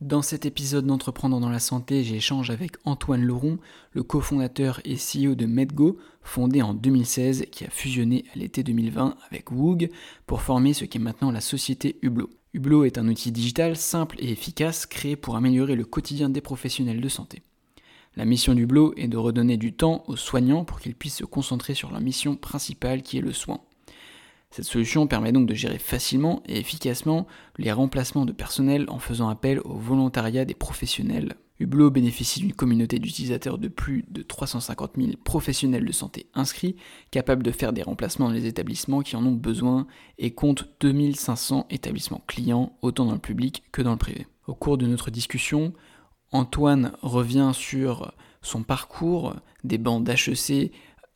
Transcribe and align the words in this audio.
Dans 0.00 0.22
cet 0.22 0.44
épisode 0.44 0.86
d'Entreprendre 0.86 1.38
dans 1.38 1.48
la 1.48 1.60
santé, 1.60 2.02
j'échange 2.02 2.50
avec 2.50 2.72
Antoine 2.84 3.22
Leron, 3.22 3.58
le 3.92 4.02
cofondateur 4.02 4.80
et 4.84 4.96
CEO 4.96 5.36
de 5.36 5.46
MedGo, 5.46 5.98
fondé 6.20 6.62
en 6.62 6.74
2016, 6.74 7.46
qui 7.52 7.64
a 7.64 7.70
fusionné 7.70 8.24
à 8.34 8.38
l'été 8.38 8.64
2020 8.64 9.16
avec 9.30 9.52
Woog 9.52 9.88
pour 10.26 10.42
former 10.42 10.74
ce 10.74 10.84
qui 10.84 10.98
est 10.98 11.00
maintenant 11.00 11.30
la 11.30 11.40
société 11.40 11.96
Hublot. 12.02 12.28
Hublot 12.54 12.84
est 12.84 12.98
un 12.98 13.06
outil 13.06 13.30
digital 13.30 13.76
simple 13.76 14.16
et 14.18 14.32
efficace 14.32 14.84
créé 14.84 15.14
pour 15.14 15.36
améliorer 15.36 15.76
le 15.76 15.84
quotidien 15.84 16.28
des 16.28 16.40
professionnels 16.40 17.00
de 17.00 17.08
santé. 17.08 17.42
La 18.16 18.24
mission 18.24 18.54
d'Hublot 18.54 18.94
est 18.96 19.08
de 19.08 19.16
redonner 19.16 19.56
du 19.56 19.74
temps 19.74 20.02
aux 20.08 20.16
soignants 20.16 20.64
pour 20.64 20.80
qu'ils 20.80 20.96
puissent 20.96 21.18
se 21.18 21.24
concentrer 21.24 21.74
sur 21.74 21.92
leur 21.92 22.00
mission 22.00 22.34
principale 22.34 23.02
qui 23.02 23.18
est 23.18 23.22
le 23.22 23.32
soin. 23.32 23.60
Cette 24.54 24.66
solution 24.66 25.08
permet 25.08 25.32
donc 25.32 25.48
de 25.48 25.54
gérer 25.54 25.80
facilement 25.80 26.40
et 26.46 26.60
efficacement 26.60 27.26
les 27.58 27.72
remplacements 27.72 28.24
de 28.24 28.30
personnel 28.30 28.84
en 28.86 29.00
faisant 29.00 29.28
appel 29.28 29.58
au 29.64 29.74
volontariat 29.74 30.44
des 30.44 30.54
professionnels. 30.54 31.34
Hublot 31.58 31.90
bénéficie 31.90 32.38
d'une 32.38 32.52
communauté 32.52 33.00
d'utilisateurs 33.00 33.58
de 33.58 33.66
plus 33.66 34.04
de 34.08 34.22
350 34.22 34.92
000 34.96 35.10
professionnels 35.24 35.84
de 35.84 35.90
santé 35.90 36.28
inscrits, 36.34 36.76
capables 37.10 37.42
de 37.42 37.50
faire 37.50 37.72
des 37.72 37.82
remplacements 37.82 38.28
dans 38.28 38.32
les 38.32 38.46
établissements 38.46 39.00
qui 39.00 39.16
en 39.16 39.26
ont 39.26 39.32
besoin, 39.32 39.88
et 40.18 40.30
compte 40.30 40.68
2500 40.78 41.66
établissements 41.70 42.22
clients, 42.28 42.78
autant 42.80 43.06
dans 43.06 43.14
le 43.14 43.18
public 43.18 43.64
que 43.72 43.82
dans 43.82 43.90
le 43.90 43.98
privé. 43.98 44.28
Au 44.46 44.54
cours 44.54 44.78
de 44.78 44.86
notre 44.86 45.10
discussion, 45.10 45.72
Antoine 46.30 46.92
revient 47.02 47.50
sur 47.54 48.12
son 48.40 48.62
parcours 48.62 49.34
des 49.64 49.78
bancs 49.78 50.04
d'HEC 50.04 50.70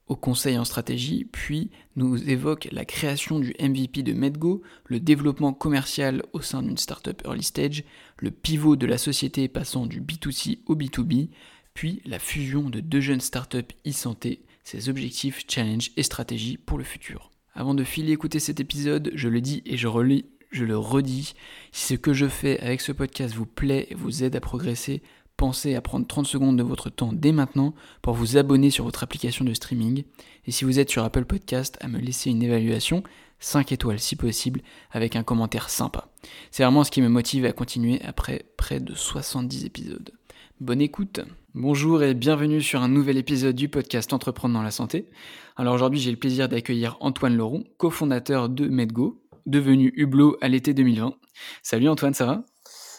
au 0.09 0.17
conseil 0.17 0.59
en 0.59 0.65
stratégie, 0.65 1.25
puis 1.25 1.71
nous 1.97 2.29
évoque 2.29 2.69
la 2.73 2.85
création 2.85 3.39
du 3.39 3.55
MVP 3.61 4.03
de 4.03 4.13
MedGo, 4.13 4.63
le 4.87 5.01
développement 5.01 5.53
commercial 5.53 6.23
au 6.33 6.41
sein 6.41 6.63
d'une 6.63 6.79
startup 6.79 7.23
early 7.25 7.43
stage, 7.43 7.85
le 8.19 8.31
pivot 8.31 8.77
de 8.77 8.87
la 8.87 8.99
société 8.99 9.49
passant 9.49 9.87
du 9.87 10.01
B2C 10.01 10.61
au 10.67 10.75
B2B, 10.75 11.29
puis 11.75 12.03
la 12.05 12.19
fusion 12.19 12.71
de 12.71 12.81
deux 12.81 13.01
jeunes 13.01 13.21
startups 13.21 13.75
e-santé, 13.87 14.43
ses 14.65 14.89
objectifs, 14.89 15.45
challenges 15.49 15.93
et 15.97 16.03
stratégies 16.03 16.57
pour 16.57 16.79
le 16.79 16.85
futur. 16.85 17.31
Avant 17.55 17.75
de 17.75 17.85
filer 17.85 18.13
écouter 18.13 18.39
cet 18.39 18.61
épisode, 18.61 19.11
je 19.15 19.29
le 19.29 19.41
dis 19.41 19.63
et 19.65 19.77
je 19.77 19.89
relis, 19.89 20.27
je 20.51 20.65
le 20.65 20.79
redis, 20.79 21.35
si 21.73 21.87
ce 21.89 21.95
que 21.95 22.13
je 22.13 22.27
fais 22.27 22.59
avec 22.61 22.81
ce 22.81 22.93
podcast 22.93 23.35
vous 23.35 23.47
plaît 23.47 23.87
et 23.91 23.95
vous 23.95 24.25
aide 24.25 24.37
à 24.37 24.41
progresser, 24.41 25.03
pensez 25.39 25.75
à 25.75 25.81
prendre 25.81 26.07
30 26.07 26.27
secondes 26.27 26.59
de 26.59 26.63
votre 26.63 26.91
temps 26.91 27.13
dès 27.15 27.33
maintenant 27.33 27.73
pour 28.03 28.13
vous 28.13 28.37
abonner 28.37 28.71
sur 28.71 28.85
votre 28.85 29.03
application 29.03 29.47
de 29.47 29.55
streaming. 29.55 30.05
Et 30.45 30.51
si 30.51 30.67
vous 30.67 30.79
êtes 30.79 30.91
sur 30.91 31.05
Apple 31.05 31.25
Podcast, 31.25 31.79
à 31.81 31.89
me 31.89 31.99
laisser 31.99 32.29
une 32.29 32.43
évaluation, 32.43 33.03
5 33.39 33.73
étoiles 33.73 34.01
si 34.01 34.17
possible, 34.17 34.61
avec 34.91 35.17
un 35.17 35.23
commentaire 35.23 35.71
sympa. 35.71 36.09
C'est 36.51 36.65
vraiment 36.65 36.85
ce 36.85 36.91
qui 36.91 37.01
me 37.01 37.09
motive 37.09 37.47
à 37.47 37.53
continuer 37.53 38.03
après 38.05 38.45
près 38.59 38.81
de 38.81 38.95
70 38.95 39.65
épisodes. 39.65 40.11
Bonne 40.61 40.83
écoute 40.83 41.21
Bonjour 41.55 42.03
et 42.03 42.15
bienvenue 42.15 42.61
sur 42.61 42.83
un 42.83 42.89
nouvel 42.89 43.17
épisode 43.17 43.55
du 43.55 43.69
podcast 43.69 44.13
Entreprendre 44.13 44.55
dans 44.55 44.63
la 44.63 44.71
santé. 44.73 45.09
Alors 45.57 45.75
aujourd'hui 45.75 46.01
j'ai 46.01 46.11
le 46.11 46.17
plaisir 46.17 46.49
d'accueillir 46.49 46.97
Antoine 47.01 47.37
Laurent, 47.37 47.63
cofondateur 47.79 48.49
de 48.49 48.69
MedGo, 48.69 49.23
devenu 49.47 49.93
Hublot 49.97 50.37
à 50.41 50.49
l'été 50.49 50.75
2020. 50.75 51.15
Salut 51.63 51.89
Antoine, 51.89 52.15
ça 52.15 52.27
va? 52.27 52.45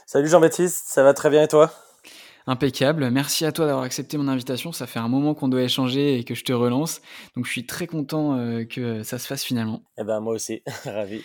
Salut 0.07 0.29
Jean-Baptiste, 0.29 0.85
ça 0.87 1.03
va 1.03 1.13
très 1.13 1.29
bien 1.29 1.43
et 1.43 1.47
toi? 1.47 1.71
Impeccable. 2.47 3.09
Merci 3.11 3.45
à 3.45 3.51
toi 3.51 3.65
d'avoir 3.65 3.83
accepté 3.83 4.17
mon 4.17 4.27
invitation. 4.27 4.71
Ça 4.71 4.87
fait 4.87 4.99
un 4.99 5.07
moment 5.07 5.33
qu'on 5.33 5.47
doit 5.47 5.61
échanger 5.61 6.17
et 6.17 6.23
que 6.23 6.35
je 6.35 6.43
te 6.43 6.53
relance. 6.53 7.01
Donc 7.35 7.45
je 7.45 7.51
suis 7.51 7.65
très 7.65 7.87
content 7.87 8.37
euh, 8.37 8.65
que 8.65 9.03
ça 9.03 9.19
se 9.19 9.27
fasse 9.27 9.43
finalement. 9.43 9.83
Eh 9.97 10.03
ben 10.03 10.19
moi 10.19 10.33
aussi, 10.33 10.61
ravi. 10.85 11.21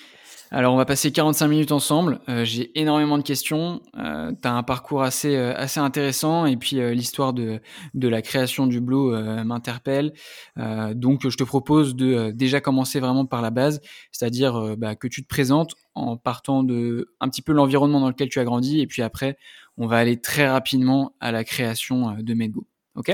Alors 0.51 0.75
on 0.75 0.77
va 0.77 0.85
passer 0.85 1.11
45 1.11 1.49
minutes 1.49 1.73
ensemble. 1.73 2.21
Euh, 2.29 2.45
j'ai 2.45 2.79
énormément 2.79 3.17
de 3.17 3.23
questions. 3.23 3.81
Euh, 3.97 4.33
tu 4.41 4.47
as 4.47 4.53
un 4.53 4.63
parcours 4.63 5.03
assez, 5.03 5.35
assez 5.37 5.81
intéressant 5.81 6.47
et 6.47 6.57
puis 6.57 6.77
l'histoire 6.95 7.33
de, 7.33 7.61
de 7.95 8.09
la 8.09 8.21
création 8.21 8.67
du 8.67 8.81
Blo 8.81 9.17
m'interpelle. 9.45 10.13
donc 10.57 11.29
je 11.29 11.37
te 11.37 11.45
propose 11.45 11.97
de 11.97 12.31
déjà 12.33 12.61
commencer 12.61 13.01
vraiment 13.01 13.25
par 13.25 13.43
la 13.43 13.51
base, 13.51 13.81
c'est-à-dire 14.13 14.77
bah, 14.77 14.95
que 14.95 15.09
tu 15.09 15.23
te 15.23 15.29
présentes 15.29 15.75
en 15.95 16.17
partant 16.17 16.63
de 16.63 17.09
un 17.21 17.29
petit 17.29 17.43
peu 17.43 17.53
l'environnement 17.53 18.01
dans 18.01 18.09
lequel 18.09 18.29
tu 18.29 18.39
as 18.39 18.45
grandi 18.45 18.81
et 18.81 18.87
puis 18.87 19.03
après 19.03 19.37
on 19.77 19.87
va 19.87 19.99
aller 19.99 20.21
très 20.21 20.49
rapidement 20.49 21.15
à 21.21 21.33
la 21.33 21.45
création 21.45 22.11
euh, 22.11 22.23
de 22.23 22.35
Medgo. 22.35 22.67
Ok? 22.95 23.13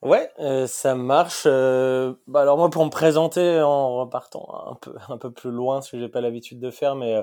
Ouais, 0.00 0.30
euh, 0.38 0.68
ça 0.68 0.94
marche. 0.94 1.42
Euh, 1.46 2.14
bah 2.28 2.42
alors 2.42 2.56
moi, 2.56 2.70
pour 2.70 2.84
me 2.84 2.90
présenter 2.90 3.60
en 3.60 3.96
repartant 3.96 4.68
un 4.70 4.74
peu 4.76 4.94
un 5.08 5.18
peu 5.18 5.32
plus 5.32 5.50
loin, 5.50 5.82
ce 5.82 5.92
que 5.92 5.98
j'ai 5.98 6.08
pas 6.08 6.20
l'habitude 6.20 6.60
de 6.60 6.70
faire, 6.70 6.94
mais 6.94 7.20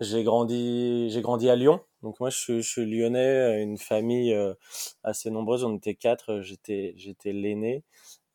j'ai 0.00 0.24
grandi 0.24 1.10
j'ai 1.10 1.20
grandi 1.20 1.50
à 1.50 1.56
Lyon. 1.56 1.82
Donc 2.02 2.18
moi, 2.20 2.30
je 2.30 2.38
suis, 2.38 2.62
je 2.62 2.68
suis 2.68 2.86
lyonnais, 2.86 3.62
une 3.62 3.76
famille 3.76 4.34
assez 5.02 5.30
nombreuse. 5.30 5.64
On 5.64 5.76
était 5.76 5.94
quatre. 5.94 6.40
J'étais 6.40 6.94
j'étais 6.96 7.32
l'aîné. 7.32 7.84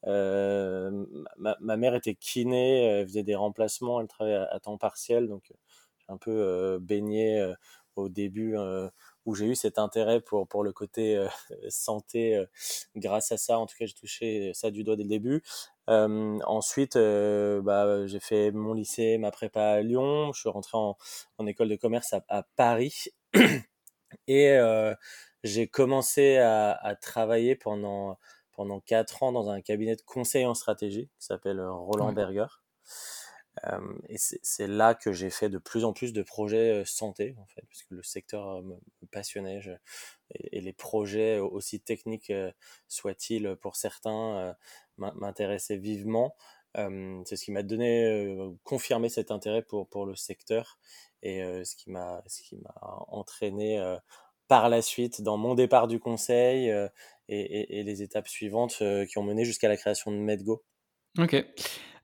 Ma, 0.06 1.78
mère 1.78 1.96
était 1.96 2.16
kiné, 2.16 2.84
elle 2.84 3.08
faisait 3.08 3.24
des 3.24 3.36
remplacements, 3.36 4.00
elle 4.00 4.08
travaillait 4.08 4.46
à, 4.52 4.60
temps 4.60 4.78
partiel, 4.78 5.28
donc 5.28 5.44
j'ai 5.50 6.06
un 6.10 6.18
peu 6.18 6.78
baigné 6.80 7.52
au 7.96 8.10
début 8.10 8.56
où 9.26 9.36
j'ai 9.36 9.46
eu 9.46 9.56
cet 9.56 9.78
intérêt 9.80 10.22
pour, 10.22 10.48
pour 10.48 10.64
le 10.64 10.72
côté 10.72 11.18
euh, 11.18 11.28
santé 11.70 12.36
euh, 12.36 12.46
grâce 12.96 13.32
à 13.32 13.38
ça. 13.38 13.60
En 13.60 13.66
tout 13.66 13.76
cas, 13.78 13.86
j'ai 13.86 13.94
touché 13.94 14.52
ça 14.54 14.72
du 14.72 14.84
doigt 14.84 14.96
dès 14.96 15.04
le 15.04 15.10
début. 15.10 15.44
Euh, 15.90 16.40
ensuite, 16.46 16.98
bah, 16.98 18.08
j'ai 18.08 18.20
fait 18.20 18.52
mon 18.52 18.74
lycée, 18.74 19.18
ma 19.18 19.32
prépa 19.32 19.64
à 19.64 19.82
Lyon. 19.82 20.32
Je 20.34 20.40
suis 20.42 20.50
rentré 20.50 20.78
en, 20.78 20.98
en 21.38 21.48
école 21.48 21.70
de 21.70 21.76
commerce 21.76 22.14
à, 22.14 22.24
à 22.30 22.44
Paris. 22.56 23.06
Et 24.28 24.58
j'ai 25.44 25.68
commencé 25.68 26.38
à, 26.38 26.72
à, 26.72 26.96
travailler 26.96 27.56
pendant, 27.56 28.18
pendant 28.52 28.80
quatre 28.80 29.24
ans 29.24 29.32
dans 29.32 29.50
un 29.50 29.62
cabinet 29.62 29.96
de 29.96 30.02
conseil 30.02 30.46
en 30.46 30.54
stratégie 30.54 31.08
qui 31.20 31.26
s'appelle 31.26 31.62
Roland 31.62 32.14
Berger 32.14 32.61
et 34.08 34.16
c'est 34.18 34.68
là 34.68 34.96
que 34.96 35.12
j'ai 35.12 35.30
fait 35.30 35.50
de 35.50 35.58
plus 35.58 35.84
en 35.84 35.94
plus 35.94 36.14
de 36.14 36.24
projets 36.24 36.84
santé, 36.86 37.36
en 37.38 37.46
fait, 37.48 37.64
puisque 37.68 37.92
le 37.92 38.02
secteur 38.02 38.62
me, 38.64 38.76
passionnait. 39.12 39.62
Et, 40.34 40.62
les 40.62 40.74
projets, 40.74 41.40
aussi 41.40 41.82
techniques 41.82 42.32
soient-ils 42.88 43.56
pour 43.62 43.76
certains, 43.76 44.56
m'intéressaient 44.98 45.78
vivement. 45.78 46.36
c'est 46.76 47.36
ce 47.36 47.44
qui 47.44 47.52
m'a 47.52 47.64
donné, 47.64 48.38
confirmé 48.64 49.10
cet 49.10 49.32
intérêt 49.32 49.62
pour, 49.62 49.88
pour 49.88 50.06
le 50.06 50.16
secteur 50.16 50.80
et 51.22 51.42
ce 51.64 51.76
qui 51.76 51.92
m'a 51.92 52.24
entraîné 53.10 53.98
par 54.48 54.70
la 54.70 54.82
suite 54.82 55.22
dans 55.22 55.38
mon 55.38 55.56
départ 55.56 55.88
du 55.88 56.00
conseil 56.00 56.68
et, 56.70 56.90
et, 57.28 57.80
et, 57.80 57.84
les 57.84 58.02
étapes 58.02 58.28
suivantes 58.28 58.82
qui 59.10 59.18
ont 59.18 59.24
mené 59.24 59.44
jusqu'à 59.46 59.68
la 59.68 59.78
création 59.78 60.12
de 60.12 60.18
MedGo. 60.18 60.64
Ok. 61.20 61.46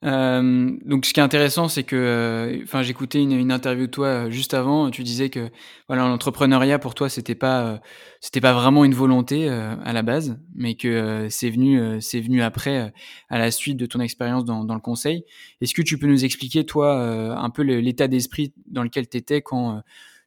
Euh, 0.04 0.78
donc, 0.86 1.06
ce 1.06 1.14
qui 1.14 1.20
est 1.20 1.24
intéressant, 1.24 1.68
c'est 1.70 1.84
que, 1.84 1.96
euh, 1.96 2.60
enfin, 2.64 2.84
j'écoutais 2.84 3.20
une, 3.20 3.52
interview 3.52 3.88
de 3.88 3.92
toi 3.92 4.08
euh, 4.08 4.30
juste 4.30 4.54
avant. 4.54 4.92
Tu 4.92 5.04
disais 5.04 5.30
que, 5.30 5.50
voilà, 5.88 6.04
l'entrepreneuriat 6.08 6.78
pour 6.78 6.94
toi, 6.94 7.10
c'était 7.10 7.36
pas, 7.36 7.82
c'était 8.22 8.42
pas 8.42 8.54
vraiment 8.54 8.86
une 8.86 8.94
volonté 8.94 9.50
à 9.50 9.94
la 9.94 10.02
base, 10.04 10.40
mais 10.56 10.76
que 10.76 11.28
c'est 11.30 11.50
venu, 11.50 12.02
c'est 12.02 12.22
venu 12.22 12.42
après, 12.42 12.94
à 13.30 13.40
la 13.40 13.52
suite 13.52 13.78
de 13.78 13.86
ton 13.86 14.00
expérience 14.00 14.46
dans, 14.46 14.64
dans, 14.64 14.76
le 14.76 14.82
conseil. 14.82 15.24
Est-ce 15.62 15.74
que 15.74 15.82
tu 15.82 15.98
peux 15.98 16.08
nous 16.08 16.26
expliquer, 16.26 16.66
toi, 16.66 17.00
un 17.38 17.50
peu 17.50 17.64
l'état 17.64 18.08
d'esprit 18.08 18.54
dans 18.68 18.84
lequel 18.84 19.08
tu 19.08 19.18
étais 19.18 19.42
quand 19.42 19.82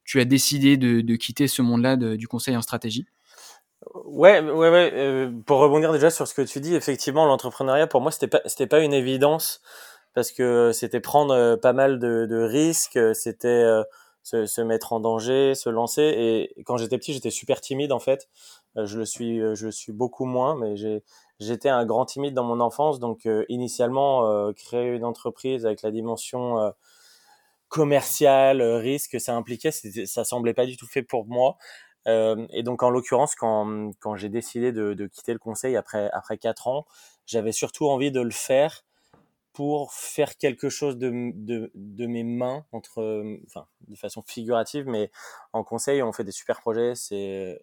tu 0.05 0.21
as 0.21 0.25
décidé 0.25 0.77
de, 0.77 1.01
de 1.01 1.17
quitter 1.17 1.47
ce 1.47 1.63
monde-là 1.63 1.97
du 1.97 2.27
conseil 2.27 2.57
en 2.57 2.63
stratégie? 2.63 3.07
Ouais, 4.05 4.41
ouais, 4.41 4.71
ouais. 4.71 4.91
Euh, 4.95 5.31
pour 5.47 5.59
rebondir 5.61 5.93
déjà 5.93 6.11
sur 6.11 6.29
ce 6.29 6.35
que 6.35 6.43
tu 6.43 6.61
dis, 6.61 6.75
effectivement, 6.75 7.25
l'entrepreneuriat 7.25 7.87
pour 7.87 8.01
moi 8.03 8.11
c'était 8.13 8.29
pas 8.29 8.43
c'était 8.45 8.67
pas 8.67 8.81
une 8.81 8.93
évidence 8.93 9.63
parce 10.15 10.33
que 10.33 10.71
c'était 10.73 11.01
prendre 11.01 11.33
euh, 11.35 11.57
pas 11.57 11.73
mal 11.73 11.99
de, 11.99 12.27
de 12.27 12.37
risques, 12.43 12.99
c'était 13.15 13.49
euh, 13.49 13.83
se, 14.23 14.45
se, 14.47 14.61
mettre 14.61 14.93
en 14.93 15.01
danger, 15.01 15.55
se 15.55 15.71
lancer. 15.71 16.03
Et 16.57 16.63
quand 16.65 16.77
j'étais 16.77 16.99
petit, 16.99 17.15
j'étais 17.15 17.31
super 17.31 17.61
timide 17.63 17.93
en 17.93 18.01
fait. 18.01 18.29
je 18.77 18.99
le 18.99 19.07
suis, 19.07 19.39
je 19.39 19.67
le 19.67 19.73
suis 19.73 19.93
beaucoup 19.93 20.27
moins, 20.27 20.57
mais 20.57 20.77
j'ai 20.77 21.03
j'étais 21.41 21.71
un 21.71 21.87
grand 21.87 22.05
timide 22.05 22.35
dans 22.35 22.45
mon 22.45 22.61
enfance. 22.61 23.01
Donc 23.01 23.27
initialement, 23.49 24.53
créer 24.55 24.89
une 24.95 25.05
entreprise 25.05 25.65
avec 25.67 25.81
la 25.83 25.91
dimension 25.91 26.73
commerciale, 27.69 28.61
risque, 28.63 29.21
ça 29.21 29.35
impliquait, 29.35 29.71
ça 29.71 30.25
semblait 30.25 30.55
pas 30.55 30.67
du 30.67 30.77
tout 30.77 30.87
fait 30.87 31.03
pour 31.03 31.27
moi. 31.27 31.57
Et 32.07 32.63
donc 32.63 32.83
en 32.83 32.91
l'occurrence, 32.91 33.35
quand, 33.35 33.93
j'ai 34.17 34.29
décidé 34.29 34.73
de, 34.73 35.07
quitter 35.07 35.33
le 35.33 35.39
conseil 35.39 35.77
après 35.77 36.11
après 36.13 36.39
quatre 36.39 36.69
ans, 36.69 36.87
j'avais 37.27 37.53
surtout 37.53 37.89
envie 37.89 38.11
de 38.11 38.21
le 38.21 38.31
faire 38.31 38.85
pour 39.53 39.93
faire 39.93 40.37
quelque 40.37 40.69
chose 40.69 40.97
de, 40.97 41.11
mes 42.07 42.23
mains, 42.25 42.65
entre, 42.73 43.39
enfin, 43.47 43.67
de 43.89 43.97
façon 43.97 44.23
figurative, 44.23 44.87
mais 44.87 45.11
en 45.53 45.65
conseil, 45.65 46.03
on 46.03 46.13
fait 46.13 46.25
des 46.25 46.33
super 46.33 46.61
projets, 46.61 46.95
c'est 46.95 47.61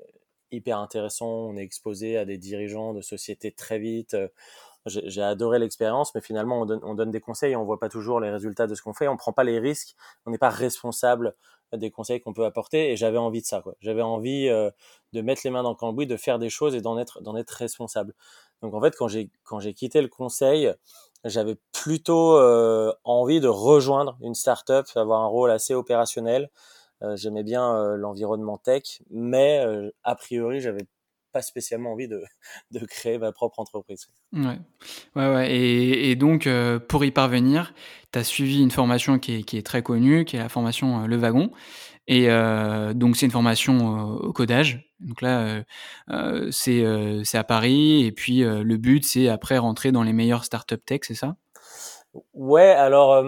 hyper 0.51 0.79
intéressant, 0.79 1.27
on 1.27 1.57
est 1.57 1.63
exposé 1.63 2.17
à 2.17 2.25
des 2.25 2.37
dirigeants 2.37 2.93
de 2.93 3.01
sociétés 3.01 3.51
très 3.51 3.79
vite. 3.79 4.15
J'ai 4.87 5.21
adoré 5.21 5.59
l'expérience, 5.59 6.13
mais 6.15 6.21
finalement, 6.21 6.61
on 6.61 6.65
donne, 6.65 6.79
on 6.83 6.95
donne, 6.95 7.11
des 7.11 7.19
conseils, 7.19 7.55
on 7.55 7.63
voit 7.63 7.79
pas 7.79 7.89
toujours 7.89 8.19
les 8.19 8.29
résultats 8.29 8.67
de 8.67 8.75
ce 8.75 8.81
qu'on 8.81 8.93
fait, 8.93 9.07
on 9.07 9.17
prend 9.17 9.33
pas 9.33 9.43
les 9.43 9.59
risques, 9.59 9.95
on 10.25 10.31
n'est 10.31 10.37
pas 10.37 10.49
responsable 10.49 11.35
des 11.73 11.91
conseils 11.91 12.21
qu'on 12.21 12.33
peut 12.33 12.45
apporter, 12.45 12.91
et 12.91 12.95
j'avais 12.95 13.17
envie 13.17 13.41
de 13.41 13.45
ça. 13.45 13.61
J'avais 13.81 14.01
envie 14.01 14.47
euh, 14.47 14.71
de 15.11 15.21
mettre 15.21 15.41
les 15.43 15.49
mains 15.49 15.63
dans 15.63 15.71
le 15.71 15.75
cambouis, 15.75 16.07
de 16.07 16.15
faire 16.15 16.39
des 16.39 16.49
choses 16.49 16.75
et 16.75 16.81
d'en 16.81 16.97
être, 16.97 17.21
d'en 17.21 17.35
être 17.35 17.51
responsable. 17.51 18.13
Donc 18.61 18.73
en 18.73 18.81
fait, 18.81 18.95
quand 18.95 19.07
j'ai, 19.07 19.29
quand 19.43 19.59
j'ai 19.59 19.73
quitté 19.73 20.01
le 20.01 20.07
conseil, 20.07 20.73
j'avais 21.23 21.57
plutôt 21.73 22.37
euh, 22.37 22.93
envie 23.03 23.39
de 23.39 23.47
rejoindre 23.47 24.17
une 24.21 24.35
startup, 24.35 24.85
avoir 24.95 25.21
un 25.21 25.27
rôle 25.27 25.51
assez 25.51 25.73
opérationnel. 25.73 26.49
Euh, 27.03 27.15
j'aimais 27.15 27.43
bien 27.43 27.75
euh, 27.75 27.95
l'environnement 27.95 28.57
tech, 28.57 29.01
mais 29.09 29.63
a 30.03 30.15
priori, 30.15 30.59
j'avais 30.59 30.85
pas 31.37 31.41
spécialement 31.41 31.91
envie 31.91 32.07
de, 32.07 32.23
de, 32.71 32.85
créer 32.85 33.17
ma 33.17 33.31
propre 33.31 33.59
entreprise. 33.59 34.07
Ouais, 34.33 34.59
ouais, 35.15 35.33
ouais. 35.33 35.55
Et, 35.55 36.11
et 36.11 36.15
donc, 36.15 36.49
pour 36.87 37.05
y 37.05 37.11
parvenir, 37.11 37.73
tu 38.11 38.19
as 38.19 38.23
suivi 38.23 38.61
une 38.61 38.71
formation 38.71 39.19
qui 39.19 39.35
est, 39.35 39.43
qui 39.43 39.57
est, 39.57 39.65
très 39.65 39.83
connue, 39.83 40.25
qui 40.25 40.35
est 40.35 40.39
la 40.39 40.49
formation 40.49 41.05
Le 41.05 41.17
Wagon. 41.17 41.51
Et 42.09 42.29
euh, 42.29 42.93
donc 42.93 43.17
c'est 43.17 43.25
une 43.25 43.31
formation 43.33 44.15
au 44.15 44.31
codage. 44.31 44.89
Donc 45.01 45.21
là, 45.21 45.63
euh, 46.09 46.49
c'est 46.51 47.37
à 47.37 47.43
Paris. 47.43 48.05
Et 48.05 48.11
puis 48.11 48.39
le 48.39 48.77
but, 48.77 49.05
c'est 49.05 49.27
après 49.27 49.57
rentrer 49.57 49.91
dans 49.91 50.03
les 50.03 50.13
meilleures 50.13 50.45
startup 50.45 50.83
tech, 50.83 51.01
c'est 51.03 51.15
ça? 51.15 51.35
Ouais. 52.33 52.71
Alors 52.71 53.23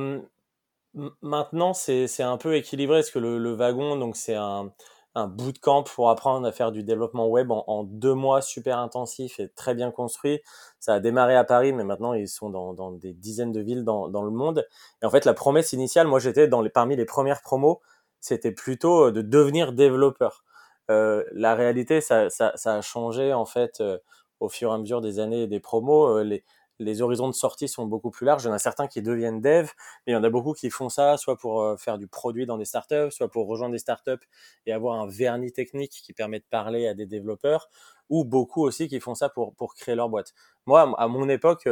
maintenant, 1.22 1.74
c'est 1.74 2.08
c'est 2.08 2.24
un 2.24 2.38
peu 2.38 2.56
équilibré 2.56 3.00
parce 3.00 3.12
que 3.12 3.20
le, 3.20 3.38
le 3.38 3.54
wagon, 3.54 3.98
donc 3.98 4.16
c'est 4.16 4.36
un 4.36 4.72
un 5.16 5.28
bootcamp 5.28 5.84
pour 5.84 6.10
apprendre 6.10 6.48
à 6.48 6.52
faire 6.52 6.72
du 6.72 6.84
développement 6.84 7.28
web 7.28 7.52
en, 7.52 7.84
deux 7.84 8.14
mois 8.14 8.42
super 8.42 8.78
intensif 8.78 9.40
et 9.40 9.50
très 9.50 9.74
bien 9.74 9.92
construit. 9.92 10.42
Ça 10.80 10.96
a 10.96 11.00
démarré 11.00 11.36
à 11.36 11.44
Paris, 11.44 11.74
mais 11.74 11.84
maintenant 11.84 12.14
ils 12.14 12.28
sont 12.28 12.50
dans, 12.50 12.92
des 12.92 13.14
dizaines 13.14 13.52
de 13.52 13.62
villes 13.62 13.84
dans, 13.84 14.08
le 14.08 14.32
monde. 14.32 14.66
Et 15.02 15.06
en 15.06 15.10
fait, 15.10 15.26
la 15.26 15.34
promesse 15.34 15.74
initiale, 15.74 16.08
moi 16.08 16.20
j'étais 16.20 16.48
dans 16.48 16.62
les, 16.62 16.70
parmi 16.70 16.96
les 16.96 17.06
premières 17.06 17.42
promos 17.42 17.82
c'était 18.20 18.52
plutôt 18.52 19.08
euh, 19.08 19.12
de 19.12 19.22
devenir 19.22 19.74
développeur. 19.74 20.44
Euh, 20.90 21.24
la 21.32 21.56
réalité, 21.56 22.02
ça, 22.02 22.30
ça, 22.30 22.52
ça, 22.56 22.76
a 22.76 22.82
changé 22.82 23.34
en 23.34 23.46
fait 23.46 23.80
euh, 23.82 23.98
au 24.40 24.50
fur 24.50 24.72
et 24.72 24.74
à 24.74 24.78
mesure 24.78 25.02
des 25.02 25.20
années 25.20 25.44
et 25.44 25.48
des 25.48 25.60
promos. 25.60 26.22
les, 26.24 26.44
les 26.80 27.02
horizons 27.02 27.28
de 27.28 27.34
sortie 27.34 27.68
sont 27.68 27.86
beaucoup 27.86 28.12
plus 28.12 28.26
larges. 28.26 28.44
Il 28.44 28.48
y 28.48 28.50
en 28.50 28.54
a 28.54 28.60
certains 28.60 28.88
qui 28.88 29.02
deviennent 29.02 29.42
dev, 29.42 29.70
mais 30.06 30.14
il 30.14 30.16
y 30.16 30.18
en 30.18 30.24
a 30.24 30.30
beaucoup 30.30 30.54
qui 30.54 30.70
font 30.70 30.90
ça, 30.90 31.18
soit 31.18 31.38
pour 31.38 31.80
faire 31.80 31.98
du 31.98 32.08
produit 32.08 32.46
dans 32.46 32.58
des 32.58 32.66
startups, 32.66 33.12
soit 33.12 33.30
pour 33.30 33.48
rejoindre 33.48 33.74
des 33.74 33.80
startups 33.80 34.26
et 34.66 34.72
avoir 34.72 35.00
un 35.00 35.08
vernis 35.08 35.52
technique 35.52 35.92
qui 35.92 36.14
permet 36.14 36.40
de 36.40 36.46
parler 36.50 36.88
à 36.88 36.94
des 36.94 37.06
développeurs, 37.06 37.70
ou 38.10 38.26
beaucoup 38.26 38.64
aussi 38.64 38.88
qui 38.88 39.00
font 39.00 39.16
ça 39.16 39.30
pour, 39.30 39.54
pour 39.56 39.76
créer 39.76 39.96
leur 39.96 40.10
boîte. 40.10 40.34
Moi, 40.66 40.94
à 40.98 41.08
mon 41.08 41.30
époque, 41.30 41.68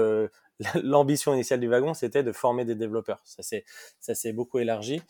l'ambition 0.83 1.33
initiale 1.33 1.59
du 1.59 1.68
wagon, 1.68 1.94
c'était 1.94 2.24
de 2.24 2.31
former 2.31 2.65
des 2.65 2.75
développeurs. 2.75 3.21
Ça 3.25 3.44
s'est, 3.44 3.65
ça 4.00 4.15
s'est 4.15 4.33
beaucoup 4.33 4.59
élargi. 4.59 5.01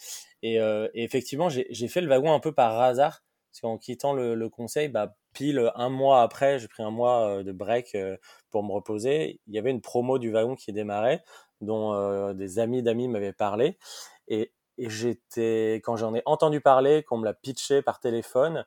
Et, 0.41 0.59
euh, 0.59 0.87
et 0.93 1.03
effectivement, 1.03 1.49
j'ai 1.49 1.87
fait 1.87 2.01
le 2.01 2.07
wagon 2.07 2.33
un 2.33 2.39
peu 2.39 2.51
par 2.51 2.79
hasard, 2.79 3.23
parce 3.51 3.61
qu'en 3.61 3.77
quittant 3.77 4.13
le, 4.13 4.49
conseil, 4.49 4.89
bah, 4.89 5.15
pile 5.33 5.71
un 5.75 5.89
mois 5.89 6.21
après, 6.21 6.59
j'ai 6.59 6.67
pris 6.67 6.83
un 6.83 6.91
mois 6.91 7.39
euh, 7.39 7.43
de 7.43 7.51
break 7.51 7.95
euh, 7.95 8.17
pour 8.51 8.63
me 8.63 8.71
reposer. 8.71 9.39
Il 9.47 9.53
y 9.53 9.59
avait 9.59 9.71
une 9.71 9.81
promo 9.81 10.19
du 10.19 10.31
wagon 10.31 10.55
qui 10.55 10.73
démarrait, 10.73 11.23
dont 11.61 11.93
euh, 11.93 12.33
des 12.33 12.59
amis 12.59 12.83
d'amis 12.83 13.07
m'avaient 13.07 13.33
parlé. 13.33 13.77
Et, 14.27 14.53
et 14.77 14.89
j'étais, 14.89 15.75
quand 15.83 15.95
j'en 15.95 16.13
ai 16.13 16.21
entendu 16.25 16.61
parler, 16.61 17.03
qu'on 17.03 17.17
me 17.17 17.25
l'a 17.25 17.33
pitché 17.33 17.81
par 17.81 17.99
téléphone, 17.99 18.65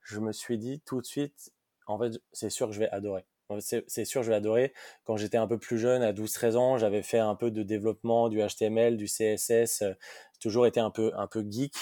je 0.00 0.18
me 0.20 0.32
suis 0.32 0.58
dit 0.58 0.80
tout 0.84 1.00
de 1.00 1.06
suite, 1.06 1.52
en 1.86 1.98
fait, 1.98 2.20
c'est 2.32 2.50
sûr 2.50 2.68
que 2.68 2.72
je 2.72 2.80
vais 2.80 2.90
adorer 2.90 3.24
c'est 3.60 4.04
sûr, 4.04 4.22
je 4.22 4.30
vais 4.30 4.36
adorer. 4.36 4.72
Quand 5.04 5.16
j'étais 5.16 5.36
un 5.36 5.46
peu 5.46 5.58
plus 5.58 5.78
jeune, 5.78 6.02
à 6.02 6.12
12-13 6.12 6.56
ans, 6.56 6.78
j'avais 6.78 7.02
fait 7.02 7.18
un 7.18 7.34
peu 7.34 7.50
de 7.50 7.62
développement, 7.62 8.28
du 8.28 8.38
HTML, 8.38 8.96
du 8.96 9.06
CSS, 9.06 9.82
euh, 9.82 9.92
toujours 10.40 10.66
été 10.66 10.80
un 10.80 10.90
peu, 10.90 11.12
un 11.16 11.26
peu 11.26 11.44
geek. 11.48 11.74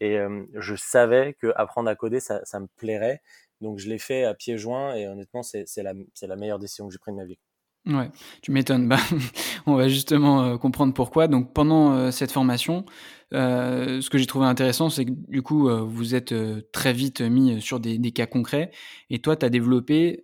Et 0.00 0.18
euh, 0.18 0.44
je 0.54 0.74
savais 0.76 1.34
que 1.40 1.52
apprendre 1.56 1.88
à 1.88 1.94
coder, 1.94 2.20
ça, 2.20 2.40
me 2.54 2.66
plairait. 2.76 3.22
Donc 3.60 3.78
je 3.78 3.88
l'ai 3.88 3.98
fait 3.98 4.24
à 4.24 4.34
pieds 4.34 4.58
joints 4.58 4.94
et 4.94 5.06
honnêtement, 5.06 5.42
c'est 5.42 5.66
la, 5.76 6.36
meilleure 6.36 6.58
décision 6.58 6.86
que 6.86 6.92
j'ai 6.92 6.98
prise 6.98 7.14
de 7.14 7.20
ma 7.20 7.26
vie. 7.26 7.38
Ouais, 7.86 8.10
tu 8.42 8.50
m'étonnes. 8.50 8.88
Bah, 8.88 8.98
on 9.66 9.76
va 9.76 9.88
justement 9.88 10.42
euh, 10.42 10.56
comprendre 10.56 10.92
pourquoi. 10.92 11.28
Donc 11.28 11.52
pendant 11.54 12.10
cette 12.10 12.32
formation, 12.32 12.84
ce 13.32 14.10
que 14.10 14.18
j'ai 14.18 14.26
trouvé 14.26 14.46
intéressant, 14.46 14.90
c'est 14.90 15.04
que 15.04 15.12
du 15.12 15.42
coup, 15.42 15.68
vous 15.86 16.14
êtes 16.14 16.34
très 16.72 16.92
vite 16.92 17.20
mis 17.20 17.60
sur 17.62 17.80
des, 17.80 17.98
des, 17.98 18.12
cas 18.12 18.26
concrets. 18.26 18.70
Et 19.08 19.20
toi, 19.20 19.36
tu 19.36 19.46
as 19.46 19.50
développé 19.50 20.22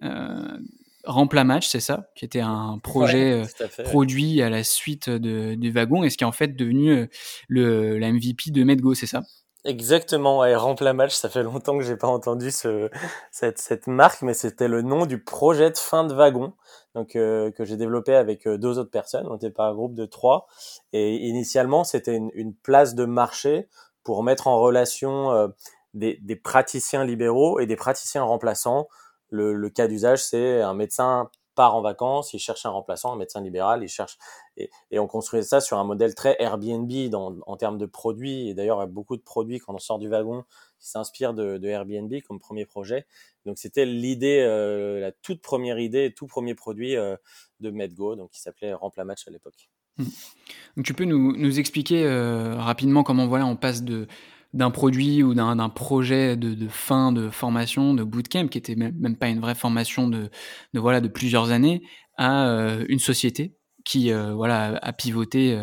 Rempla 1.04 1.44
Match, 1.44 1.68
c'est 1.68 1.80
ça, 1.80 2.08
qui 2.14 2.24
était 2.24 2.40
un 2.40 2.78
projet 2.82 3.42
euh, 3.42 3.82
produit 3.84 4.40
à 4.40 4.50
la 4.50 4.62
suite 4.62 5.10
de, 5.10 5.54
du 5.54 5.70
wagon 5.70 6.04
et 6.04 6.10
ce 6.10 6.16
qui 6.16 6.24
est 6.24 6.26
en 6.26 6.32
fait 6.32 6.54
devenu 6.54 6.90
euh, 6.90 7.06
le, 7.48 7.98
la 7.98 8.12
MVP 8.12 8.50
de 8.50 8.62
Medgo, 8.62 8.94
c'est 8.94 9.06
ça? 9.06 9.22
Exactement, 9.64 10.40
ouais, 10.40 10.56
Rempla 10.56 10.92
Match, 10.92 11.14
ça 11.14 11.28
fait 11.28 11.42
longtemps 11.42 11.78
que 11.78 11.84
j'ai 11.84 11.96
pas 11.96 12.08
entendu 12.08 12.50
ce, 12.50 12.90
cette, 13.30 13.58
cette 13.58 13.86
marque, 13.86 14.22
mais 14.22 14.34
c'était 14.34 14.68
le 14.68 14.82
nom 14.82 15.06
du 15.06 15.22
projet 15.22 15.70
de 15.70 15.78
fin 15.78 16.04
de 16.04 16.14
wagon, 16.14 16.52
donc 16.94 17.14
euh, 17.14 17.50
que 17.52 17.64
j'ai 17.64 17.76
développé 17.76 18.14
avec 18.14 18.48
deux 18.48 18.78
autres 18.78 18.90
personnes. 18.90 19.26
On 19.28 19.36
était 19.36 19.50
par 19.50 19.66
un 19.66 19.74
groupe 19.74 19.94
de 19.94 20.04
trois, 20.04 20.46
et 20.92 21.14
initialement 21.14 21.84
c'était 21.84 22.16
une, 22.16 22.30
une, 22.34 22.54
place 22.54 22.94
de 22.94 23.04
marché 23.04 23.68
pour 24.02 24.24
mettre 24.24 24.48
en 24.48 24.58
relation 24.58 25.52
des, 25.94 26.18
des, 26.22 26.36
praticiens 26.36 27.04
libéraux 27.04 27.60
et 27.60 27.66
des 27.66 27.76
praticiens 27.76 28.24
remplaçants 28.24 28.88
le, 29.32 29.68
cas 29.70 29.88
d'usage, 29.88 30.22
c'est 30.22 30.60
un 30.60 30.74
médecin 30.74 31.30
part 31.54 31.74
en 31.74 31.82
vacances, 31.82 32.32
il 32.32 32.38
cherche 32.38 32.64
un 32.64 32.70
remplaçant, 32.70 33.12
un 33.12 33.16
médecin 33.16 33.42
libéral, 33.42 33.82
il 33.82 33.88
cherche 33.88 34.16
et, 34.56 34.70
on 34.98 35.06
construisait 35.06 35.46
ça 35.46 35.60
sur 35.60 35.78
un 35.78 35.84
modèle 35.84 36.14
très 36.14 36.36
Airbnb 36.38 36.90
en 37.14 37.56
termes 37.56 37.78
de 37.78 37.86
produits. 37.86 38.48
Et 38.48 38.54
d'ailleurs, 38.54 38.86
beaucoup 38.86 39.16
de 39.16 39.22
produits 39.22 39.58
quand 39.58 39.74
on 39.74 39.78
sort 39.78 39.98
du 39.98 40.08
wagon 40.08 40.44
s'inspirent 40.78 41.34
de, 41.34 41.64
Airbnb 41.64 42.12
comme 42.26 42.38
premier 42.38 42.66
projet. 42.66 43.06
Donc 43.46 43.58
c'était 43.58 43.86
l'idée, 43.86 44.40
euh, 44.40 45.00
la 45.00 45.12
toute 45.12 45.40
première 45.40 45.78
idée, 45.78 46.12
tout 46.14 46.26
premier 46.26 46.54
produit 46.54 46.96
euh, 46.96 47.16
de 47.60 47.70
MedGo, 47.70 48.16
donc 48.16 48.30
qui 48.30 48.40
s'appelait 48.40 48.72
Remplamatch 48.72 49.26
à 49.26 49.30
l'époque. 49.30 49.68
Mmh. 49.98 50.82
Tu 50.84 50.94
peux 50.94 51.04
nous, 51.04 51.36
nous 51.36 51.58
expliquer 51.58 52.04
euh, 52.04 52.54
rapidement 52.56 53.02
comment 53.02 53.26
voilà 53.26 53.46
on 53.46 53.56
passe 53.56 53.82
de 53.82 54.06
d'un 54.52 54.70
produit 54.70 55.22
ou 55.22 55.34
d'un 55.34 55.68
projet 55.68 56.36
de, 56.36 56.54
de, 56.54 56.68
fin 56.68 57.12
de 57.12 57.30
formation, 57.30 57.94
de 57.94 58.02
bootcamp, 58.04 58.48
qui 58.48 58.58
était 58.58 58.74
même, 58.74 59.16
pas 59.16 59.28
une 59.28 59.40
vraie 59.40 59.54
formation 59.54 60.08
de, 60.08 60.30
de, 60.74 60.80
voilà 60.80 61.00
de 61.00 61.08
plusieurs 61.08 61.50
années, 61.50 61.82
à 62.16 62.48
euh, 62.48 62.84
une 62.88 62.98
société 62.98 63.56
qui 63.84 64.12
euh, 64.12 64.34
voilà 64.34 64.78
a 64.82 64.92
pivoté 64.92 65.58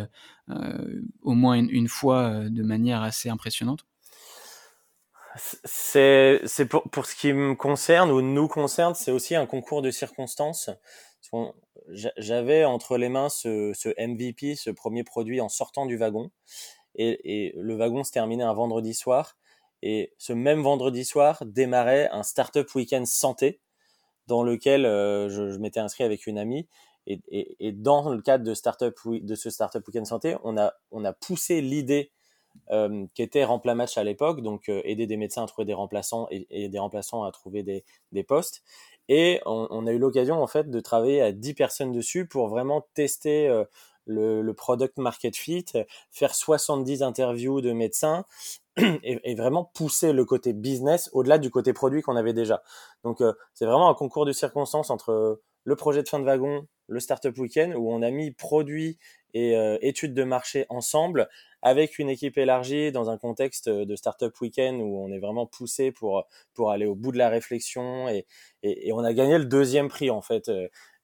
euh, 0.50 1.02
au 1.22 1.34
moins 1.34 1.54
une, 1.54 1.70
une 1.70 1.88
fois 1.88 2.50
de 2.50 2.64
manière 2.64 3.04
assez 3.04 3.30
impressionnante. 3.30 3.86
C'est 5.64 6.42
c'est 6.46 6.66
pour, 6.66 6.90
pour 6.90 7.06
ce 7.06 7.16
qui 7.16 7.32
me 7.32 7.54
concerne 7.54 8.10
ou 8.10 8.22
nous 8.22 8.48
concerne, 8.48 8.96
c'est 8.96 9.12
aussi 9.12 9.36
un 9.36 9.46
concours 9.46 9.84
de 9.84 9.92
circonstances. 9.92 10.72
J'avais 12.18 12.66
entre 12.66 12.98
les 12.98 13.10
mains 13.10 13.30
ce, 13.30 13.72
ce 13.76 13.90
MVP, 13.90 14.56
ce 14.56 14.72
premier 14.72 15.04
produit 15.04 15.40
en 15.40 15.50
sortant 15.50 15.86
du 15.86 15.98
wagon 15.98 16.32
et, 17.00 17.54
le 17.56 17.76
wagon 17.76 18.04
se 18.04 18.12
terminait 18.12 18.44
un 18.44 18.54
vendredi 18.54 18.94
soir. 18.94 19.38
Et 19.82 20.14
ce 20.18 20.34
même 20.34 20.62
vendredi 20.62 21.06
soir 21.06 21.44
démarrait 21.46 22.10
un 22.12 22.24
startup 22.24 22.74
week-end 22.76 23.06
santé 23.06 23.62
dans 24.28 24.44
lequel 24.44 24.86
euh, 24.86 25.30
je, 25.30 25.58
m'étais 25.58 25.80
inscrit 25.80 26.04
avec 26.04 26.28
une 26.28 26.38
amie. 26.38 26.68
Et, 27.08 27.72
dans 27.72 28.10
le 28.10 28.22
cadre 28.22 28.44
de, 28.44 28.54
startup, 28.54 28.96
de 29.06 29.36
ce 29.36 29.50
startup 29.50 29.88
week-end 29.88 30.06
santé, 30.06 30.36
on 30.44 30.58
a, 30.58 30.74
on 30.92 31.04
a 31.06 31.14
poussé 31.14 31.60
l'idée 31.60 32.12
euh, 32.70 33.08
qui 33.16 33.24
était 33.24 33.48
Match 33.74 33.98
à 33.98 34.04
l'époque, 34.04 34.42
donc 34.42 34.70
euh, 34.70 34.82
aider 34.84 35.08
des 35.08 35.18
médecins 35.18 35.44
à 35.44 35.48
trouver 35.48 35.66
des 35.66 35.74
remplaçants 35.74 36.28
et, 36.30 36.70
des 36.70 36.80
remplaçants 36.80 37.24
à 37.24 37.32
trouver 37.32 37.64
des, 37.64 37.84
des 38.12 38.24
postes. 38.24 38.62
Et 39.08 39.42
on, 39.48 39.88
a 39.88 39.92
eu 39.92 39.98
l'occasion 39.98 40.40
en 40.40 40.46
fait 40.46 40.70
de 40.70 40.80
travailler 40.80 41.20
à 41.22 41.32
10 41.32 41.56
personnes 41.56 41.92
dessus 41.92 42.28
pour 42.28 42.48
vraiment 42.48 42.86
tester 42.94 43.50
le, 44.10 44.52
product 44.54 44.98
market 44.98 45.36
fit, 45.36 45.66
faire 46.12 46.36
70 46.36 47.04
interviews 47.04 47.62
de 47.62 47.72
médecins 47.72 48.26
et, 48.78 49.36
vraiment 49.36 49.66
pousser 49.74 50.14
le 50.14 50.26
côté 50.26 50.54
business 50.54 51.10
au-delà 51.14 51.38
du 51.38 51.50
côté 51.50 51.74
produit 51.74 52.02
qu'on 52.02 52.16
avait 52.16 52.34
déjà. 52.34 52.64
Donc 53.04 53.22
euh, 53.22 53.34
c'est 53.54 53.66
vraiment 53.66 53.90
un 53.90 53.94
concours 53.94 54.26
de 54.26 54.32
circonstances 54.32 54.90
entre 54.90 55.42
le 55.64 55.76
projet 55.76 56.04
de 56.04 56.10
fin 56.10 56.20
de 56.20 56.26
wagon, 56.26 56.66
le 56.88 57.00
Startup 57.00 57.38
Weekend, 57.38 57.76
où 57.76 57.92
on 57.92 58.02
a 58.02 58.10
mis 58.10 58.32
produits 58.32 58.98
et 59.36 59.54
études 59.82 60.16
de 60.16 60.24
marché 60.24 60.66
ensemble 60.70 61.30
avec 61.62 62.00
une 62.00 62.10
équipe 62.10 62.40
élargie 62.40 62.92
dans 62.92 63.12
un 63.12 63.18
contexte 63.20 63.70
de 63.70 63.96
Startup 63.96 64.34
Weekend 64.42 64.82
où 64.82 64.98
on 64.98 65.12
est 65.12 65.20
vraiment 65.20 65.46
poussé 65.46 65.92
pour, 65.92 66.26
pour 66.56 66.72
aller 66.72 66.88
au 66.88 66.96
bout 66.96 67.12
de 67.12 67.20
la 67.20 67.30
réflexion 67.30 68.10
et, 68.10 68.26
et, 68.64 68.92
on 68.92 69.04
a 69.04 69.14
gagné 69.14 69.38
le 69.38 69.46
deuxième 69.46 69.88
prix 69.88 70.10
en 70.10 70.22
fait. 70.22 70.50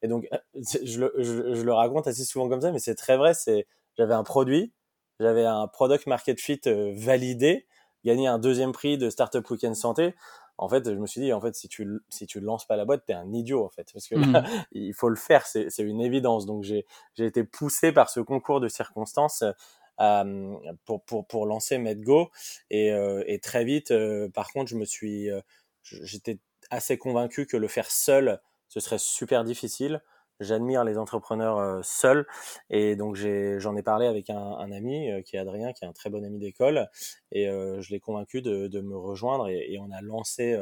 Et 0.02 0.08
donc, 0.08 0.28
je 0.54 1.00
le, 1.00 1.12
je, 1.18 1.62
le 1.62 1.72
raconte 1.72 2.06
assez 2.06 2.24
souvent 2.24 2.48
comme 2.48 2.60
ça, 2.60 2.72
mais 2.72 2.78
c'est 2.78 2.94
très 2.94 3.16
vrai. 3.16 3.34
C'est, 3.34 3.66
j'avais 3.96 4.14
un 4.14 4.24
produit, 4.24 4.72
j'avais 5.20 5.44
un 5.44 5.66
product 5.68 6.06
market 6.06 6.40
fit 6.40 6.60
validé, 6.94 7.66
gagné 8.04 8.26
un 8.26 8.38
deuxième 8.38 8.72
prix 8.72 8.98
de 8.98 9.10
Startup 9.10 9.48
Weekend 9.50 9.74
Santé 9.74 10.14
en 10.58 10.68
fait, 10.68 10.88
je 10.88 10.96
me 10.98 11.06
suis 11.06 11.20
dit, 11.20 11.32
en 11.32 11.40
fait, 11.40 11.54
si 11.54 11.68
tu 11.68 11.86
si 12.08 12.26
tu 12.26 12.40
lances 12.40 12.66
pas 12.66 12.76
la 12.76 12.84
boîte, 12.84 13.04
t'es 13.06 13.12
un 13.12 13.32
idiot, 13.32 13.64
en 13.64 13.68
fait, 13.68 13.90
parce 13.92 14.08
que 14.08 14.14
là, 14.14 14.42
mmh. 14.42 14.46
il 14.72 14.94
faut 14.94 15.08
le 15.08 15.16
faire, 15.16 15.46
c'est 15.46 15.68
c'est 15.70 15.82
une 15.82 16.00
évidence. 16.00 16.46
Donc 16.46 16.64
j'ai 16.64 16.86
j'ai 17.14 17.26
été 17.26 17.44
poussé 17.44 17.92
par 17.92 18.08
ce 18.08 18.20
concours 18.20 18.60
de 18.60 18.68
circonstances 18.68 19.44
euh, 20.00 20.54
pour 20.84 21.04
pour 21.04 21.26
pour 21.26 21.46
lancer 21.46 21.78
MedGo 21.78 22.30
et 22.70 22.92
euh, 22.92 23.22
et 23.26 23.38
très 23.38 23.64
vite, 23.64 23.90
euh, 23.90 24.30
par 24.30 24.50
contre, 24.52 24.70
je 24.70 24.76
me 24.76 24.86
suis 24.86 25.28
j'étais 25.82 26.38
assez 26.70 26.96
convaincu 26.98 27.46
que 27.46 27.56
le 27.56 27.68
faire 27.68 27.90
seul, 27.90 28.40
ce 28.68 28.80
serait 28.80 28.98
super 28.98 29.44
difficile 29.44 30.02
j'admire 30.40 30.84
les 30.84 30.98
entrepreneurs 30.98 31.58
euh, 31.58 31.80
seuls 31.82 32.26
et 32.70 32.96
donc 32.96 33.16
j'en 33.16 33.76
ai, 33.76 33.82
parlé 33.82 34.06
avec 34.06 34.30
un, 34.30 34.70
ami 34.72 35.10
euh, 35.10 35.22
qui 35.22 35.36
est 35.36 35.38
Adrien 35.38 35.72
qui 35.72 35.84
est 35.84 35.88
un 35.88 35.92
très 35.92 36.10
bon 36.10 36.24
ami 36.24 36.38
d'école 36.38 36.88
et 37.32 37.48
euh, 37.48 37.80
je 37.80 37.90
l'ai 37.90 38.00
convaincu 38.00 38.42
de, 38.42 38.66
de, 38.66 38.80
me 38.80 38.96
rejoindre 38.96 39.48
et, 39.48 39.72
et 39.72 39.78
on 39.78 39.90
a 39.90 40.00
lancé 40.02 40.58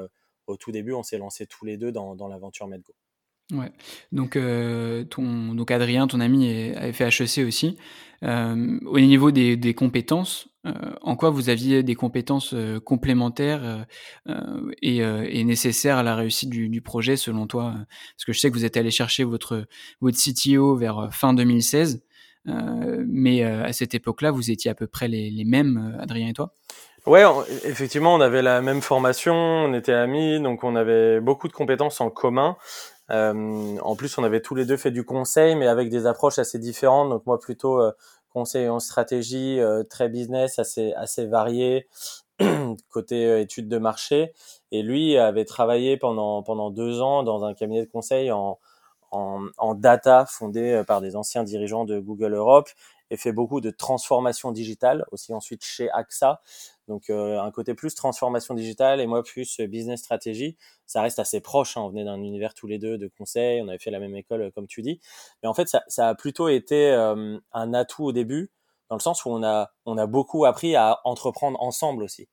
au 0.46 0.56
tout 0.56 0.72
début 0.72 0.92
on 0.92 1.02
s'est 1.02 1.18
lancé 1.18 1.46
tous 1.46 1.64
les 1.64 1.76
deux 1.76 1.92
dans, 1.92 2.14
dans 2.14 2.28
l'aventure 2.28 2.66
Medgo. 2.66 2.94
Ouais. 3.52 3.70
Donc, 4.10 4.36
euh, 4.36 5.04
ton, 5.04 5.54
donc 5.54 5.70
Adrien, 5.70 6.06
ton 6.06 6.20
ami, 6.20 6.48
est, 6.48 6.76
avait 6.76 6.92
fait 6.92 7.04
HEC 7.04 7.46
aussi. 7.46 7.76
Euh, 8.22 8.78
au 8.86 8.98
niveau 8.98 9.30
des, 9.30 9.56
des 9.56 9.74
compétences, 9.74 10.48
euh, 10.66 10.72
en 11.02 11.14
quoi 11.14 11.28
vous 11.28 11.50
aviez 11.50 11.82
des 11.82 11.94
compétences 11.94 12.54
complémentaires 12.86 13.86
et, 14.80 14.98
et, 14.98 15.44
nécessaires 15.44 15.98
à 15.98 16.02
la 16.02 16.14
réussite 16.14 16.48
du, 16.48 16.70
du, 16.70 16.80
projet 16.80 17.16
selon 17.16 17.46
toi? 17.46 17.74
Parce 18.16 18.24
que 18.24 18.32
je 18.32 18.40
sais 18.40 18.50
que 18.50 18.54
vous 18.56 18.64
êtes 18.64 18.78
allé 18.78 18.90
chercher 18.90 19.24
votre, 19.24 19.66
votre 20.00 20.16
CTO 20.16 20.74
vers 20.74 21.10
fin 21.12 21.34
2016, 21.34 22.02
mais 22.46 23.42
à 23.42 23.74
cette 23.74 23.94
époque-là, 23.94 24.30
vous 24.30 24.50
étiez 24.50 24.70
à 24.70 24.74
peu 24.74 24.86
près 24.86 25.08
les, 25.08 25.30
les 25.30 25.44
mêmes, 25.44 25.98
Adrien 26.00 26.28
et 26.28 26.32
toi? 26.32 26.54
Ouais, 27.06 27.22
effectivement, 27.64 28.14
on 28.14 28.20
avait 28.22 28.40
la 28.40 28.62
même 28.62 28.80
formation, 28.80 29.34
on 29.34 29.74
était 29.74 29.92
amis, 29.92 30.40
donc 30.40 30.64
on 30.64 30.74
avait 30.74 31.20
beaucoup 31.20 31.48
de 31.48 31.52
compétences 31.52 32.00
en 32.00 32.08
commun. 32.08 32.56
Euh, 33.10 33.76
en 33.80 33.96
plus, 33.96 34.16
on 34.18 34.24
avait 34.24 34.40
tous 34.40 34.54
les 34.54 34.64
deux 34.64 34.76
fait 34.76 34.90
du 34.90 35.04
conseil, 35.04 35.56
mais 35.56 35.66
avec 35.66 35.90
des 35.90 36.06
approches 36.06 36.38
assez 36.38 36.58
différentes. 36.58 37.10
Donc 37.10 37.26
moi, 37.26 37.38
plutôt 37.38 37.80
euh, 37.80 37.92
conseil 38.30 38.68
en 38.68 38.80
stratégie, 38.80 39.60
euh, 39.60 39.82
très 39.84 40.08
business, 40.08 40.58
assez 40.58 40.92
assez 40.94 41.26
varié, 41.26 41.88
côté 42.90 43.40
études 43.40 43.68
de 43.68 43.78
marché. 43.78 44.32
Et 44.72 44.82
lui 44.82 45.16
avait 45.18 45.44
travaillé 45.44 45.96
pendant 45.96 46.42
pendant 46.42 46.70
deux 46.70 47.00
ans 47.02 47.22
dans 47.22 47.44
un 47.44 47.54
cabinet 47.54 47.84
de 47.84 47.90
conseil 47.90 48.32
en 48.32 48.58
en, 49.12 49.46
en 49.58 49.74
data 49.74 50.26
fondé 50.26 50.82
par 50.86 51.00
des 51.00 51.14
anciens 51.16 51.44
dirigeants 51.44 51.84
de 51.84 52.00
Google 52.00 52.34
Europe 52.34 52.68
et 53.10 53.16
fait 53.16 53.32
beaucoup 53.32 53.60
de 53.60 53.70
transformation 53.70 54.52
digitale 54.52 55.04
aussi 55.12 55.32
ensuite 55.32 55.64
chez 55.64 55.90
AXA. 55.90 56.40
Donc 56.88 57.10
euh, 57.10 57.40
un 57.40 57.50
côté 57.50 57.74
plus 57.74 57.94
transformation 57.94 58.54
digitale 58.54 59.00
et 59.00 59.06
moi 59.06 59.22
plus 59.22 59.60
business 59.60 60.00
stratégie. 60.00 60.56
Ça 60.86 61.02
reste 61.02 61.18
assez 61.18 61.40
proche. 61.40 61.76
Hein. 61.76 61.82
On 61.82 61.88
venait 61.88 62.04
d'un 62.04 62.22
univers 62.22 62.54
tous 62.54 62.66
les 62.66 62.78
deux 62.78 62.98
de 62.98 63.08
conseil. 63.08 63.60
On 63.62 63.68
avait 63.68 63.78
fait 63.78 63.90
la 63.90 64.00
même 64.00 64.14
école 64.14 64.42
euh, 64.42 64.50
comme 64.50 64.66
tu 64.66 64.82
dis. 64.82 65.00
Mais 65.42 65.48
en 65.48 65.54
fait, 65.54 65.68
ça, 65.68 65.82
ça 65.88 66.08
a 66.08 66.14
plutôt 66.14 66.48
été 66.48 66.90
euh, 66.90 67.38
un 67.52 67.74
atout 67.74 68.04
au 68.04 68.12
début 68.12 68.50
dans 68.90 68.96
le 68.96 69.00
sens 69.00 69.24
où 69.24 69.30
on 69.30 69.42
a 69.42 69.70
on 69.86 69.96
a 69.96 70.06
beaucoup 70.06 70.44
appris 70.44 70.76
à 70.76 71.00
entreprendre 71.04 71.60
ensemble 71.62 72.02
aussi. 72.02 72.28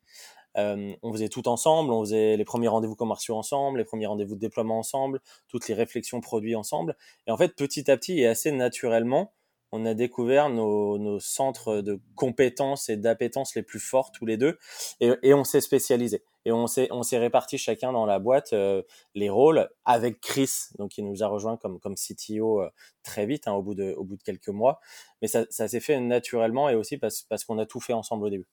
Euh, 0.57 0.93
on 1.01 1.13
faisait 1.13 1.29
tout 1.29 1.47
ensemble, 1.47 1.91
on 1.91 2.01
faisait 2.01 2.35
les 2.35 2.45
premiers 2.45 2.67
rendez-vous 2.67 2.95
commerciaux 2.95 3.37
ensemble, 3.37 3.77
les 3.77 3.85
premiers 3.85 4.07
rendez-vous 4.07 4.35
de 4.35 4.39
déploiement 4.39 4.79
ensemble, 4.79 5.21
toutes 5.47 5.67
les 5.67 5.73
réflexions 5.73 6.19
produits 6.21 6.55
ensemble. 6.55 6.97
Et 7.27 7.31
en 7.31 7.37
fait, 7.37 7.55
petit 7.55 7.89
à 7.89 7.97
petit 7.97 8.19
et 8.19 8.27
assez 8.27 8.51
naturellement, 8.51 9.31
on 9.71 9.85
a 9.85 9.93
découvert 9.93 10.49
nos, 10.49 11.19
centres 11.19 11.81
de 11.81 11.99
compétences 12.15 12.89
et 12.89 12.97
d'appétence 12.97 13.55
les 13.55 13.63
plus 13.63 13.79
forts 13.79 14.11
tous 14.11 14.25
les 14.25 14.37
deux 14.37 14.57
et, 14.99 15.33
on 15.33 15.43
s'est 15.43 15.61
spécialisé 15.61 16.23
et 16.45 16.51
on 16.51 16.67
s'est 16.67 16.87
on 16.91 17.03
s'est 17.03 17.17
réparti 17.17 17.57
chacun 17.57 17.91
dans 17.91 18.05
la 18.05 18.19
boîte 18.19 18.53
euh, 18.53 18.81
les 19.15 19.29
rôles 19.29 19.69
avec 19.85 20.19
Chris 20.19 20.51
donc 20.77 20.91
qui 20.91 21.03
nous 21.03 21.23
a 21.23 21.27
rejoint 21.27 21.57
comme 21.57 21.79
comme 21.79 21.95
CTO 21.95 22.61
euh, 22.61 22.69
très 23.03 23.25
vite 23.25 23.47
hein, 23.47 23.53
au 23.53 23.61
bout 23.61 23.75
de 23.75 23.93
au 23.97 24.03
bout 24.03 24.17
de 24.17 24.23
quelques 24.23 24.49
mois 24.49 24.79
mais 25.21 25.27
ça, 25.27 25.45
ça 25.49 25.67
s'est 25.67 25.79
fait 25.79 25.99
naturellement 25.99 26.69
et 26.69 26.75
aussi 26.75 26.97
parce 26.97 27.23
parce 27.23 27.45
qu'on 27.45 27.59
a 27.59 27.65
tout 27.65 27.79
fait 27.79 27.93
ensemble 27.93 28.25
au 28.25 28.29
début. 28.29 28.47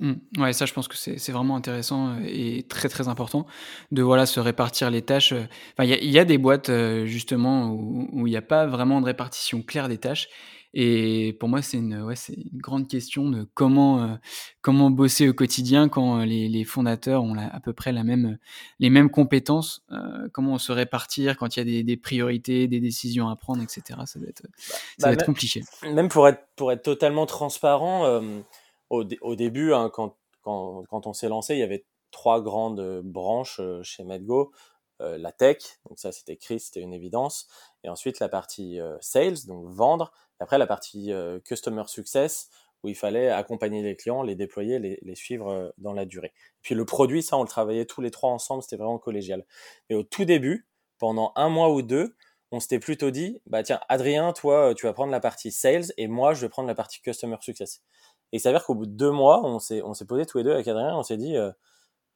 Mmh. 0.00 0.14
Ouais, 0.38 0.54
ça, 0.54 0.64
je 0.64 0.72
pense 0.72 0.88
que 0.88 0.96
c'est 0.96 1.30
vraiment 1.30 1.56
intéressant 1.56 2.08
euh, 2.08 2.20
et 2.24 2.62
très 2.62 2.88
très 2.88 3.08
important 3.08 3.46
de 3.92 4.02
voilà 4.02 4.24
se 4.24 4.40
répartir 4.40 4.90
les 4.90 5.02
tâches. 5.02 5.32
Euh. 5.32 5.44
Enfin, 5.74 5.84
il 5.84 5.90
y 5.90 5.92
a, 5.92 5.98
y 5.98 6.18
a, 6.18 6.24
des 6.24 6.38
boîtes 6.38 6.70
euh, 6.70 7.04
justement 7.04 7.70
où 7.70 8.26
il 8.26 8.30
n'y 8.30 8.36
a 8.36 8.42
pas 8.42 8.66
vraiment 8.66 9.02
de 9.02 9.06
répartition 9.06 9.62
claire 9.62 9.88
des 9.88 9.98
tâches. 9.98 10.28
Et 10.72 11.36
pour 11.40 11.48
moi, 11.48 11.62
c'est 11.62 11.78
une, 11.78 12.00
ouais, 12.00 12.14
c'est 12.14 12.32
une 12.34 12.60
grande 12.60 12.86
question 12.86 13.28
de 13.28 13.44
comment 13.54 14.16
comment 14.62 14.88
bosser 14.88 15.28
au 15.28 15.34
quotidien 15.34 15.88
quand 15.88 16.18
les, 16.18 16.48
les 16.48 16.62
fondateurs 16.62 17.24
ont 17.24 17.36
à 17.36 17.58
peu 17.58 17.72
près 17.72 17.90
la 17.90 18.04
même 18.04 18.38
les 18.78 18.88
mêmes 18.88 19.10
compétences. 19.10 19.84
comment 20.32 20.58
se 20.58 20.70
répartir 20.70 21.36
quand 21.36 21.56
il 21.56 21.58
y 21.58 21.62
a 21.62 21.64
des, 21.64 21.82
des, 21.82 21.96
priorités, 21.96 22.68
des 22.68 22.78
décisions 22.78 23.28
à 23.28 23.34
prendre, 23.34 23.64
etc. 23.64 23.98
Ça 24.06 24.20
doit 24.20 24.28
être, 24.28 24.46
ça 24.56 24.76
bah, 25.00 25.08
va 25.08 25.12
être 25.14 25.26
compliqué. 25.26 25.62
Même 25.92 26.08
pour 26.08 26.28
être 26.28 26.46
pour 26.54 26.70
être 26.70 26.84
totalement 26.84 27.26
transparent 27.26 28.22
au, 28.90 29.04
au 29.22 29.36
début, 29.36 29.72
hein, 29.72 29.90
quand, 29.92 30.16
quand, 30.42 30.84
quand, 30.88 31.06
on 31.06 31.12
s'est 31.12 31.28
lancé, 31.28 31.54
il 31.54 31.60
y 31.60 31.62
avait 31.62 31.86
trois 32.10 32.42
grandes 32.42 33.00
branches 33.02 33.60
euh, 33.60 33.82
chez 33.82 34.04
Medgo. 34.04 34.52
Euh, 35.00 35.16
la 35.16 35.32
tech, 35.32 35.78
donc 35.88 35.98
ça 35.98 36.12
c'était 36.12 36.36
Chris, 36.36 36.60
c'était 36.60 36.80
une 36.80 36.92
évidence. 36.92 37.48
Et 37.84 37.88
ensuite 37.88 38.20
la 38.20 38.28
partie 38.28 38.78
euh, 38.78 38.98
sales, 39.00 39.46
donc 39.46 39.66
vendre. 39.68 40.12
Et 40.38 40.42
après 40.42 40.58
la 40.58 40.66
partie 40.66 41.12
customer 41.44 41.84
success, 41.86 42.50
où 42.82 42.88
il 42.88 42.94
fallait 42.94 43.28
accompagner 43.28 43.82
les 43.82 43.94
clients, 43.94 44.22
les 44.22 44.34
déployer, 44.34 44.78
les, 44.78 44.98
les 45.02 45.14
suivre 45.14 45.74
dans 45.76 45.92
la 45.92 46.06
durée. 46.06 46.32
Puis 46.62 46.74
le 46.74 46.86
produit, 46.86 47.22
ça 47.22 47.36
on 47.36 47.42
le 47.42 47.48
travaillait 47.48 47.84
tous 47.84 48.00
les 48.00 48.10
trois 48.10 48.30
ensemble, 48.30 48.62
c'était 48.62 48.76
vraiment 48.76 48.98
collégial. 48.98 49.44
Et 49.90 49.94
au 49.94 50.02
tout 50.02 50.24
début, 50.24 50.66
pendant 50.98 51.32
un 51.36 51.50
mois 51.50 51.70
ou 51.70 51.82
deux, 51.82 52.16
on 52.52 52.58
s'était 52.58 52.78
plutôt 52.78 53.10
dit, 53.10 53.40
bah 53.46 53.62
tiens, 53.62 53.80
Adrien, 53.88 54.32
toi, 54.32 54.74
tu 54.74 54.86
vas 54.86 54.92
prendre 54.92 55.12
la 55.12 55.20
partie 55.20 55.52
sales 55.52 55.92
et 55.96 56.08
moi, 56.08 56.34
je 56.34 56.40
vais 56.40 56.48
prendre 56.48 56.68
la 56.68 56.74
partie 56.74 57.00
customer 57.00 57.36
success. 57.40 57.82
Et 58.32 58.36
il 58.36 58.40
s'avère 58.40 58.64
qu'au 58.64 58.74
bout 58.74 58.86
de 58.86 58.92
deux 58.92 59.10
mois, 59.10 59.44
on 59.44 59.58
s'est, 59.58 59.82
on 59.82 59.94
s'est 59.94 60.04
posé 60.04 60.26
tous 60.26 60.38
les 60.38 60.44
deux 60.44 60.52
avec 60.52 60.66
Adrien, 60.68 60.96
on 60.96 61.02
s'est 61.02 61.16
dit, 61.16 61.36
euh, 61.36 61.50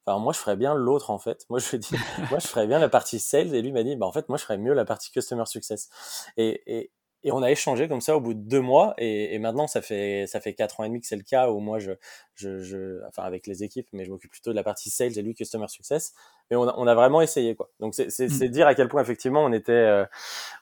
enfin, 0.05 0.19
moi, 0.19 0.33
je 0.33 0.39
ferais 0.39 0.55
bien 0.55 0.73
l'autre, 0.73 1.09
en 1.09 1.19
fait. 1.19 1.45
Moi, 1.49 1.59
je 1.59 1.69
lui 1.69 1.77
ai 1.77 1.79
dit, 1.79 1.95
moi, 2.31 2.39
je 2.39 2.47
ferais 2.47 2.67
bien 2.67 2.79
la 2.79 2.89
partie 2.89 3.19
sales, 3.19 3.53
et 3.53 3.61
lui 3.61 3.71
m'a 3.71 3.83
dit, 3.83 3.95
bah, 3.95 4.05
en 4.05 4.11
fait, 4.11 4.29
moi, 4.29 4.37
je 4.37 4.43
ferais 4.43 4.57
mieux 4.57 4.73
la 4.73 4.85
partie 4.85 5.11
customer 5.11 5.45
success. 5.45 5.89
Et, 6.37 6.61
et, 6.67 6.91
et 7.25 7.31
on 7.31 7.41
a 7.41 7.49
échangé 7.49 7.87
comme 7.87 8.01
ça 8.01 8.15
au 8.15 8.21
bout 8.21 8.35
de 8.35 8.39
deux 8.39 8.61
mois, 8.61 8.93
et, 8.99 9.33
et 9.33 9.39
maintenant, 9.39 9.65
ça 9.65 9.81
fait, 9.81 10.27
ça 10.27 10.39
fait 10.39 10.53
quatre 10.53 10.79
ans 10.79 10.83
et 10.83 10.89
demi 10.89 11.01
que 11.01 11.07
c'est 11.07 11.15
le 11.15 11.23
cas 11.23 11.49
où 11.49 11.59
moi, 11.59 11.79
je, 11.79 11.91
je, 12.35 12.59
je 12.59 13.03
enfin, 13.07 13.23
avec 13.23 13.47
les 13.47 13.63
équipes, 13.63 13.87
mais 13.93 14.05
je 14.05 14.11
m'occupe 14.11 14.29
plutôt 14.29 14.51
de 14.51 14.55
la 14.55 14.61
partie 14.63 14.91
sales 14.91 15.17
et 15.17 15.23
lui, 15.23 15.33
customer 15.33 15.67
success. 15.67 16.13
Mais 16.51 16.55
on 16.55 16.67
a, 16.67 16.75
on 16.77 16.85
a 16.85 16.93
vraiment 16.93 17.21
essayé, 17.21 17.55
quoi. 17.55 17.71
Donc, 17.79 17.95
c'est, 17.95 18.11
c'est, 18.11 18.27
mmh. 18.27 18.47
dire 18.49 18.67
à 18.67 18.75
quel 18.75 18.87
point, 18.89 19.01
effectivement, 19.01 19.43
on 19.43 19.51
était, 19.53 19.71
euh, 19.71 20.05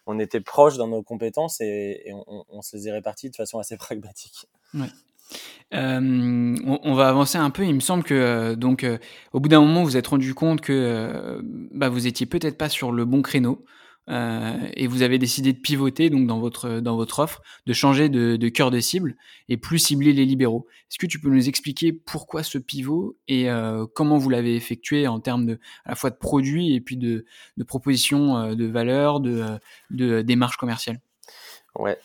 on 0.05 0.19
était 0.19 0.39
proche 0.39 0.77
dans 0.77 0.87
nos 0.87 1.03
compétences 1.03 1.59
et, 1.59 2.01
et 2.05 2.13
on, 2.13 2.45
on, 2.47 2.61
se 2.61 2.77
les 2.77 2.87
est 2.87 2.91
répartis 2.93 3.29
de 3.29 3.35
façon 3.35 3.59
assez 3.59 3.75
pragmatique. 3.75 4.47
Ouais. 4.73 4.87
Euh, 5.73 6.55
on, 6.65 6.93
va 6.93 7.09
avancer 7.09 7.37
un 7.37 7.49
peu. 7.49 7.65
Il 7.65 7.73
me 7.73 7.79
semble 7.79 8.03
que 8.03 8.13
euh, 8.13 8.55
donc 8.55 8.83
euh, 8.83 8.97
au 9.31 9.39
bout 9.39 9.49
d'un 9.49 9.59
moment, 9.59 9.81
vous 9.81 9.91
vous 9.91 9.97
êtes 9.97 10.07
rendu 10.07 10.33
compte 10.33 10.61
que 10.61 11.41
bah, 11.73 11.89
vous 11.89 12.07
étiez 12.07 12.25
peut-être 12.25 12.57
pas 12.57 12.69
sur 12.69 12.91
le 12.91 13.05
bon 13.05 13.21
créneau 13.21 13.65
et 14.09 14.87
vous 14.87 15.01
avez 15.01 15.17
décidé 15.17 15.53
de 15.53 15.59
pivoter 15.59 16.09
donc 16.09 16.27
dans 16.27 16.37
votre 16.37 16.81
dans 16.81 16.97
votre 16.97 17.19
offre, 17.19 17.41
de 17.65 17.71
changer 17.71 18.09
de, 18.09 18.49
cœur 18.49 18.69
de 18.69 18.81
cible 18.81 19.15
et 19.47 19.55
plus 19.55 19.79
cibler 19.79 20.11
les 20.11 20.25
libéraux. 20.25 20.67
Est-ce 20.91 20.99
que 20.99 21.05
tu 21.05 21.21
peux 21.21 21.29
nous 21.29 21.47
expliquer 21.47 21.93
pourquoi 21.93 22.43
ce 22.43 22.57
pivot 22.57 23.15
et 23.29 23.47
comment 23.95 24.17
vous 24.17 24.29
l'avez 24.29 24.57
effectué 24.57 25.07
en 25.07 25.21
termes 25.21 25.45
de 25.45 25.53
à 25.85 25.91
la 25.91 25.95
fois 25.95 26.09
de 26.09 26.17
produits 26.17 26.75
et 26.75 26.81
puis 26.81 26.97
de, 26.97 27.23
de 27.55 27.63
propositions 27.63 28.53
de 28.53 28.65
valeur, 28.65 29.21
de, 29.21 29.45
de 29.89 30.21
démarche 30.21 30.57
commerciale 30.57 30.99
Ouais 31.79 31.97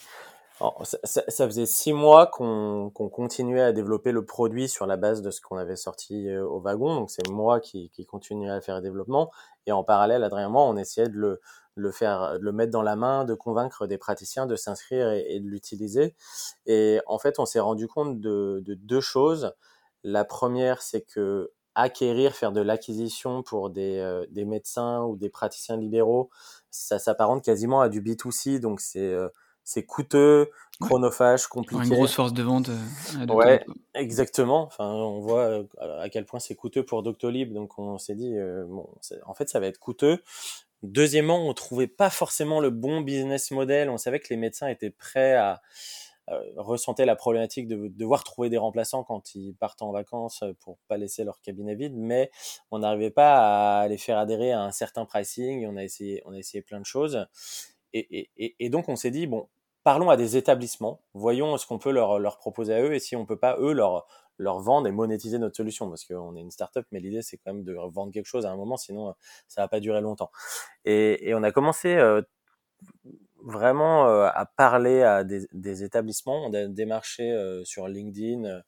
ça, 0.83 1.47
faisait 1.47 1.67
six 1.67 1.93
mois 1.93 2.27
qu'on 2.27 2.91
continuait 2.91 3.63
à 3.63 3.73
développer 3.73 4.11
le 4.13 4.25
produit 4.25 4.69
sur 4.69 4.87
la 4.87 4.97
base 4.97 5.23
de 5.23 5.31
ce 5.31 5.41
qu'on 5.41 5.57
avait 5.57 5.77
sorti 5.77 6.29
euh, 6.29 6.45
au 6.45 6.61
wagon. 6.61 6.97
Donc 6.97 7.11
c'est 7.11 7.29
moi 7.29 7.61
qui, 7.61 7.91
qui 7.91 8.05
continuais 8.07 8.51
à 8.51 8.61
faire 8.61 8.77
le 8.77 8.83
développement. 8.83 9.31
Et 9.67 9.73
en 9.73 9.85
parallèle, 9.85 10.25
Adrien 10.25 10.49
moi, 10.49 10.63
on 10.63 10.77
essayait 10.77 11.09
de 11.09 11.17
le, 11.17 11.41
le 11.77 11.93
faire, 11.93 12.39
de 12.39 12.45
le 12.45 12.53
mettre 12.53 12.73
dans 12.73 12.83
la 12.83 12.97
main, 12.97 13.25
de 13.25 13.35
convaincre 13.35 13.87
des 13.87 13.99
praticiens 13.99 14.47
de 14.47 14.57
s'inscrire 14.57 15.11
et, 15.13 15.39
de 15.39 15.47
l'utiliser. 15.47 16.17
Et 16.67 17.01
en 17.07 17.19
fait, 17.19 17.39
on 17.39 17.47
s'est 17.47 17.61
rendu 17.61 17.87
compte 17.87 18.21
de, 18.21 18.61
de, 18.65 18.75
deux 18.75 19.01
choses. 19.01 19.55
La 20.03 20.25
première, 20.25 20.83
c'est 20.83 21.03
que 21.03 21.53
acquérir, 21.77 22.35
faire 22.35 22.51
de 22.51 22.61
l'acquisition 22.61 23.45
pour 23.45 23.71
des, 23.71 24.25
des 24.31 24.45
médecins 24.45 25.05
ou 25.05 25.17
des 25.17 25.31
praticiens 25.31 25.77
libéraux, 25.77 26.31
ça 26.71 26.99
s'apparente 26.99 27.45
quasiment 27.45 27.81
à 27.81 27.89
du 27.89 28.03
B2C, 28.03 28.59
donc 28.59 28.81
c'est 28.81 29.15
c'est 29.69 29.85
coûteux, 29.85 30.51
chronophage, 30.81 31.47
compliqué. 31.47 31.85
Une 31.85 31.91
grosse 31.91 32.15
force 32.15 32.33
de 32.33 32.43
vente. 32.43 32.71
Euh, 32.71 33.27
ouais, 33.27 33.67
exactement. 33.93 34.63
Enfin, 34.63 34.91
on 34.91 35.21
voit 35.21 35.43
euh, 35.43 35.65
à 36.01 36.09
quel 36.09 36.25
point 36.25 36.41
c'est 36.41 36.55
coûteux 36.55 36.87
pour 36.87 37.03
Doctolib, 37.03 37.53
donc 37.53 37.79
on 37.79 37.99
s'est 37.99 38.15
dit, 38.15 38.35
euh, 38.35 38.65
bon, 38.67 38.89
en 39.27 39.35
fait, 39.35 39.51
ça 39.51 39.61
va 39.61 39.67
être 39.67 39.79
coûteux. 39.79 40.23
Deuxièmement, 40.83 41.47
on 41.47 41.53
trouvait 41.53 41.87
pas 41.87 42.09
forcément 42.09 42.61
le 42.61 42.71
bon 42.71 43.03
business 43.03 43.51
model. 43.51 43.91
On 43.91 43.99
savait 43.99 44.21
que 44.21 44.29
les 44.31 44.39
médecins 44.39 44.69
étaient 44.69 44.89
prêts 44.91 45.35
à 45.35 45.61
ressentir 46.57 47.05
la 47.05 47.17
problématique 47.17 47.69
de 47.69 47.89
devoir 47.89 48.25
trouver 48.25 48.49
des 48.49 48.59
remplaçants 48.59 49.03
quand 49.03 49.35
ils 49.35 49.55
partent 49.55 49.83
en 49.83 49.93
vacances 49.93 50.45
pour 50.61 50.79
pas 50.89 50.97
laisser 50.97 51.25
leur 51.25 51.43
cabinet 51.43 51.75
vide, 51.75 51.95
mais 51.95 52.31
on 52.71 52.79
n'arrivait 52.79 53.11
pas 53.11 53.81
à 53.81 53.89
les 53.89 53.99
faire 53.99 54.17
adhérer 54.17 54.53
à 54.53 54.63
un 54.63 54.71
certain 54.71 55.05
pricing. 55.05 55.67
On 55.67 55.77
a 55.77 55.85
essayé, 55.85 56.23
on 56.25 56.33
a 56.33 56.39
essayé 56.39 56.63
plein 56.63 56.81
de 56.81 56.87
choses. 56.87 57.27
Et, 57.95 58.29
et, 58.37 58.55
et 58.59 58.69
donc 58.69 58.91
on 58.91 58.97
s'est 58.97 59.11
dit 59.11 59.27
bon, 59.27 59.49
parlons 59.85 60.11
à 60.11 60.17
des 60.17 60.37
établissements, 60.37 61.03
voyons 61.15 61.57
ce 61.57 61.67
qu'on 61.67 61.79
peut 61.79 61.91
leur, 61.91 62.19
leur, 62.19 62.39
proposer 62.39 62.75
à 62.75 62.83
eux 62.83 62.95
et 62.95 62.99
si 62.99 63.17
on 63.17 63.27
peut 63.27 63.39
pas 63.39 63.57
eux 63.59 63.73
leur, 63.73 64.07
leur 64.39 64.61
vendre 64.61 64.87
et 64.87 64.93
monétiser 64.93 65.39
notre 65.39 65.57
solution. 65.57 65.89
Parce 65.89 66.05
qu'on 66.05 66.37
est 66.37 66.41
une 66.41 66.51
startup 66.51 66.87
mais 66.93 67.01
l'idée 67.01 67.23
c'est 67.23 67.37
quand 67.39 67.53
même 67.53 67.65
de 67.65 67.75
vendre 67.75 68.13
quelque 68.13 68.27
chose 68.27 68.47
à 68.47 68.51
un 68.51 68.57
moment 68.57 68.77
sinon 68.77 69.15
ça 69.47 69.63
va 69.63 69.69
pas 69.69 69.81
durer 69.81 70.01
longtemps. 70.01 70.31
Et, 70.85 71.29
et 71.29 71.35
on 71.35 71.43
a 71.43 71.53
commencé 71.53 71.97
euh, 71.97 72.23
vraiment 73.43 74.09
euh, 74.09 74.29
à 74.33 74.47
parler 74.47 75.03
à 75.03 75.25
des, 75.25 75.47
des, 75.53 75.85
établissements. 75.85 76.45
On 76.45 76.55
a 76.55 76.67
démarché 76.67 77.31
euh, 77.31 77.65
sur 77.65 77.89
LinkedIn 77.89 78.63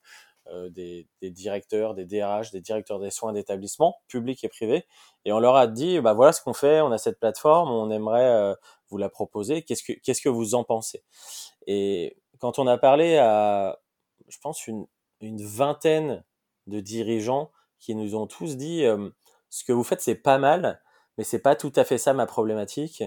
des, 0.69 1.07
des, 1.21 1.31
directeurs, 1.31 1.93
des 1.93 2.05
DRH, 2.05 2.51
des 2.51 2.59
directeurs 2.59 2.99
des 2.99 3.11
soins 3.11 3.31
d'établissements 3.31 3.95
publics 4.09 4.43
et 4.43 4.49
privés, 4.49 4.85
et 5.23 5.31
on 5.31 5.39
leur 5.39 5.55
a 5.55 5.67
dit, 5.67 6.01
bah 6.01 6.13
voilà 6.13 6.33
ce 6.33 6.41
qu'on 6.41 6.53
fait, 6.53 6.81
on 6.81 6.91
a 6.91 6.97
cette 6.97 7.19
plateforme, 7.19 7.69
on 7.69 7.89
aimerait 7.89 8.55
vous 8.91 8.97
la 8.97 9.09
proposez. 9.09 9.63
Qu'est-ce 9.63 9.83
que, 9.83 9.93
qu'est-ce 9.93 10.21
que 10.21 10.29
vous 10.29 10.53
en 10.53 10.63
pensez? 10.63 11.03
Et 11.65 12.17
quand 12.39 12.59
on 12.59 12.67
a 12.67 12.77
parlé 12.77 13.17
à, 13.17 13.79
je 14.27 14.37
pense, 14.39 14.67
une, 14.67 14.87
vingtaine 15.21 16.23
de 16.67 16.79
dirigeants 16.79 17.51
qui 17.79 17.95
nous 17.95 18.15
ont 18.15 18.27
tous 18.27 18.57
dit, 18.57 18.85
euh, 18.85 19.09
ce 19.49 19.63
que 19.63 19.71
vous 19.71 19.83
faites, 19.83 20.01
c'est 20.01 20.15
pas 20.15 20.37
mal, 20.37 20.81
mais 21.17 21.23
c'est 21.23 21.39
pas 21.41 21.55
tout 21.55 21.71
à 21.75 21.83
fait 21.83 21.97
ça 21.97 22.13
ma 22.13 22.25
problématique. 22.25 23.03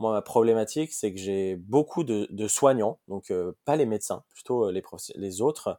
Moi, 0.00 0.12
ma 0.12 0.22
problématique, 0.22 0.92
c'est 0.92 1.12
que 1.12 1.20
j'ai 1.20 1.54
beaucoup 1.56 2.02
de, 2.02 2.48
soignants, 2.48 2.98
donc 3.06 3.30
euh, 3.30 3.52
pas 3.64 3.76
les 3.76 3.86
médecins, 3.86 4.24
plutôt 4.32 4.68
euh, 4.68 4.82
les, 5.14 5.40
autres, 5.40 5.78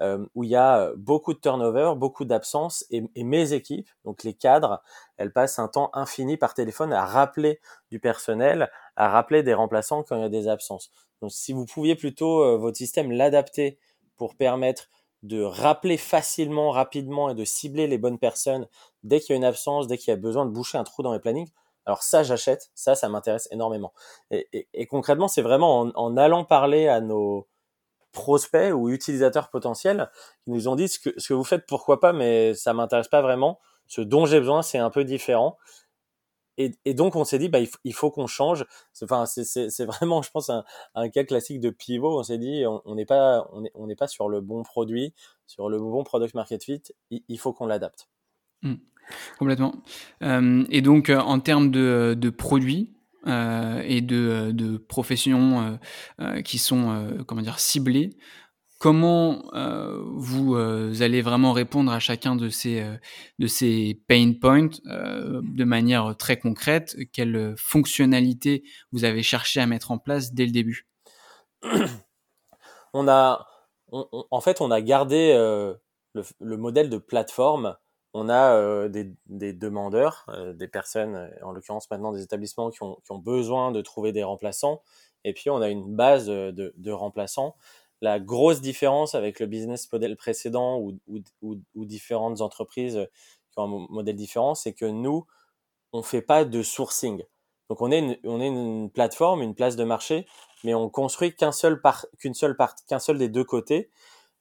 euh, 0.00 0.26
où 0.34 0.42
il 0.42 0.50
y 0.50 0.56
a 0.56 0.92
beaucoup 0.96 1.32
de 1.32 1.38
turnover, 1.38 1.92
beaucoup 1.96 2.24
d'absence, 2.24 2.84
et, 2.90 3.04
et, 3.14 3.22
mes 3.22 3.52
équipes, 3.52 3.88
donc 4.04 4.24
les 4.24 4.34
cadres, 4.34 4.82
elles 5.16 5.32
passent 5.32 5.60
un 5.60 5.68
temps 5.68 5.90
infini 5.92 6.36
par 6.36 6.54
téléphone 6.54 6.92
à 6.92 7.04
rappeler 7.04 7.60
du 7.90 8.00
personnel, 8.00 8.68
à 8.96 9.08
rappeler 9.08 9.44
des 9.44 9.54
remplaçants 9.54 10.02
quand 10.02 10.16
il 10.16 10.22
y 10.22 10.24
a 10.24 10.28
des 10.28 10.48
absences. 10.48 10.90
Donc, 11.20 11.30
si 11.30 11.52
vous 11.52 11.64
pouviez 11.64 11.94
plutôt 11.94 12.58
votre 12.58 12.76
système 12.76 13.12
l'adapter 13.12 13.78
pour 14.16 14.34
permettre 14.34 14.88
de 15.22 15.40
rappeler 15.40 15.96
facilement, 15.96 16.70
rapidement 16.70 17.30
et 17.30 17.34
de 17.34 17.44
cibler 17.44 17.86
les 17.86 17.98
bonnes 17.98 18.18
personnes 18.18 18.66
dès 19.04 19.20
qu'il 19.20 19.30
y 19.30 19.32
a 19.34 19.36
une 19.36 19.44
absence, 19.44 19.86
dès 19.86 19.98
qu'il 19.98 20.10
y 20.10 20.14
a 20.14 20.16
besoin 20.16 20.46
de 20.46 20.50
boucher 20.50 20.78
un 20.78 20.84
trou 20.84 21.02
dans 21.02 21.12
les 21.12 21.20
plannings, 21.20 21.50
alors 21.86 22.02
ça, 22.02 22.22
j'achète, 22.22 22.70
ça, 22.74 22.94
ça 22.94 23.08
m'intéresse 23.08 23.48
énormément. 23.50 23.92
Et, 24.30 24.86
concrètement, 24.86 25.28
c'est 25.28 25.42
vraiment 25.42 25.80
en, 25.94 26.16
allant 26.16 26.44
parler 26.44 26.88
à 26.88 27.00
nos 27.00 27.48
prospects 28.12 28.72
ou 28.72 28.90
utilisateurs 28.90 29.50
potentiels 29.50 30.10
qui 30.44 30.50
nous 30.50 30.68
ont 30.68 30.76
dit 30.76 30.88
ce 30.88 30.98
que, 30.98 31.34
vous 31.34 31.44
faites, 31.44 31.66
pourquoi 31.66 31.98
pas, 31.98 32.12
mais 32.12 32.54
ça 32.54 32.72
m'intéresse 32.72 33.08
pas 33.08 33.22
vraiment. 33.22 33.58
Ce 33.86 34.00
dont 34.00 34.26
j'ai 34.26 34.38
besoin, 34.38 34.62
c'est 34.62 34.78
un 34.78 34.90
peu 34.90 35.04
différent. 35.04 35.58
Et, 36.58 36.94
donc 36.94 37.16
on 37.16 37.24
s'est 37.24 37.38
dit 37.38 37.48
bah 37.48 37.58
il 37.82 37.94
faut, 37.94 38.10
qu'on 38.10 38.26
change. 38.26 38.66
Enfin 39.02 39.24
c'est 39.26 39.84
vraiment 39.84 40.22
je 40.22 40.30
pense 40.30 40.50
un, 40.50 41.08
cas 41.08 41.24
classique 41.24 41.60
de 41.60 41.70
pivot. 41.70 42.20
On 42.20 42.22
s'est 42.22 42.38
dit 42.38 42.64
on 42.66 42.94
n'est 42.94 43.06
pas 43.06 43.48
on 43.52 43.88
est, 43.88 43.96
pas 43.96 44.06
sur 44.06 44.28
le 44.28 44.40
bon 44.40 44.62
produit, 44.62 45.14
sur 45.46 45.68
le 45.70 45.78
bon 45.78 46.04
product 46.04 46.34
market 46.34 46.62
fit. 46.62 46.82
Il, 47.10 47.24
il 47.26 47.38
faut 47.38 47.52
qu'on 47.52 47.66
l'adapte. 47.66 48.08
Mmh. 48.60 48.74
Complètement. 49.38 49.74
Euh, 50.22 50.64
et 50.70 50.80
donc, 50.80 51.10
euh, 51.10 51.18
en 51.18 51.40
termes 51.40 51.70
de, 51.70 52.30
produits 52.30 52.92
euh, 53.26 53.82
et 53.84 54.00
de, 54.00 54.76
professions 54.88 55.78
qui 56.44 56.58
sont, 56.58 57.24
comment 57.26 57.42
dire, 57.42 57.58
ciblées, 57.58 58.16
comment 58.78 59.42
vous 60.16 60.56
allez 60.56 61.22
vraiment 61.22 61.52
répondre 61.52 61.92
à 61.92 61.98
chacun 61.98 62.36
de 62.36 62.48
ces, 62.48 62.84
de 63.38 63.46
ces 63.46 64.00
pain 64.08 64.32
points 64.40 64.70
de 64.84 65.64
manière 65.64 66.16
très 66.16 66.38
concrète? 66.38 66.96
Quelles 67.12 67.54
fonctionnalités 67.56 68.64
vous 68.90 69.04
avez 69.04 69.22
cherché 69.22 69.60
à 69.60 69.66
mettre 69.66 69.90
en 69.90 69.98
place 69.98 70.32
dès 70.32 70.46
le 70.46 70.52
début? 70.52 70.88
On 72.94 73.08
a, 73.08 73.46
en 73.90 74.40
fait, 74.40 74.60
on 74.60 74.70
a 74.70 74.80
gardé 74.82 75.32
le, 76.14 76.56
modèle 76.56 76.90
de 76.90 76.98
plateforme 76.98 77.76
on 78.14 78.28
a 78.28 78.54
euh, 78.56 78.88
des, 78.88 79.52
demandeurs, 79.52 80.26
euh, 80.28 80.52
des 80.52 80.68
personnes, 80.68 81.14
euh, 81.14 81.28
en 81.42 81.52
l'occurrence 81.52 81.90
maintenant 81.90 82.12
des 82.12 82.22
établissements 82.22 82.70
qui 82.70 82.82
ont, 82.82 83.18
besoin 83.18 83.72
de 83.72 83.80
trouver 83.80 84.12
des 84.12 84.22
remplaçants, 84.22 84.82
et 85.24 85.32
puis 85.32 85.50
on 85.50 85.60
a 85.62 85.68
une 85.68 85.94
base 85.94 86.26
de, 86.26 86.90
remplaçants. 86.90 87.56
La 88.00 88.18
grosse 88.18 88.60
différence 88.60 89.14
avec 89.14 89.38
le 89.38 89.46
business 89.46 89.90
model 89.92 90.16
précédent 90.16 90.80
ou, 90.80 91.84
différentes 91.84 92.40
entreprises 92.40 93.06
qui 93.52 93.58
ont 93.58 93.64
un 93.64 93.86
modèle 93.90 94.16
différent, 94.16 94.54
c'est 94.54 94.72
que 94.72 94.86
nous, 94.86 95.26
on 95.92 96.02
fait 96.02 96.22
pas 96.22 96.44
de 96.44 96.62
sourcing. 96.62 97.22
Donc 97.68 97.80
on 97.80 97.92
est 97.92 98.00
une, 98.00 98.90
plateforme, 98.90 99.42
une 99.42 99.54
place 99.54 99.76
de 99.76 99.84
marché, 99.84 100.26
mais 100.64 100.74
on 100.74 100.90
construit 100.90 101.34
qu'un 101.34 101.52
seul 101.52 101.80
qu'une 102.18 102.34
seule 102.34 102.56
part, 102.56 102.74
qu'un 102.88 102.98
seul 102.98 103.18
des 103.18 103.28
deux 103.28 103.44
côtés. 103.44 103.90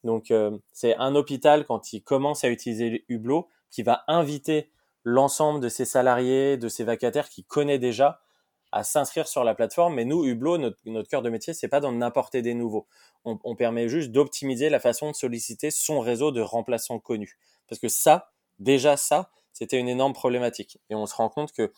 Donc 0.04 0.34
c'est 0.72 0.96
un 0.96 1.14
hôpital 1.14 1.66
quand 1.66 1.94
il 1.94 2.02
commence 2.02 2.44
à 2.44 2.50
utiliser 2.50 3.06
Hublot, 3.10 3.48
qui 3.72 3.84
va 3.84 4.04
inviter 4.08 4.72
l'ensemble 5.04 5.60
de 5.60 5.70
ses 5.70 5.86
salariés, 5.86 6.58
de 6.58 6.70
ses 6.70 6.84
vacataires 6.84 7.30
qu'il 7.30 7.46
connaît 7.46 7.80
déjà 7.80 8.22
à 8.72 8.84
s'inscrire 8.84 9.28
sur 9.28 9.44
la 9.44 9.56
plateforme. 9.56 9.96
Mais 9.96 10.06
nous, 10.06 10.26
Hublot, 10.26 10.58
notre, 10.58 11.10
cœur 11.10 11.22
de 11.22 11.30
métier, 11.30 11.54
c'est 11.54 11.68
pas 11.68 11.80
d'en 11.80 12.00
apporter 12.02 12.42
des 12.42 12.54
nouveaux. 12.54 12.88
On, 13.26 13.40
on 13.44 13.56
permet 13.56 13.90
juste 13.90 14.12
d'optimiser 14.12 14.70
la 14.70 14.80
façon 14.80 15.12
de 15.12 15.16
solliciter 15.16 15.72
son 15.72 16.00
réseau 16.00 16.32
de 16.32 16.42
remplaçants 16.42 17.00
connus. 17.00 17.38
Parce 17.68 17.80
que 17.80 17.90
ça, 17.90 18.32
déjà 18.60 18.98
ça, 18.98 19.30
c'était 19.54 19.78
une 19.78 19.90
énorme 19.90 20.14
problématique. 20.14 20.80
Et 20.90 20.96
on 20.96 21.06
se 21.06 21.16
rend 21.16 21.30
compte 21.30 21.52
que 21.52 21.72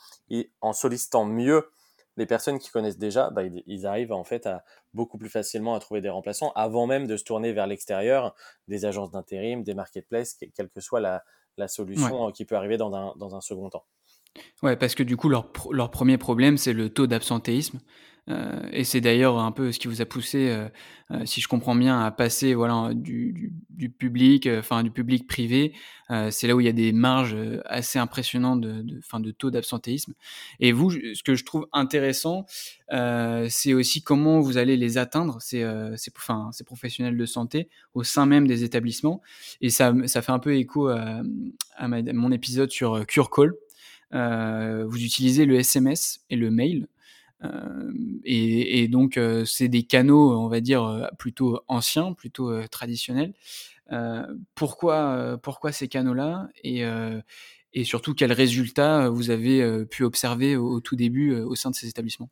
en 0.62 0.74
sollicitant 0.74 1.26
mieux 1.26 1.70
les 2.16 2.26
personnes 2.28 2.60
qui 2.60 2.70
connaissent 2.70 3.00
déjà, 3.00 3.32
bah, 3.32 3.42
ils, 3.44 3.88
arrivent 3.88 4.12
en 4.12 4.24
fait 4.24 4.46
à 4.46 4.64
beaucoup 4.94 5.18
plus 5.18 5.30
facilement 5.30 5.74
à 5.74 5.80
trouver 5.80 6.02
des 6.02 6.10
remplaçants 6.10 6.52
avant 6.56 6.86
même 6.86 7.08
de 7.08 7.18
se 7.18 7.24
tourner 7.24 7.54
vers 7.54 7.66
l'extérieur, 7.66 8.36
des 8.68 8.86
agences 8.86 9.10
d'intérim, 9.10 9.64
des 9.64 9.74
marketplaces, 9.74 10.38
quelle 10.54 10.70
que 10.70 10.80
soit 10.80 11.00
la, 11.00 11.24
la 11.58 11.68
solution 11.68 12.28
euh, 12.28 12.32
qui 12.32 12.46
peut 12.46 12.56
arriver 12.56 12.78
dans 12.78 12.94
un, 12.94 13.14
dans 13.18 13.36
un 13.36 13.42
second 13.42 13.70
temps. 13.70 13.86
Ouais, 14.62 14.76
parce 14.76 14.96
que 14.96 15.04
du 15.04 15.18
coup, 15.18 15.30
leur, 15.30 15.52
leur 15.72 15.92
premier 15.92 16.18
problème, 16.18 16.58
c'est 16.58 16.74
le 16.74 16.90
taux 16.90 17.08
d'absentéisme. 17.08 17.80
Euh, 18.30 18.62
et 18.72 18.84
c'est 18.84 19.02
d'ailleurs 19.02 19.38
un 19.40 19.52
peu 19.52 19.72
ce 19.72 19.80
qui 19.80 19.88
vous 19.88 20.02
a 20.02 20.06
poussé, 20.06 20.50
euh, 20.50 20.70
euh, 21.12 21.26
si 21.26 21.42
je 21.42 21.50
comprends 21.50 21.76
bien, 21.76 22.00
à 22.02 22.10
passer 22.10 22.54
voilà 22.54 22.92
du, 22.94 23.54
public, 24.00 24.48
enfin 24.48 24.84
du 24.84 24.92
public 24.92 25.28
privé. 25.28 25.74
C'est 26.30 26.48
là 26.48 26.56
où 26.56 26.60
il 26.60 26.66
y 26.66 26.70
a 26.70 26.74
des 26.74 26.92
marges 26.92 27.36
assez 27.66 27.98
impressionnantes 27.98 28.62
de, 28.62 29.00
fin, 29.02 29.20
de 29.20 29.32
taux 29.32 29.50
d'absentéisme. 29.50 30.14
Et 30.60 30.72
vous, 30.72 30.92
ce 30.92 31.24
que 31.24 31.34
je 31.34 31.44
trouve 31.44 31.68
intéressant, 31.74 32.46
c'est 32.92 33.74
aussi 33.74 34.04
comment 34.04 34.40
vous 34.40 34.58
allez 34.58 34.78
les 34.78 35.00
atteindre, 35.00 35.42
ces, 35.42 35.66
professionnels 36.66 37.18
de 37.18 37.26
santé, 37.26 37.68
au 37.96 38.04
sein 38.04 38.28
même 38.28 38.46
des 38.46 38.64
établissements. 38.64 39.24
Et 39.62 39.72
ça, 39.72 39.92
ça 40.06 40.22
fait 40.22 40.32
un 40.32 40.40
peu 40.40 40.56
écho 40.56 40.88
à, 40.88 41.24
à, 41.78 41.88
mon 41.88 42.32
épisode 42.32 42.70
sur 42.70 43.08
CureCall. 43.08 43.56
vous 44.12 45.04
utilisez 45.04 45.46
le 45.46 45.56
SMS 45.56 46.20
et 46.30 46.36
le 46.36 46.52
mail 46.52 46.88
et, 48.24 48.88
donc, 48.88 49.20
c'est 49.46 49.68
des 49.68 49.84
canaux, 49.84 50.38
on 50.38 50.48
va 50.48 50.62
dire, 50.62 51.10
plutôt 51.20 51.62
anciens, 51.68 52.14
plutôt 52.14 52.66
traditionnels. 52.68 53.34
pourquoi, 54.56 55.38
pourquoi 55.42 55.72
ces 55.72 55.88
canaux-là 55.88 56.48
et, 56.64 56.84
et 57.74 57.84
surtout, 57.84 58.14
quels 58.14 58.34
résultats 58.34 59.10
vous 59.10 59.30
avez 59.30 59.86
pu 59.86 60.04
observer 60.04 60.56
au, 60.56 60.80
tout 60.80 60.96
début 60.96 61.36
au 61.42 61.56
sein 61.56 61.70
de 61.70 61.76
ces 61.76 61.88
établissements? 61.88 62.30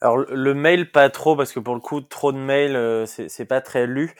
Alors, 0.00 0.16
le 0.16 0.54
mail, 0.54 0.90
pas 0.90 1.10
trop, 1.10 1.36
parce 1.36 1.52
que 1.52 1.60
pour 1.60 1.74
le 1.74 1.80
coup, 1.80 2.00
trop 2.00 2.32
de 2.32 2.38
mails, 2.38 3.06
c'est 3.06 3.44
pas 3.44 3.60
très 3.60 3.86
lu. 3.86 4.14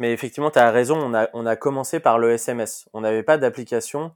Mais 0.00 0.12
effectivement, 0.14 0.50
tu 0.50 0.58
as 0.58 0.70
raison, 0.70 0.96
on 0.98 1.14
a, 1.14 1.28
on 1.34 1.44
a 1.44 1.56
commencé 1.56 2.00
par 2.00 2.18
le 2.18 2.32
SMS. 2.32 2.88
On 2.94 3.02
n'avait 3.02 3.22
pas 3.22 3.36
d'application. 3.36 4.12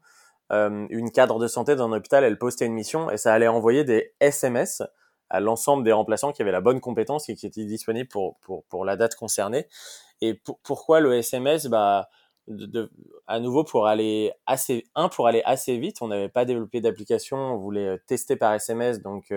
une 0.50 1.10
cadre 1.12 1.38
de 1.38 1.46
santé 1.46 1.76
dans 1.76 1.92
un 1.92 1.96
hôpital, 1.96 2.24
elle 2.24 2.38
postait 2.38 2.66
une 2.66 2.72
mission 2.72 3.10
et 3.10 3.18
ça 3.18 3.34
allait 3.34 3.48
envoyer 3.48 3.84
des 3.84 4.14
SMS 4.18 4.82
à 5.30 5.40
l'ensemble 5.40 5.84
des 5.84 5.92
remplaçants 5.92 6.32
qui 6.32 6.42
avaient 6.42 6.52
la 6.52 6.60
bonne 6.60 6.80
compétence 6.80 7.28
et 7.28 7.34
qui 7.34 7.46
étaient 7.46 7.64
disponibles 7.64 8.08
pour, 8.08 8.38
pour, 8.40 8.64
pour 8.64 8.84
la 8.84 8.96
date 8.96 9.14
concernée. 9.16 9.66
Et 10.20 10.40
pourquoi 10.62 11.00
le 11.00 11.14
SMS 11.14 11.66
bah, 11.66 12.08
de, 12.46 12.90
à 13.26 13.40
nouveau 13.40 13.64
pour 13.64 13.86
aller 13.86 14.32
assez 14.46 14.84
un 14.94 15.08
pour 15.08 15.26
aller 15.26 15.42
assez 15.46 15.78
vite 15.78 16.02
on 16.02 16.08
n'avait 16.08 16.28
pas 16.28 16.44
développé 16.44 16.82
d'application 16.82 17.38
on 17.38 17.56
voulait 17.56 17.98
tester 18.06 18.36
par 18.36 18.52
SMS 18.52 19.00
donc 19.00 19.32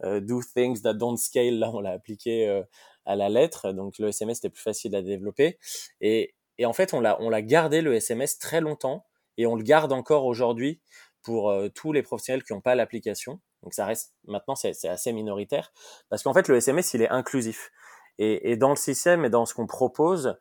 do 0.00 0.40
things 0.54 0.80
that 0.82 0.94
don't 0.94 1.16
scale 1.16 1.58
là 1.58 1.70
on 1.74 1.80
l'a 1.80 1.90
appliqué 1.90 2.62
à 3.06 3.16
la 3.16 3.28
lettre. 3.28 3.72
Donc 3.72 3.98
le 3.98 4.08
SMS 4.08 4.38
était 4.38 4.50
plus 4.50 4.62
facile 4.62 4.94
à 4.94 5.02
développer. 5.02 5.58
Et, 6.00 6.34
et 6.58 6.66
en 6.66 6.72
fait 6.72 6.94
on 6.94 7.00
l'a 7.00 7.20
on 7.20 7.30
l'a 7.30 7.42
gardé 7.42 7.82
le 7.82 7.94
SMS 7.94 8.38
très 8.38 8.60
longtemps 8.60 9.06
et 9.36 9.46
on 9.46 9.56
le 9.56 9.62
garde 9.62 9.92
encore 9.92 10.26
aujourd'hui 10.26 10.80
pour 11.22 11.52
tous 11.74 11.92
les 11.92 12.02
professionnels 12.02 12.42
qui 12.44 12.52
n'ont 12.52 12.60
pas 12.60 12.74
l'application 12.74 13.40
donc 13.62 13.74
ça 13.74 13.86
reste 13.86 14.14
maintenant 14.26 14.54
c'est 14.54 14.88
assez 14.88 15.12
minoritaire 15.12 15.72
parce 16.08 16.22
qu'en 16.22 16.32
fait 16.34 16.48
le 16.48 16.56
SMS 16.56 16.94
il 16.94 17.02
est 17.02 17.10
inclusif 17.10 17.70
et, 18.18 18.52
et 18.52 18.56
dans 18.56 18.70
le 18.70 18.76
système 18.76 19.24
et 19.24 19.30
dans 19.30 19.46
ce 19.46 19.54
qu'on 19.54 19.66
propose 19.66 20.36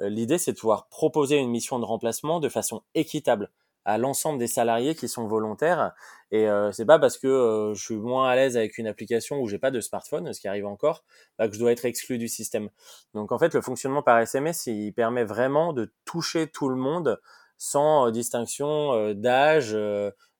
euh, 0.00 0.08
l'idée, 0.08 0.38
c'est 0.38 0.52
de 0.52 0.58
pouvoir 0.58 0.88
proposer 0.88 1.36
une 1.36 1.50
mission 1.50 1.78
de 1.78 1.84
remplacement 1.84 2.40
de 2.40 2.48
façon 2.48 2.82
équitable 2.94 3.50
à 3.84 3.98
l'ensemble 3.98 4.38
des 4.38 4.46
salariés 4.46 4.94
qui 4.94 5.08
sont 5.08 5.26
volontaires. 5.26 5.92
Et 6.30 6.48
euh, 6.48 6.70
c'est 6.70 6.86
pas 6.86 7.00
parce 7.00 7.18
que 7.18 7.26
euh, 7.26 7.74
je 7.74 7.82
suis 7.82 7.96
moins 7.96 8.28
à 8.28 8.36
l'aise 8.36 8.56
avec 8.56 8.78
une 8.78 8.86
application 8.86 9.40
où 9.40 9.48
j'ai 9.48 9.58
pas 9.58 9.72
de 9.72 9.80
smartphone, 9.80 10.32
ce 10.32 10.40
qui 10.40 10.46
arrive 10.46 10.66
encore, 10.66 11.04
bah, 11.38 11.48
que 11.48 11.54
je 11.54 11.58
dois 11.58 11.72
être 11.72 11.84
exclu 11.84 12.18
du 12.18 12.28
système. 12.28 12.70
Donc 13.14 13.32
en 13.32 13.38
fait, 13.38 13.54
le 13.54 13.60
fonctionnement 13.60 14.02
par 14.02 14.18
SMS, 14.18 14.66
il 14.66 14.92
permet 14.92 15.24
vraiment 15.24 15.72
de 15.72 15.92
toucher 16.04 16.46
tout 16.48 16.68
le 16.68 16.76
monde 16.76 17.20
sans 17.58 18.10
distinction 18.10 19.12
d'âge, 19.14 19.76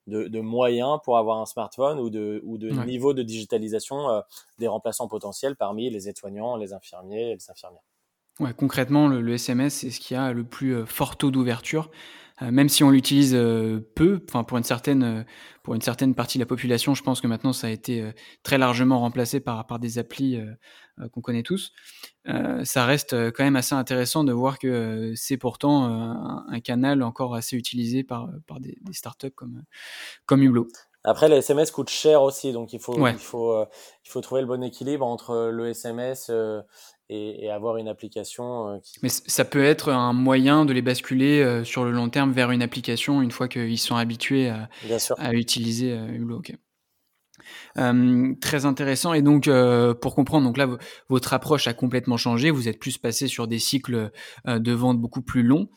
de, 0.07 0.29
de, 0.29 0.41
moyens 0.41 0.99
pour 1.05 1.17
avoir 1.19 1.39
un 1.39 1.47
smartphone 1.47 1.99
ou 2.01 2.11
de, 2.11 2.41
ou 2.45 2.59
de 2.59 2.71
niveau 2.85 3.15
de 3.15 3.23
digitalisation 3.23 4.23
des 4.59 4.67
remplaçants 4.67 5.09
potentiels 5.09 5.57
parmi 5.57 5.91
les 5.91 6.09
aides-soignants, 6.09 6.57
les 6.57 6.73
infirmiers 6.73 7.31
et 7.31 7.35
les 7.35 7.51
infirmières. 7.51 7.83
Ouais, 8.41 8.55
concrètement, 8.55 9.09
le, 9.09 9.35
SMS, 9.35 9.75
c'est 9.75 9.91
ce 9.91 10.01
qui 10.01 10.15
a 10.15 10.33
le 10.33 10.45
plus 10.45 10.75
euh, 10.75 10.87
fort 10.87 11.17
taux 11.17 11.31
d'ouverture, 11.31 11.91
euh, 11.91 11.91
même 12.51 12.69
si 12.69 12.83
on 12.83 12.91
l'utilise 12.91 13.35
euh, 13.35 13.81
peu. 13.95 14.21
Enfin, 14.29 14.45
pour 14.45 14.59
une 14.59 14.65
certaine 14.65 15.25
pour 15.63 15.75
une 15.75 15.81
certaine 15.81 16.15
partie 16.15 16.39
de 16.39 16.43
la 16.43 16.47
population, 16.47 16.95
je 16.95 17.03
pense 17.03 17.21
que 17.21 17.27
maintenant 17.27 17.53
ça 17.53 17.69
a 17.69 17.71
été 17.71 18.05
très 18.43 18.59
largement 18.59 18.99
remplacé 19.01 19.39
par 19.41 19.67
par 19.67 19.79
des 19.79 19.99
applis 19.99 20.41
qu'on 21.13 21.21
connaît 21.21 21.45
tous. 21.45 21.73
ça 22.65 22.85
reste 22.85 23.15
quand 23.31 23.45
même 23.45 23.57
assez 23.57 23.75
intéressant 23.75 24.25
de 24.25 24.33
voir 24.33 24.59
que 24.59 25.13
c'est 25.15 25.37
pourtant 25.37 25.85
un, 25.85 26.61
canal 26.61 27.03
encore 27.03 27.35
assez 27.35 27.57
utilisé 27.57 28.03
par 28.03 28.29
par 28.49 28.59
des, 28.59 28.77
des 28.81 28.93
startups 28.93 29.31
comme 29.31 29.63
comme 30.27 30.43
Hublot. 30.43 30.67
Après, 31.05 31.29
les 31.29 31.37
SMS 31.37 31.73
coûtent 31.73 31.91
cher 31.91 32.23
aussi, 32.23 32.53
donc 32.53 32.73
il 32.73 32.79
faut, 32.79 33.07
il 33.09 33.19
faut, 33.19 33.61
il 34.05 34.09
faut 34.09 34.21
trouver 34.21 34.41
le 34.41 34.47
bon 34.47 34.63
équilibre 34.63 35.05
entre 35.05 35.51
le 35.53 35.69
SMS 35.69 36.31
et, 37.13 37.51
avoir 37.51 37.77
une 37.77 37.89
application. 37.89 38.69
Euh, 38.69 38.79
Mais 39.03 39.09
ça 39.09 39.45
peut 39.45 39.65
être 39.65 39.91
un 39.91 40.13
moyen 40.13 40.65
de 40.65 40.73
les 40.73 40.83
basculer 40.83 41.43
euh, 41.43 41.65
sur 41.65 41.85
le 41.85 41.91
long 41.91 42.09
terme 42.09 42.33
vers 42.33 42.51
une 42.51 42.63
application 42.63 43.23
une 43.23 43.31
fois 43.31 43.49
qu'ils 43.49 43.79
sont 43.79 43.97
habitués 43.97 44.49
à, 44.49 44.69
à 45.19 45.33
utiliser 45.33 45.97
euh, 47.79 48.35
très 48.41 48.65
intéressant. 48.65 49.13
Et 49.13 49.23
donc, 49.23 49.49
pour 50.01 50.15
comprendre, 50.15 50.47
donc 50.47 50.57
là, 50.57 50.69
votre 51.09 51.33
approche 51.33 51.67
a 51.67 51.75
complètement 51.75 52.17
changé. 52.17 52.51
Vous 52.51 52.69
êtes 52.69 52.79
plus 52.79 52.99
passé 52.99 53.29
sur 53.29 53.47
des 53.49 53.59
cycles 53.59 54.11
de 54.47 54.73
vente 54.73 55.01
beaucoup 55.01 55.23
plus 55.23 55.43
longs. 55.43 55.69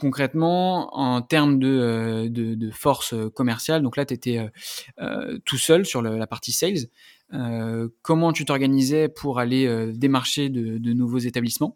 concrètement, 0.00 0.96
en 0.96 1.22
termes 1.22 1.58
de, 1.58 2.70
force 2.72 3.14
commerciale, 3.34 3.82
donc 3.82 3.96
là, 3.96 4.04
tu 4.04 4.14
étais 4.14 4.46
tout 5.44 5.58
seul 5.58 5.86
sur 5.86 6.02
la 6.02 6.26
partie 6.26 6.52
sales. 6.52 6.88
Euh, 7.34 7.88
comment 8.02 8.32
tu 8.32 8.44
t'organisais 8.44 9.08
pour 9.08 9.38
aller 9.38 9.66
euh, 9.66 9.92
démarcher 9.92 10.48
de, 10.48 10.92
nouveaux 10.94 11.18
établissemms 11.18 11.74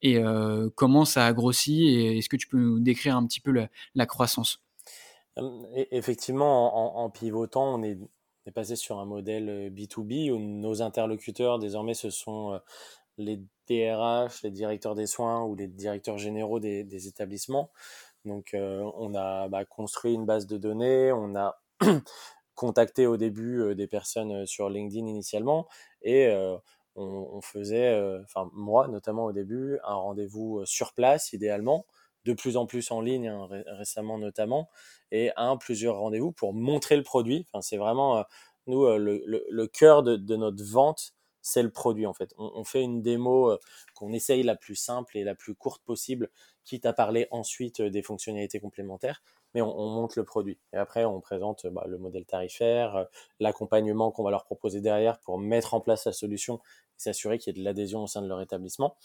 et 0.00 0.18
euh, 0.18 0.68
comment 0.76 1.04
ça 1.04 1.26
a 1.26 1.32
grossi? 1.32 1.84
Et 1.88 2.18
est-ce 2.18 2.28
que 2.28 2.36
tu 2.36 2.46
peux 2.46 2.58
nous 2.58 2.80
décrire 2.80 3.16
un 3.16 3.26
petit 3.26 3.40
peu 3.40 3.52
la, 3.94 4.06
croissance? 4.06 4.62
Effectivement, 5.36 6.98
en, 7.02 7.10
pivotant, 7.10 7.74
on 7.74 7.82
est, 7.82 7.98
passé 8.54 8.76
sur 8.76 8.98
un 8.98 9.06
modèle 9.06 9.72
B2B 9.72 10.30
où 10.30 10.38
nos 10.38 10.82
interlocuteurs 10.82 11.58
désormais 11.58 11.94
ce 11.94 12.10
sont 12.10 12.60
les 13.16 13.40
DRH, 13.68 14.42
les 14.42 14.50
directeurs 14.50 14.94
des 14.94 15.06
soins 15.06 15.44
ou 15.44 15.54
les 15.54 15.68
directeurs 15.68 16.18
généraux 16.18 16.60
des, 16.60 17.08
établissements. 17.08 17.70
Donc 18.24 18.54
on 18.54 19.14
a 19.14 19.48
bah, 19.48 19.64
construit 19.64 20.12
une 20.12 20.26
base 20.26 20.46
de 20.46 20.58
données, 20.58 21.12
on 21.12 21.34
a 21.34 21.60
contacter 22.54 23.06
au 23.06 23.16
début 23.16 23.74
des 23.74 23.86
personnes 23.86 24.44
sur 24.46 24.68
LinkedIn 24.68 25.06
initialement 25.06 25.66
et 26.02 26.30
on, 26.94 27.40
faisait, 27.40 28.20
enfin 28.22 28.50
moi 28.52 28.86
notamment 28.88 29.24
au 29.24 29.32
début, 29.32 29.78
un 29.84 29.94
rendez-vous 29.94 30.66
sur 30.66 30.92
place 30.92 31.32
idéalement, 31.32 31.86
de 32.24 32.32
plus 32.32 32.56
en 32.56 32.66
plus 32.66 32.90
en 32.90 33.00
ligne 33.00 33.28
hein, 33.28 33.48
récemment 33.66 34.18
notamment, 34.18 34.68
et 35.10 35.30
un 35.36 35.56
plusieurs 35.56 35.96
rendez-vous 35.98 36.32
pour 36.32 36.54
montrer 36.54 36.96
le 36.96 37.02
produit. 37.02 37.46
Enfin 37.52 37.62
c'est 37.62 37.76
vraiment 37.76 38.24
nous 38.66 38.86
le, 38.86 39.22
le, 39.26 39.66
cœur 39.66 40.02
de, 40.02 40.16
de, 40.16 40.36
notre 40.36 40.62
vente, 40.64 41.14
c'est 41.40 41.62
le 41.62 41.70
produit 41.70 42.06
en 42.06 42.14
fait. 42.14 42.32
On, 42.38 42.52
on 42.54 42.64
fait 42.64 42.82
une 42.82 43.02
démo 43.02 43.58
qu'on 43.94 44.12
essaye 44.12 44.42
la 44.42 44.54
plus 44.54 44.76
simple 44.76 45.18
et 45.18 45.24
la 45.24 45.34
plus 45.34 45.54
courte 45.54 45.82
possible, 45.84 46.30
quitte 46.64 46.86
à 46.86 46.92
parler 46.92 47.26
ensuite 47.32 47.82
des 47.82 48.02
fonctionnalités 48.02 48.60
complémentaires 48.60 49.22
mais 49.54 49.62
on, 49.62 49.88
monte 49.88 50.16
le 50.16 50.24
produit. 50.24 50.58
Et 50.72 50.76
après, 50.76 51.04
on 51.04 51.20
présente 51.20 51.66
bah, 51.66 51.84
le 51.86 51.98
modèle 51.98 52.24
tarifaire, 52.24 52.96
euh, 52.96 53.04
l'accompagnement 53.40 54.10
qu'on 54.10 54.22
va 54.22 54.30
leur 54.30 54.44
proposer 54.44 54.80
derrière 54.80 55.18
pour 55.20 55.38
mettre 55.38 55.74
en 55.74 55.80
place 55.80 56.06
la 56.06 56.12
solution 56.12 56.56
et 56.56 57.00
s'assurer 57.00 57.38
qu'il 57.38 57.54
y 57.54 57.58
ait 57.58 57.60
de 57.60 57.64
l'adhésion 57.64 58.02
au 58.02 58.06
sein 58.06 58.22
de 58.22 58.28
leur 58.28 58.40
établissement. 58.40 58.96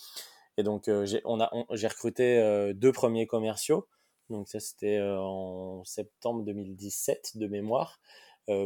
Et 0.58 0.64
donc, 0.64 0.88
euh, 0.88 1.06
j'ai 1.06 1.88
recruté 1.88 2.40
euh, 2.40 2.74
deux 2.74 2.92
premiers 2.92 3.28
commerciaux. 3.28 3.88
Donc 4.30 4.50
ça, 4.50 4.60
c'était 4.60 5.00
en 5.02 5.84
septembre 5.86 6.44
2017 6.44 7.38
de 7.38 7.48
mémoire. 7.48 8.02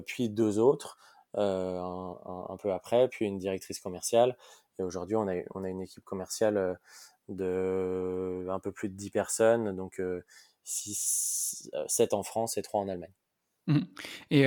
puis 0.08 0.30
deux 0.30 0.58
autres 0.58 0.98
un, 1.36 2.58
peu 2.60 2.74
après, 2.74 3.08
puis 3.10 3.26
une 3.26 3.38
directrice 3.38 3.80
commerciale. 3.80 4.38
Et 4.80 4.84
aujourd'hui, 4.84 5.16
on 5.16 5.28
a, 5.28 5.36
on 5.54 5.64
a 5.64 5.70
une 5.70 5.82
équipe 5.82 6.04
commerciale 6.04 6.80
de 7.30 8.48
un 8.50 8.60
peu 8.60 8.72
plus 8.72 8.90
de 8.90 8.96
10 8.96 9.12
personnes. 9.12 9.76
Donc, 9.76 10.02
6, 10.64 11.70
7 11.88 12.14
en 12.14 12.24
France 12.24 12.58
et 12.58 12.64
3 12.64 12.82
en 12.82 12.88
Allemagne. 12.88 13.14
Mmh. 13.68 13.80
Et 14.32 14.46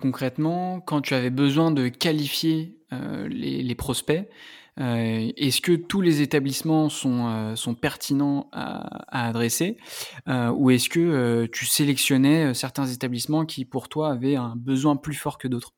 concrètement, 0.00 0.80
quand 0.80 1.00
tu 1.00 1.14
avais 1.14 1.30
besoin 1.30 1.72
de 1.72 1.88
qualifier 1.88 2.78
les, 2.92 3.74
prospects, 3.74 4.28
est-ce 4.78 5.60
que 5.60 5.72
tous 5.72 6.00
les 6.00 6.22
établissements 6.22 6.88
sont, 6.88 7.54
sont 7.56 7.74
pertinents 7.74 8.48
à, 8.52 9.28
adresser 9.28 9.76
ou 10.26 10.70
est-ce 10.70 10.88
que 10.88 11.46
tu 11.46 11.66
sélectionnais 11.66 12.54
certains 12.54 12.86
établissements 12.86 13.44
qui 13.44 13.64
pour 13.64 13.88
toi 13.88 14.10
avaient 14.10 14.36
un 14.36 14.54
besoin 14.56 14.96
plus 14.96 15.14
fort 15.14 15.38
que 15.38 15.48
d'autres? 15.48 15.72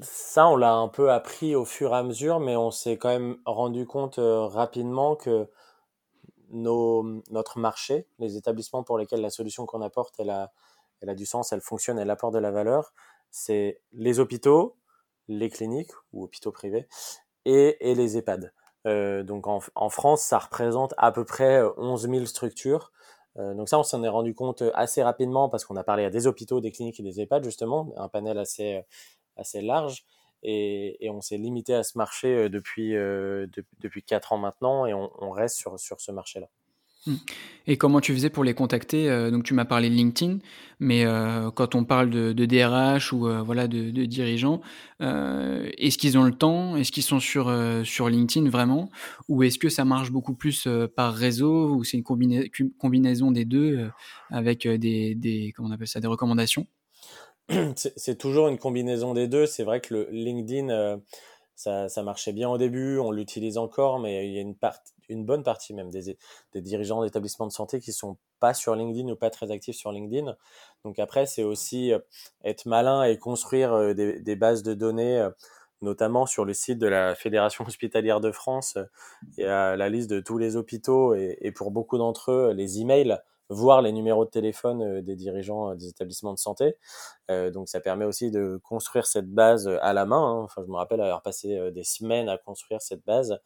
Ça, 0.00 0.48
on 0.48 0.56
l'a 0.56 0.74
un 0.74 0.88
peu 0.88 1.12
appris 1.12 1.54
au 1.54 1.64
fur 1.64 1.92
et 1.92 1.96
à 1.96 2.02
mesure, 2.02 2.40
mais 2.40 2.56
on 2.56 2.72
s'est 2.72 2.98
quand 2.98 3.10
même 3.10 3.36
rendu 3.46 3.86
compte 3.86 4.18
rapidement 4.18 5.14
que 5.14 5.48
notre 6.50 7.58
marché, 7.58 8.06
les 8.18 8.36
établissements 8.36 8.82
pour 8.82 8.98
lesquels 8.98 9.20
la 9.20 9.30
solution 9.30 9.66
qu'on 9.66 9.82
apporte, 9.82 10.18
elle 10.18 10.30
a 10.30 11.14
du 11.14 11.26
sens, 11.26 11.52
elle 11.52 11.60
fonctionne, 11.60 11.98
elle 11.98 12.10
apporte 12.10 12.34
de 12.34 12.38
la 12.38 12.50
valeur, 12.50 12.92
c'est 13.30 13.80
les 13.92 14.20
hôpitaux, 14.20 14.76
les 15.28 15.48
cliniques 15.48 15.92
ou 16.12 16.24
hôpitaux 16.24 16.52
privés 16.52 16.86
et, 17.44 17.76
les 17.80 18.16
EHPAD. 18.16 18.52
Euh, 18.86 19.22
donc 19.22 19.46
en, 19.46 19.88
France, 19.88 20.22
ça 20.22 20.38
représente 20.38 20.94
à 20.98 21.12
peu 21.12 21.24
près 21.24 21.62
11 21.76 22.08
000 22.08 22.24
structures. 22.26 22.92
Euh, 23.38 23.54
donc 23.54 23.68
ça, 23.68 23.78
on 23.78 23.82
s'en 23.82 24.02
est 24.02 24.08
rendu 24.08 24.34
compte 24.34 24.62
assez 24.74 25.02
rapidement 25.02 25.48
parce 25.48 25.64
qu'on 25.64 25.76
a 25.76 25.84
parlé 25.84 26.04
à 26.04 26.10
des 26.10 26.26
hôpitaux, 26.26 26.60
des 26.60 26.70
cliniques 26.70 27.00
et 27.00 27.02
des 27.02 27.20
EHPAD 27.20 27.44
justement, 27.44 27.92
un 27.96 28.08
panel 28.08 28.38
assez, 28.38 28.82
assez 29.36 29.60
large. 29.60 30.04
Et, 30.44 31.08
on 31.10 31.22
s'est 31.22 31.38
limité 31.38 31.74
à 31.74 31.82
ce 31.82 31.96
marché 31.96 32.28
euh, 32.28 32.48
depuis, 32.50 32.94
euh, 32.94 33.46
depuis 33.80 34.02
4 34.02 34.34
ans 34.34 34.38
maintenant 34.38 34.84
et 34.84 34.92
on, 34.92 35.30
reste 35.30 35.56
sur, 35.56 35.80
sur 35.80 36.00
ce 36.00 36.12
marché-là. 36.12 36.48
Hmm. 37.06 37.16
Et 37.66 37.76
comment 37.76 38.00
tu 38.00 38.12
faisais 38.12 38.30
pour 38.30 38.44
les 38.44 38.54
contacter 38.54 39.10
euh, 39.10 39.30
Donc 39.30 39.44
tu 39.44 39.54
m'as 39.54 39.64
parlé 39.64 39.88
de 39.90 39.94
LinkedIn, 39.94 40.38
mais 40.80 41.04
quand 41.54 41.74
on 41.74 41.84
parle 41.84 42.10
de, 42.10 42.32
DRH 42.32 43.12
ou 43.12 43.28
voilà 43.44 43.68
de, 43.68 44.04
dirigeants, 44.04 44.60
est-ce 45.00 45.96
qu'ils 45.96 46.18
ont 46.18 46.24
le 46.24 46.34
temps? 46.34 46.76
Est-ce 46.76 46.92
qu'ils 46.92 47.02
sont 47.02 47.20
sur 47.20 47.50
sur 47.84 48.08
LinkedIn 48.10 48.50
vraiment? 48.50 48.90
Ou 49.28 49.44
est-ce 49.44 49.58
que 49.58 49.70
ça 49.70 49.86
marche 49.86 50.10
beaucoup 50.10 50.34
plus 50.34 50.68
par 50.94 51.14
réseau 51.14 51.74
ou 51.74 51.84
c'est 51.84 51.96
une 51.96 52.72
combinaison 52.78 53.30
des 53.30 53.46
deux 53.46 53.88
avec 54.30 54.68
des, 54.68 55.52
comment 55.56 55.68
on 55.68 55.72
appelle 55.72 55.88
ça 55.88 56.00
des 56.00 56.06
recommandations? 56.06 56.66
C'est 57.76 58.18
toujours 58.18 58.48
une 58.48 58.58
combinaison 58.58 59.14
des 59.14 59.28
deux. 59.28 59.46
C'est 59.46 59.64
vrai 59.64 59.80
que 59.80 59.94
le 59.94 60.08
LinkedIn, 60.10 60.70
euh, 60.70 60.96
ça, 61.54 61.88
ça, 61.88 62.02
marchait 62.02 62.32
bien 62.32 62.48
au 62.48 62.58
début, 62.58 62.98
on 62.98 63.10
l'utilise 63.10 63.58
encore, 63.58 63.98
mais 63.98 64.26
il 64.26 64.34
y 64.34 64.38
a 64.38 64.40
une, 64.40 64.56
part, 64.56 64.78
une 65.08 65.24
bonne 65.24 65.42
partie 65.42 65.74
même 65.74 65.90
des, 65.90 66.16
dirigeants 66.54 67.02
d'établissements 67.02 67.46
de 67.46 67.52
santé 67.52 67.80
qui 67.80 67.92
sont 67.92 68.16
pas 68.40 68.54
sur 68.54 68.74
LinkedIn 68.74 69.08
ou 69.08 69.16
pas 69.16 69.30
très 69.30 69.50
actifs 69.50 69.76
sur 69.76 69.92
LinkedIn. 69.92 70.36
Donc 70.84 70.98
après, 70.98 71.26
c'est 71.26 71.42
aussi 71.42 71.92
euh, 71.92 71.98
être 72.44 72.66
malin 72.66 73.04
et 73.04 73.18
construire 73.18 73.72
euh, 73.72 73.94
des, 73.94 74.36
bases 74.36 74.62
de 74.62 74.74
données. 74.74 75.28
notamment 75.82 76.26
sur 76.26 76.44
le 76.44 76.54
site 76.54 76.78
de 76.78 76.86
la 76.86 77.14
Fédération 77.14 77.64
hospitalière 77.68 78.20
de 78.20 78.32
France, 78.32 78.78
il 79.36 79.44
y 79.44 79.46
a 79.46 79.76
la 79.76 79.88
liste 79.88 80.10
de 80.10 80.20
tous 80.20 80.38
les 80.38 80.56
hôpitaux 80.56 81.14
et, 81.14 81.52
pour 81.54 81.70
beaucoup 81.70 81.98
d'entre 81.98 82.32
eux, 82.32 82.52
les 82.52 82.80
emails 82.80 83.18
voir 83.48 83.82
les 83.82 83.92
numéros 83.92 84.24
de 84.24 84.30
téléphone 84.30 84.82
euh, 84.82 85.02
des 85.02 85.16
dirigeants 85.16 85.70
euh, 85.70 85.74
des 85.74 85.88
établissements 85.88 86.32
de 86.32 86.38
santé. 86.38 86.76
Euh, 87.30 87.50
donc 87.50 87.68
ça 87.68 87.80
permet 87.80 88.04
aussi 88.04 88.30
de 88.30 88.60
construire 88.62 89.06
cette 89.06 89.30
base 89.30 89.68
à 89.82 89.92
la 89.92 90.06
main. 90.06 90.22
Hein. 90.22 90.42
Enfin, 90.42 90.62
je 90.64 90.70
me 90.70 90.76
rappelle 90.76 91.00
avoir 91.00 91.22
passé 91.22 91.70
des 91.72 91.84
semaines 91.84 92.28
à 92.28 92.38
construire 92.38 92.80
cette 92.82 93.04
base 93.04 93.38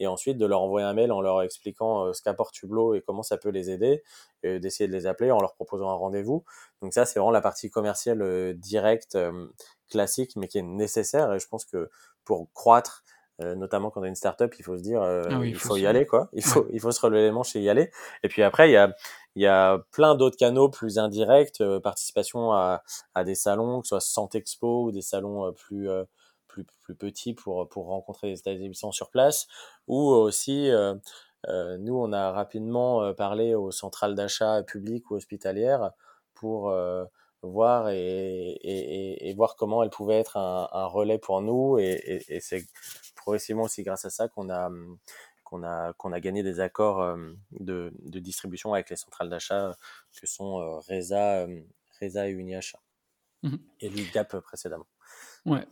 et 0.00 0.06
ensuite 0.06 0.38
de 0.38 0.46
leur 0.46 0.62
envoyer 0.62 0.86
un 0.86 0.94
mail 0.94 1.12
en 1.12 1.20
leur 1.20 1.42
expliquant 1.42 2.12
ce 2.12 2.22
qu'apporte 2.22 2.60
Hublot 2.62 2.94
et 2.94 3.00
comment 3.00 3.22
ça 3.22 3.36
peut 3.38 3.48
les 3.48 3.70
aider, 3.70 4.02
et 4.42 4.58
d'essayer 4.58 4.88
de 4.88 4.92
les 4.92 5.06
appeler 5.06 5.30
en 5.30 5.40
leur 5.40 5.54
proposant 5.54 5.90
un 5.90 5.94
rendez-vous. 5.94 6.44
Donc 6.82 6.92
ça, 6.92 7.06
c'est 7.06 7.18
vraiment 7.18 7.30
la 7.30 7.40
partie 7.40 7.70
commerciale 7.70 8.54
directe, 8.58 9.18
classique, 9.90 10.32
mais 10.36 10.48
qui 10.48 10.58
est 10.58 10.62
nécessaire. 10.62 11.32
Et 11.32 11.38
je 11.38 11.48
pense 11.48 11.64
que 11.64 11.90
pour 12.24 12.48
croître, 12.52 13.04
notamment 13.38 13.90
quand 13.90 14.00
on 14.00 14.04
est 14.04 14.08
une 14.08 14.14
startup, 14.14 14.54
il 14.58 14.64
faut 14.64 14.76
se 14.76 14.82
dire, 14.82 15.02
ah 15.02 15.28
il, 15.44 15.56
faut, 15.56 15.76
y 15.76 15.86
aller, 15.86 16.06
quoi. 16.06 16.28
Il 16.32 16.44
faut, 16.44 16.66
il 16.72 16.80
faut 16.80 16.92
se 16.92 17.00
relever 17.00 17.22
les 17.22 17.30
manches 17.30 17.56
et 17.56 17.60
y 17.60 17.68
aller. 17.68 17.90
Et 18.22 18.28
puis 18.28 18.42
après, 18.42 18.68
il 18.68 18.72
y 18.72 18.76
a, 18.76 18.94
il 19.36 19.42
y 19.42 19.46
a 19.46 19.78
plein 19.92 20.14
d'autres 20.14 20.38
canaux 20.38 20.70
plus 20.70 20.98
indirects, 20.98 21.60
euh, 21.60 21.78
participation 21.78 22.52
à, 22.52 22.82
à, 23.14 23.22
des 23.22 23.34
salons, 23.34 23.82
que 23.82 23.86
ce 23.86 23.90
soit 23.90 24.00
Santé 24.00 24.38
Expo 24.38 24.84
ou 24.84 24.92
des 24.92 25.02
salons 25.02 25.46
euh, 25.46 25.52
plus, 25.52 25.90
euh, 25.90 26.04
plus, 26.64 26.74
plus 26.82 26.94
petits 26.94 27.34
pour, 27.34 27.68
pour 27.68 27.86
rencontrer 27.86 28.28
des 28.28 28.38
établissements 28.38 28.92
sur 28.92 29.10
place, 29.10 29.46
ou 29.86 29.98
aussi, 29.98 30.70
nous, 31.48 31.96
on 31.96 32.12
a 32.12 32.32
rapidement 32.32 33.14
parlé 33.14 33.54
aux 33.54 33.70
centrales 33.70 34.14
d'achat 34.14 34.62
publiques 34.62 35.10
ou 35.10 35.14
hospitalières 35.14 35.92
pour 36.34 36.74
voir 37.42 37.90
et, 37.90 37.98
et, 38.00 39.28
et, 39.28 39.34
voir 39.34 39.54
comment 39.56 39.82
elles 39.82 39.90
pouvaient 39.90 40.18
être 40.18 40.36
un, 40.36 40.68
un 40.72 40.86
relais 40.86 41.18
pour 41.18 41.42
nous. 41.42 41.78
Et, 41.78 42.24
et 42.28 42.40
c'est 42.40 42.66
progressivement 43.14 43.64
aussi 43.64 43.82
grâce 43.84 44.04
à 44.04 44.10
ça 44.10 44.28
qu'on 44.28 44.50
a 44.50 44.70
qu'on 45.46 45.62
a, 45.62 45.92
qu'on 45.94 46.12
a 46.12 46.20
gagné 46.20 46.42
des 46.42 46.60
accords 46.60 47.00
euh, 47.00 47.32
de, 47.52 47.92
de, 48.00 48.18
distribution 48.18 48.74
avec 48.74 48.90
les 48.90 48.96
centrales 48.96 49.30
d'achat 49.30 49.76
que 50.20 50.26
sont 50.26 50.60
euh, 50.60 50.78
Reza, 50.80 51.42
euh, 51.42 51.60
Reza 52.00 52.28
et 52.28 52.32
Uniachat. 52.32 52.80
Mmh. 53.44 53.56
Et 53.80 53.88
l'UGAP 53.88 54.40
précédemment. 54.40 54.88
Ouais. 55.46 55.64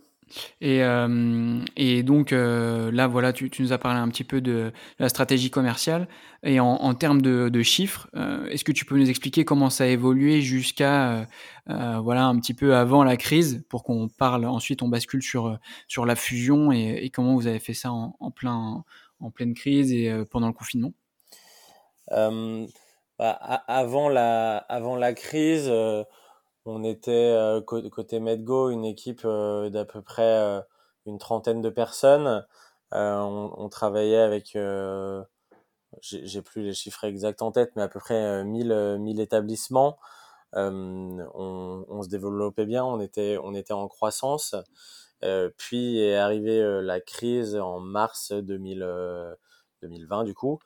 Et, 0.61 0.83
euh, 0.83 1.61
et 1.77 2.03
donc 2.03 2.33
euh, 2.33 2.91
là, 2.93 3.07
voilà, 3.07 3.33
tu, 3.33 3.51
nous 3.59 3.73
as 3.73 3.79
parlé 3.79 3.99
un 3.99 4.09
petit 4.09 4.25
peu 4.25 4.41
de, 4.41 4.73
la 4.99 5.09
stratégie 5.09 5.51
commerciale. 5.51 6.09
Et 6.43 6.61
en, 6.61 6.95
termes 6.95 7.23
de, 7.23 7.63
chiffres, 7.63 8.09
euh, 8.15 8.47
est-ce 8.49 8.65
que 8.65 8.73
tu 8.73 8.85
peux 8.85 8.99
nous 8.99 9.09
expliquer 9.09 9.45
comment 9.45 9.71
ça 9.71 9.85
a 9.85 9.87
évolué 9.87 10.43
jusqu'à 10.43 11.27
voilà 11.67 12.27
un 12.27 12.39
petit 12.39 12.53
peu 12.53 12.77
avant 12.77 13.03
la 13.03 13.17
crise, 13.17 13.65
pour 13.71 13.83
qu'on 13.83 14.09
parle 14.09 14.45
ensuite, 14.45 14.83
on 14.83 14.89
bascule 14.89 15.23
sur 15.23 15.59
sur 15.89 16.05
la 16.05 16.17
fusion 16.17 16.71
et, 16.71 17.11
comment 17.13 17.35
vous 17.35 17.47
avez 17.47 17.61
fait 17.61 17.73
ça 17.73 17.93
en, 17.93 18.31
plein 18.31 18.85
en 19.21 19.31
pleine 19.31 19.55
crise 19.55 19.93
et 19.93 20.13
pendant 20.31 20.49
le 20.49 20.53
confinement? 20.53 20.93
Bah, 23.19 23.31
avant, 23.69 24.09
la, 24.09 24.57
avant 24.57 24.97
la 24.97 25.15
crise, 25.15 25.71
on 26.67 26.85
était 26.85 27.37
côté 27.67 28.21
Medgo 28.21 28.71
une 28.71 28.85
équipe 28.85 29.27
d'à 29.27 29.85
peu 29.85 30.03
près 30.03 30.63
une 31.07 31.19
trentaine 31.19 31.63
de 31.63 31.71
personnes. 31.71 32.47
On, 32.93 33.69
travaillait 33.71 34.21
avec, 34.21 34.57
j'ai 36.01 36.43
plus 36.43 36.63
les 36.63 36.75
chiffres 36.75 37.05
exacts 37.05 37.43
en 37.43 37.53
tête, 37.53 37.73
mais 37.77 37.83
à 37.83 37.89
peu 37.89 38.01
près 38.01 38.45
1000, 38.45 38.99
1000 39.01 39.21
établissements. 39.21 39.99
On, 40.55 42.01
se 42.03 42.09
développait 42.09 42.67
bien, 42.67 42.85
on 42.85 43.01
était, 43.01 43.39
on 43.43 43.55
était 43.55 43.73
en 43.73 43.89
croissance. 43.89 44.55
Euh, 45.25 45.51
puis 45.57 45.99
est 46.01 46.17
arrivée 46.17 46.61
euh, 46.61 46.83
la 46.83 47.01
crise 47.01 47.57
en 47.57 47.81
mars 47.81 48.33
2000, 48.33 48.87
2020 49.83 50.25
du 50.25 50.35
coup. 50.35 50.59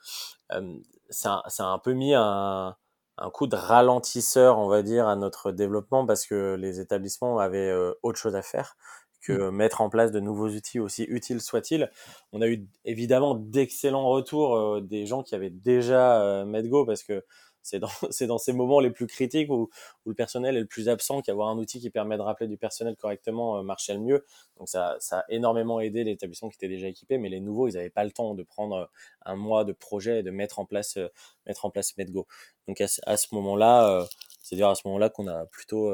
ça, 1.09 1.43
ça, 1.47 1.65
a 1.65 1.67
un 1.67 1.79
peu 1.79 1.93
mis 1.93 2.13
un, 2.13 2.75
un 3.19 3.29
coup 3.29 3.47
de 3.47 3.55
ralentisseur, 3.55 4.57
on 4.57 4.67
va 4.67 4.81
dire, 4.81 5.07
à 5.07 5.15
notre 5.15 5.51
développement 5.51 6.05
parce 6.05 6.25
que 6.25 6.55
les 6.55 6.79
établissements 6.79 7.39
avaient 7.39 7.69
euh, 7.69 7.93
autre 8.03 8.19
chose 8.19 8.35
à 8.35 8.41
faire 8.41 8.75
que 9.21 9.33
mmh. 9.33 9.51
mettre 9.51 9.81
en 9.81 9.89
place 9.89 10.11
de 10.11 10.19
nouveaux 10.19 10.49
outils 10.49 10.79
aussi 10.79 11.03
utiles 11.03 11.41
soient-ils. 11.41 11.91
On 12.31 12.41
a 12.41 12.47
eu 12.47 12.65
évidemment 12.85 13.35
d'excellents 13.35 14.07
retours 14.07 14.81
des 14.81 15.05
gens 15.05 15.23
qui 15.23 15.35
avaient 15.35 15.49
déjà 15.49 16.45
MedGo 16.45 16.85
parce 16.85 17.03
que 17.03 17.25
c'est 17.61 17.79
dans, 17.79 17.89
c'est 18.11 18.27
dans 18.27 18.37
ces 18.37 18.53
moments 18.53 18.79
les 18.79 18.89
plus 18.89 19.07
critiques 19.07 19.49
où, 19.49 19.69
où, 20.05 20.09
le 20.09 20.15
personnel 20.15 20.55
est 20.55 20.61
le 20.61 20.65
plus 20.65 20.89
absent 20.89 21.21
qu'avoir 21.21 21.49
un 21.49 21.57
outil 21.57 21.79
qui 21.79 21.89
permet 21.89 22.17
de 22.17 22.21
rappeler 22.21 22.47
du 22.47 22.57
personnel 22.57 22.95
correctement 22.95 23.57
euh, 23.57 23.63
marchait 23.63 23.93
le 23.93 23.99
mieux. 23.99 24.25
Donc 24.57 24.69
ça, 24.69 24.95
ça 24.99 25.19
a 25.19 25.25
énormément 25.29 25.79
aidé 25.79 26.03
les 26.03 26.11
établissements 26.11 26.49
qui 26.49 26.55
étaient 26.55 26.67
déjà 26.67 26.87
équipés, 26.87 27.17
mais 27.17 27.29
les 27.29 27.39
nouveaux, 27.39 27.67
ils 27.67 27.73
n'avaient 27.73 27.89
pas 27.89 28.03
le 28.03 28.11
temps 28.11 28.35
de 28.35 28.43
prendre 28.43 28.75
euh, 28.75 28.85
un 29.25 29.35
mois 29.35 29.63
de 29.63 29.73
projet 29.73 30.19
et 30.19 30.23
de 30.23 30.31
mettre 30.31 30.59
en 30.59 30.65
place, 30.65 30.97
euh, 30.97 31.07
mettre 31.45 31.65
en 31.65 31.69
place 31.69 31.97
MedGo. 31.97 32.27
Donc 32.67 32.81
à, 32.81 32.87
à 33.05 33.17
ce 33.17 33.33
moment-là, 33.35 34.07
c'est-à-dire 34.41 34.69
à 34.69 34.75
ce 34.75 34.81
moment-là 34.85 35.09
qu'on 35.09 35.27
a 35.27 35.45
plutôt 35.47 35.91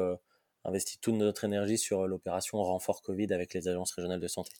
investi 0.66 0.98
toute 1.00 1.14
notre 1.14 1.44
énergie 1.44 1.78
sur 1.78 2.06
l'opération 2.06 2.62
renfort 2.62 3.02
Covid 3.02 3.32
avec 3.32 3.54
les 3.54 3.68
agences 3.68 3.92
régionales 3.92 4.20
de 4.20 4.28
santé. 4.28 4.50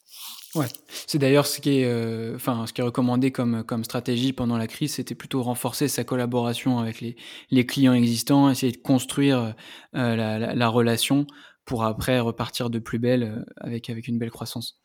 Ouais, 0.54 0.66
c'est 1.06 1.18
d'ailleurs 1.18 1.46
ce 1.46 1.60
qui 1.60 1.80
est, 1.80 1.84
euh, 1.84 2.38
ce 2.38 2.72
qui 2.72 2.80
est 2.80 2.84
recommandé 2.84 3.30
comme 3.30 3.64
comme 3.64 3.84
stratégie 3.84 4.32
pendant 4.32 4.56
la 4.56 4.66
crise, 4.66 4.94
c'était 4.94 5.14
plutôt 5.14 5.42
renforcer 5.42 5.88
sa 5.88 6.04
collaboration 6.04 6.78
avec 6.78 7.00
les 7.00 7.16
les 7.50 7.66
clients 7.66 7.94
existants, 7.94 8.50
essayer 8.50 8.72
de 8.72 8.78
construire 8.78 9.54
euh, 9.94 10.16
la, 10.16 10.38
la, 10.38 10.54
la, 10.54 10.68
relation 10.68 11.26
pour 11.64 11.84
après 11.84 12.20
repartir 12.20 12.70
de 12.70 12.78
plus 12.78 12.98
belle 12.98 13.22
euh, 13.22 13.44
avec 13.58 13.90
avec 13.90 14.08
une 14.08 14.18
belle 14.18 14.30
croissance. 14.30 14.80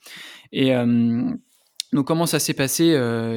Et 0.51 0.71
donc 1.93 2.07
comment 2.07 2.25
ça 2.25 2.39
s'est 2.39 2.53
passé 2.53 2.91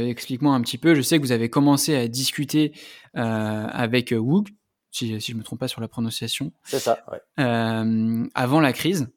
Explique-moi 0.09 0.55
un 0.55 0.61
petit 0.63 0.79
peu. 0.79 0.95
Je 0.95 1.03
sais 1.03 1.19
que 1.19 1.23
vous 1.23 1.33
avez 1.33 1.51
commencé 1.51 1.95
à 1.97 2.07
discuter 2.09 2.73
avec 3.15 4.15
Woog, 4.17 4.49
si, 4.95 5.21
si 5.21 5.33
je 5.33 5.37
me 5.37 5.43
trompe 5.43 5.59
pas 5.59 5.69
sur 5.69 5.81
la 5.81 5.89
prononciation. 5.89 6.53
C'est 6.63 6.79
ça, 6.79 7.05
ouais. 7.11 7.21
Euh, 7.41 8.27
avant 8.35 8.61
la 8.61 8.73
crise. 8.73 9.09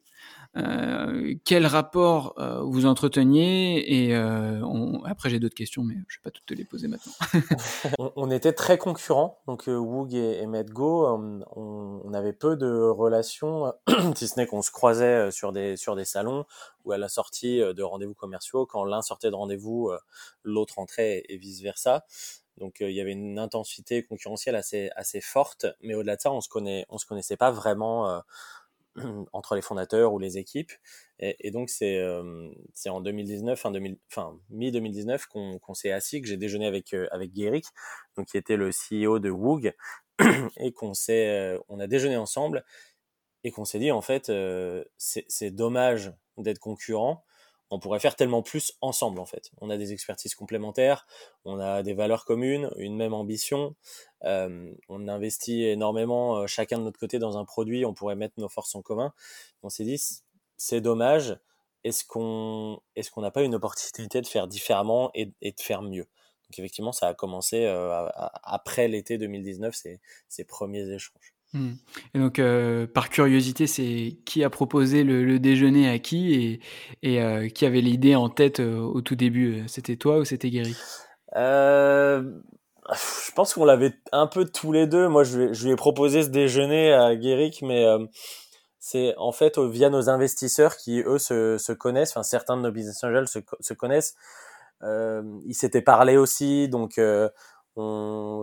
Euh, 0.56 1.34
quel 1.44 1.66
rapport 1.66 2.34
euh, 2.38 2.62
vous 2.62 2.86
entreteniez 2.86 3.84
Et 3.86 4.16
on... 4.16 5.04
après, 5.04 5.30
j'ai 5.30 5.38
d'autres 5.38 5.54
questions, 5.54 5.84
mais 5.84 5.94
je 6.08 6.18
vais 6.18 6.22
pas 6.24 6.30
toutes 6.30 6.46
te 6.46 6.54
les 6.54 6.64
poser 6.64 6.88
maintenant. 6.88 7.12
on, 8.00 8.12
on, 8.16 8.30
était 8.30 8.54
très 8.54 8.76
concurrents, 8.76 9.38
donc 9.46 9.64
Woog 9.68 10.14
et, 10.14 10.40
et 10.42 10.46
MedGo. 10.46 11.06
On, 11.06 11.42
on, 11.54 12.12
avait 12.12 12.32
peu 12.32 12.56
de 12.56 12.88
relations, 12.88 13.72
si 14.16 14.26
ce 14.26 14.40
n'est 14.40 14.46
qu'on 14.46 14.62
se 14.62 14.72
croisait 14.72 15.30
sur 15.30 15.52
des 15.52 15.76
sur 15.76 15.94
des 15.94 16.06
salons 16.06 16.44
ou 16.84 16.90
à 16.90 16.98
la 16.98 17.08
sortie 17.08 17.58
de 17.60 17.82
rendez-vous 17.84 18.14
commerciaux. 18.14 18.66
Quand 18.66 18.84
l'un 18.84 19.02
sortait 19.02 19.30
de 19.30 19.36
rendez-vous, 19.36 19.92
l'autre 20.42 20.80
entrait 20.80 21.22
et 21.28 21.36
vice 21.36 21.60
versa. 21.60 22.04
Donc 22.58 22.80
euh, 22.80 22.90
il 22.90 22.96
y 22.96 23.00
avait 23.00 23.12
une 23.12 23.38
intensité 23.38 24.02
concurrentielle 24.02 24.56
assez 24.56 24.90
assez 24.96 25.20
forte, 25.20 25.66
mais 25.80 25.94
au-delà 25.94 26.16
de 26.16 26.20
ça, 26.20 26.32
on 26.32 26.40
se 26.40 26.48
connaît, 26.48 26.86
on 26.88 26.98
se 26.98 27.06
connaissait 27.06 27.36
pas 27.36 27.50
vraiment 27.50 28.08
euh, 28.08 28.20
entre 29.32 29.54
les 29.54 29.62
fondateurs 29.62 30.12
ou 30.12 30.18
les 30.18 30.38
équipes. 30.38 30.72
Et, 31.20 31.50
donc 31.50 31.70
c'est 31.70 31.98
euh, 31.98 32.50
c'est 32.74 32.90
en 32.90 33.00
2019, 33.00 33.58
fin, 33.58 33.70
2000, 33.70 33.98
fin 34.08 34.38
mi 34.50 34.70
2019 34.70 35.26
qu'on 35.26 35.74
s'est 35.74 35.92
assis, 35.92 36.20
que 36.20 36.28
j'ai 36.28 36.36
déjeuné 36.36 36.66
avec 36.66 36.94
avec 37.10 37.32
Guéric, 37.32 37.66
donc 38.16 38.26
qui 38.26 38.36
était 38.36 38.56
le 38.56 38.70
CEO 38.70 39.18
de 39.18 39.30
Woog, 39.30 39.74
et 40.58 40.72
qu'on 40.72 40.94
s'est 40.94 41.58
on 41.68 41.80
a 41.80 41.86
déjeuné 41.86 42.16
ensemble 42.16 42.64
et 43.44 43.50
qu'on 43.52 43.64
s'est 43.64 43.78
dit 43.78 43.92
en 43.92 44.02
fait 44.02 44.32
c'est 44.96 45.50
dommage 45.50 46.12
d'être 46.36 46.58
concurrent 46.58 47.24
on 47.70 47.78
pourrait 47.78 48.00
faire 48.00 48.16
tellement 48.16 48.42
plus 48.42 48.72
ensemble 48.80 49.20
en 49.20 49.26
fait. 49.26 49.50
On 49.60 49.70
a 49.70 49.76
des 49.76 49.92
expertises 49.92 50.34
complémentaires, 50.34 51.06
on 51.44 51.58
a 51.60 51.82
des 51.82 51.94
valeurs 51.94 52.24
communes, 52.24 52.70
une 52.76 52.96
même 52.96 53.14
ambition, 53.14 53.74
euh, 54.24 54.72
on 54.88 55.08
investit 55.08 55.64
énormément 55.64 56.38
euh, 56.38 56.46
chacun 56.46 56.78
de 56.78 56.84
notre 56.84 56.98
côté 56.98 57.18
dans 57.18 57.38
un 57.38 57.44
produit, 57.44 57.84
on 57.84 57.94
pourrait 57.94 58.16
mettre 58.16 58.34
nos 58.38 58.48
forces 58.48 58.74
en 58.74 58.82
commun. 58.82 59.12
On 59.62 59.68
s'est 59.68 59.84
dit 59.84 60.00
c'est 60.56 60.80
dommage, 60.80 61.38
est-ce 61.84 62.04
qu'on 62.04 62.80
est-ce 62.96 63.10
qu'on 63.10 63.22
n'a 63.22 63.30
pas 63.30 63.42
une 63.42 63.54
opportunité 63.54 64.20
de 64.20 64.26
faire 64.26 64.48
différemment 64.48 65.10
et, 65.14 65.26
de 65.26 65.60
faire 65.60 65.82
mieux? 65.82 66.04
Donc 66.48 66.58
effectivement, 66.58 66.92
ça 66.92 67.08
a 67.08 67.14
commencé 67.14 67.66
euh, 67.66 68.08
après 68.42 68.88
l'été 68.88 69.18
2019 69.18 69.74
ces, 69.74 70.00
ces 70.28 70.44
premiers 70.44 70.88
échanges. 70.90 71.37
Mmh. 71.54 71.70
Et 72.14 72.18
donc, 72.18 72.38
euh, 72.38 72.86
par 72.86 73.08
curiosité, 73.08 73.66
c'est 73.66 74.18
qui 74.26 74.44
a 74.44 74.50
proposé 74.50 75.02
le, 75.02 75.38
déjeuner 75.38 75.88
à 75.88 75.98
qui 75.98 76.60
et, 77.02 77.22
euh, 77.22 77.48
qui 77.48 77.64
avait 77.64 77.80
l'idée 77.80 78.16
en 78.16 78.28
tête 78.28 78.60
euh, 78.60 78.78
au 78.78 79.00
tout 79.00 79.16
début 79.16 79.64
C'était 79.66 79.96
toi 79.96 80.18
ou 80.18 80.24
c'était 80.24 80.50
Guéry 80.50 80.76
Je 81.34 82.22
pense 83.34 83.54
qu'on 83.54 83.64
l'avait 83.64 83.94
un 84.12 84.26
peu 84.26 84.44
tous 84.44 84.72
les 84.72 84.86
deux. 84.86 85.08
Moi, 85.08 85.24
je, 85.24 85.64
lui 85.64 85.72
ai 85.72 85.76
proposé 85.76 86.22
ce 86.22 86.28
déjeuner 86.28 86.92
à 86.92 87.16
Guéric, 87.16 87.62
mais 87.62 87.86
c'est 88.78 89.14
en 89.16 89.32
fait 89.32 89.58
via 89.58 89.88
nos 89.88 90.10
investisseurs 90.10 90.76
qui, 90.76 91.00
eux, 91.00 91.18
se, 91.18 91.56
se 91.58 91.72
connaissent. 91.72 92.10
Enfin, 92.10 92.22
certains 92.22 92.58
de 92.58 92.62
nos 92.62 92.72
business 92.72 93.02
angels 93.04 93.28
se, 93.28 93.38
se 93.60 93.72
connaissent. 93.72 94.16
ils 94.82 95.54
s'étaient 95.54 95.82
parlé 95.82 96.18
aussi, 96.18 96.68
donc 96.68 97.00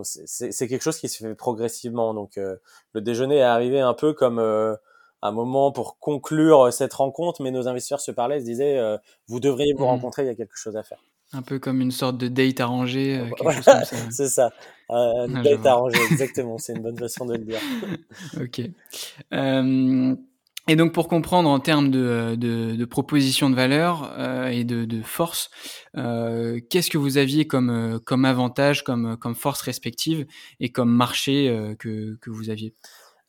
c'est 0.02 0.68
quelque 0.68 0.82
chose 0.82 0.98
qui 0.98 1.08
se 1.08 1.18
fait 1.18 1.34
progressivement. 1.34 2.14
Donc 2.14 2.38
euh, 2.38 2.56
le 2.92 3.00
déjeuner 3.00 3.36
est 3.36 3.42
arrivé 3.42 3.80
un 3.80 3.94
peu 3.94 4.12
comme 4.12 4.38
euh, 4.38 4.74
un 5.22 5.32
moment 5.32 5.72
pour 5.72 5.98
conclure 5.98 6.72
cette 6.72 6.94
rencontre, 6.94 7.42
mais 7.42 7.50
nos 7.50 7.68
investisseurs 7.68 8.00
se 8.00 8.10
parlaient, 8.10 8.40
se 8.40 8.44
disaient, 8.44 8.80
vous 9.28 9.40
devriez 9.40 9.72
vous 9.72 9.84
mmh. 9.84 9.88
rencontrer, 9.88 10.22
il 10.22 10.26
y 10.26 10.30
a 10.30 10.34
quelque 10.34 10.56
chose 10.56 10.76
à 10.76 10.82
faire. 10.82 10.98
Un 11.32 11.42
peu 11.42 11.58
comme 11.58 11.80
une 11.80 11.90
sorte 11.90 12.18
de 12.18 12.28
date 12.28 12.60
arrangé, 12.60 13.20
quelque 13.36 13.52
chose 13.52 13.64
comme 13.64 13.84
ça. 13.84 14.10
c'est 14.10 14.28
ça, 14.28 14.50
un 14.88 15.34
ah, 15.34 15.42
date 15.42 15.66
arrangé, 15.66 15.98
exactement, 16.10 16.58
c'est 16.58 16.74
une 16.74 16.82
bonne 16.82 16.98
façon 16.98 17.26
de 17.26 17.34
le 17.34 17.44
dire. 17.44 17.60
ok. 18.40 18.60
Et 20.68 20.74
donc 20.74 20.92
pour 20.92 21.06
comprendre 21.06 21.48
en 21.48 21.60
termes 21.60 21.90
de, 21.90 22.34
de, 22.36 22.74
de 22.74 22.84
proposition 22.84 23.50
de 23.50 23.54
valeur 23.54 24.12
euh, 24.18 24.48
et 24.48 24.64
de, 24.64 24.84
de 24.84 25.00
force, 25.02 25.48
euh, 25.96 26.60
qu'est-ce 26.70 26.90
que 26.90 26.98
vous 26.98 27.18
aviez 27.18 27.46
comme, 27.46 27.70
euh, 27.70 27.98
comme 28.00 28.24
avantage, 28.24 28.82
comme, 28.82 29.16
comme 29.16 29.36
force 29.36 29.60
respective 29.60 30.26
et 30.58 30.72
comme 30.72 30.90
marché 30.90 31.48
euh, 31.48 31.76
que, 31.76 32.16
que 32.20 32.30
vous 32.30 32.50
aviez? 32.50 32.74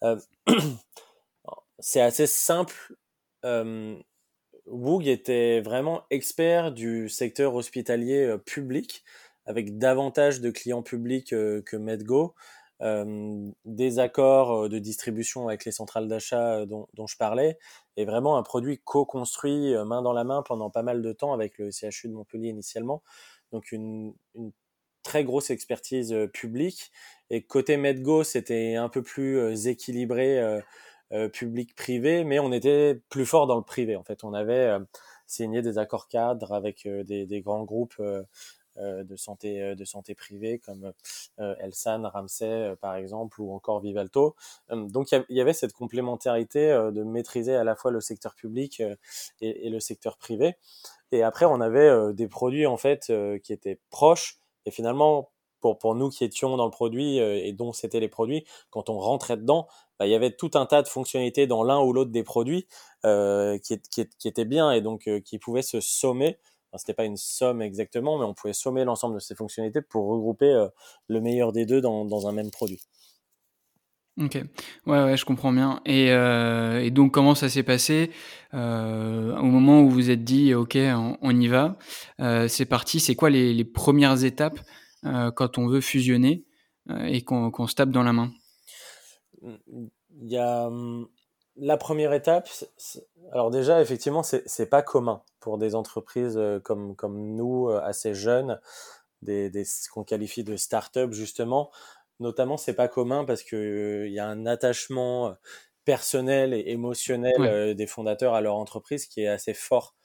Euh, 0.04 0.17
C'est 1.80 2.02
assez 2.02 2.26
simple. 2.26 2.95
Woog 4.65 5.08
était 5.08 5.62
vraiment 5.62 6.04
expert 6.10 6.71
du 6.71 7.08
secteur 7.08 7.54
hospitalier 7.54 8.36
public 8.45 9.04
avec 9.45 9.78
davantage 9.78 10.41
de 10.41 10.50
clients 10.50 10.82
publics 10.82 11.30
que 11.30 11.78
Medgo. 11.78 12.34
Euh, 12.83 13.49
des 13.65 13.97
accords 13.97 14.65
euh, 14.65 14.69
de 14.69 14.77
distribution 14.77 15.47
avec 15.47 15.65
les 15.65 15.71
centrales 15.71 16.07
d'achat 16.07 16.59
euh, 16.59 16.65
dont, 16.67 16.87
dont, 16.93 17.07
je 17.07 17.17
parlais, 17.17 17.57
et 17.95 18.05
vraiment 18.05 18.37
un 18.37 18.43
produit 18.43 18.79
co-construit 18.83 19.73
main 19.85 20.03
dans 20.03 20.13
la 20.13 20.23
main 20.23 20.43
pendant 20.43 20.69
pas 20.69 20.83
mal 20.83 21.01
de 21.01 21.11
temps 21.11 21.33
avec 21.33 21.57
le 21.57 21.71
CHU 21.71 22.07
de 22.07 22.13
Montpellier 22.13 22.49
initialement. 22.49 23.01
Donc 23.51 23.71
une, 23.71 24.13
une 24.35 24.51
très 25.01 25.23
grosse 25.23 25.49
expertise 25.49 26.15
publique. 26.33 26.91
Et 27.31 27.43
côté 27.43 27.77
Medgo, 27.77 28.23
c'était 28.23 28.75
un 28.75 28.89
peu 28.89 29.01
plus 29.01 29.67
équilibré 29.67 30.59
public-privé, 31.33 32.23
mais 32.25 32.39
on 32.39 32.51
était 32.51 33.01
plus 33.09 33.25
fort 33.25 33.47
dans 33.47 33.57
le 33.57 33.63
privé. 33.63 33.95
En 33.95 34.03
fait, 34.03 34.23
on 34.23 34.33
avait 34.33 34.77
signé 35.25 35.61
des 35.61 35.77
accords 35.77 36.07
cadres 36.07 36.53
avec 36.53 36.87
des, 36.87 37.25
des, 37.25 37.41
grands 37.41 37.63
groupes 37.63 38.01
de 38.77 39.15
santé 39.15 39.61
euh, 39.61 39.75
de 39.75 39.85
santé 39.85 40.15
privée 40.15 40.59
comme 40.59 40.93
euh, 41.39 41.55
Elsan, 41.59 42.03
Ramsay 42.07 42.75
par 42.81 42.95
exemple 42.95 43.41
ou 43.41 43.53
encore 43.53 43.79
Vivalto. 43.79 44.35
donc 44.69 45.11
il 45.11 45.23
y, 45.29 45.41
avait 45.41 45.53
cette 45.53 45.73
complémentarité 45.73 46.69
de 46.93 47.03
maîtriser 47.03 47.55
à 47.55 47.63
la 47.63 47.75
fois 47.75 47.91
le 47.91 48.01
secteur 48.01 48.35
public 48.35 48.81
et, 49.41 49.69
le 49.69 49.79
secteur 49.79 50.17
privé. 50.17 50.55
Et 51.11 51.23
après 51.23 51.45
on 51.45 51.61
avait 51.61 52.13
des 52.13 52.27
produits 52.27 52.65
en 52.65 52.77
fait 52.77 53.11
qui 53.43 53.53
étaient 53.53 53.79
proches 53.89 54.39
et 54.65 54.71
finalement 54.71 55.29
pour, 55.59 55.77
pour 55.77 55.95
nous 55.95 56.09
qui 56.09 56.23
étions 56.23 56.55
dans 56.57 56.65
le 56.65 56.71
produit 56.71 57.17
et 57.17 57.51
dont 57.53 57.73
c'était 57.73 57.99
les 57.99 58.09
produits, 58.09 58.45
quand 58.69 58.89
on 58.89 58.99
rentrait 58.99 59.37
dedans, 59.37 59.67
bah, 59.99 60.05
il 60.05 60.11
y 60.11 60.15
avait 60.15 60.35
tout 60.35 60.51
un 60.53 60.65
tas 60.65 60.81
de 60.81 60.87
fonctionnalités 60.87 61.47
dans 61.47 61.63
l'un 61.63 61.79
ou 61.81 61.93
l'autre 61.93 62.11
des 62.11 62.23
produits 62.23 62.67
qui, 63.03 63.81
qui, 63.91 64.07
qui, 64.07 64.27
étaient 64.27 64.45
bien 64.45 64.71
et 64.71 64.81
donc 64.81 65.09
qui 65.23 65.39
pouvaient 65.39 65.61
se 65.61 65.79
sommer 65.79 66.37
ce 66.73 66.80
c'était 66.80 66.93
pas 66.93 67.06
une 67.06 67.17
somme 67.17 67.62
exactement, 67.62 68.17
mais 68.19 68.25
on 68.25 68.34
pouvait 68.34 68.53
sommer 68.53 68.84
l'ensemble 68.84 69.15
de 69.15 69.19
ces 69.19 69.36
fonctionnalités 69.36 69.82
pour 69.82 70.08
regrouper 70.08 70.51
euh, 70.51 70.67
le 71.08 71.21
meilleur 71.21 71.51
des 71.51 71.65
deux 71.65 71.82
dans, 71.82 72.06
dans, 72.06 72.27
un 72.27 72.32
même 72.32 72.51
produit. 72.51 72.82
Ok, 74.19 74.36
ouais, 74.88 75.03
ouais, 75.03 75.17
je 75.17 75.25
comprends 75.25 75.53
bien. 75.53 75.80
Et, 75.86 76.12
euh, 76.12 76.84
et 76.84 76.89
donc, 76.89 77.13
comment 77.13 77.36
ça 77.36 77.49
s'est 77.49 77.63
passé? 77.63 78.12
Euh, 78.53 79.38
au 79.38 79.45
moment 79.45 79.82
où 79.82 79.89
vous 79.89 80.10
êtes 80.10 80.23
dit, 80.23 80.56
ok, 80.56 80.77
on, 81.21 81.39
y 81.39 81.47
va, 81.47 81.77
c'est 82.47 82.65
parti. 82.65 82.99
C'est 82.99 83.15
quoi 83.15 83.30
les, 83.30 83.53
les, 83.53 83.65
premières 83.65 84.23
étapes 84.23 84.60
quand 85.03 85.60
on 85.60 85.67
veut 85.67 85.82
fusionner 85.82 86.45
et 87.06 87.23
qu'on 87.23 87.67
se 87.67 87.75
tape 87.75 87.91
dans 87.91 88.01
la 88.01 88.13
main? 88.13 88.32
Il 89.43 90.32
y 90.32 90.38
a 90.38 90.65
hum, 90.65 91.08
la 91.57 91.77
première 91.77 92.13
étape, 92.13 92.49
alors 93.31 93.51
déjà, 93.51 93.81
effectivement, 93.81 94.23
c'est 94.23 94.69
pas 94.69 94.81
commun 94.81 95.21
pour 95.39 95.57
des 95.57 95.75
entreprises 95.75 96.37
euh, 96.37 96.59
comme, 96.59 96.95
comme 96.95 97.35
nous, 97.35 97.69
euh, 97.69 97.81
assez 97.81 98.13
jeunes, 98.13 98.59
des, 99.21 99.49
des 99.49 99.65
ce 99.65 99.89
qu'on 99.89 100.03
qualifie 100.03 100.43
de 100.43 100.55
start-up, 100.55 101.13
justement. 101.13 101.71
Notamment, 102.19 102.57
c'est 102.57 102.73
pas 102.73 102.87
commun 102.87 103.25
parce 103.25 103.43
qu'il 103.43 103.57
euh, 103.57 104.07
y 104.09 104.19
a 104.19 104.27
un 104.27 104.45
attachement 104.45 105.35
personnel 105.85 106.53
et 106.53 106.71
émotionnel 106.71 107.75
des 107.75 107.87
fondateurs 107.87 108.33
à 108.33 108.41
leur 108.41 108.55
entreprise 108.55 109.05
qui 109.05 109.21
est 109.21 109.27
assez 109.27 109.53
fort. 109.53 109.95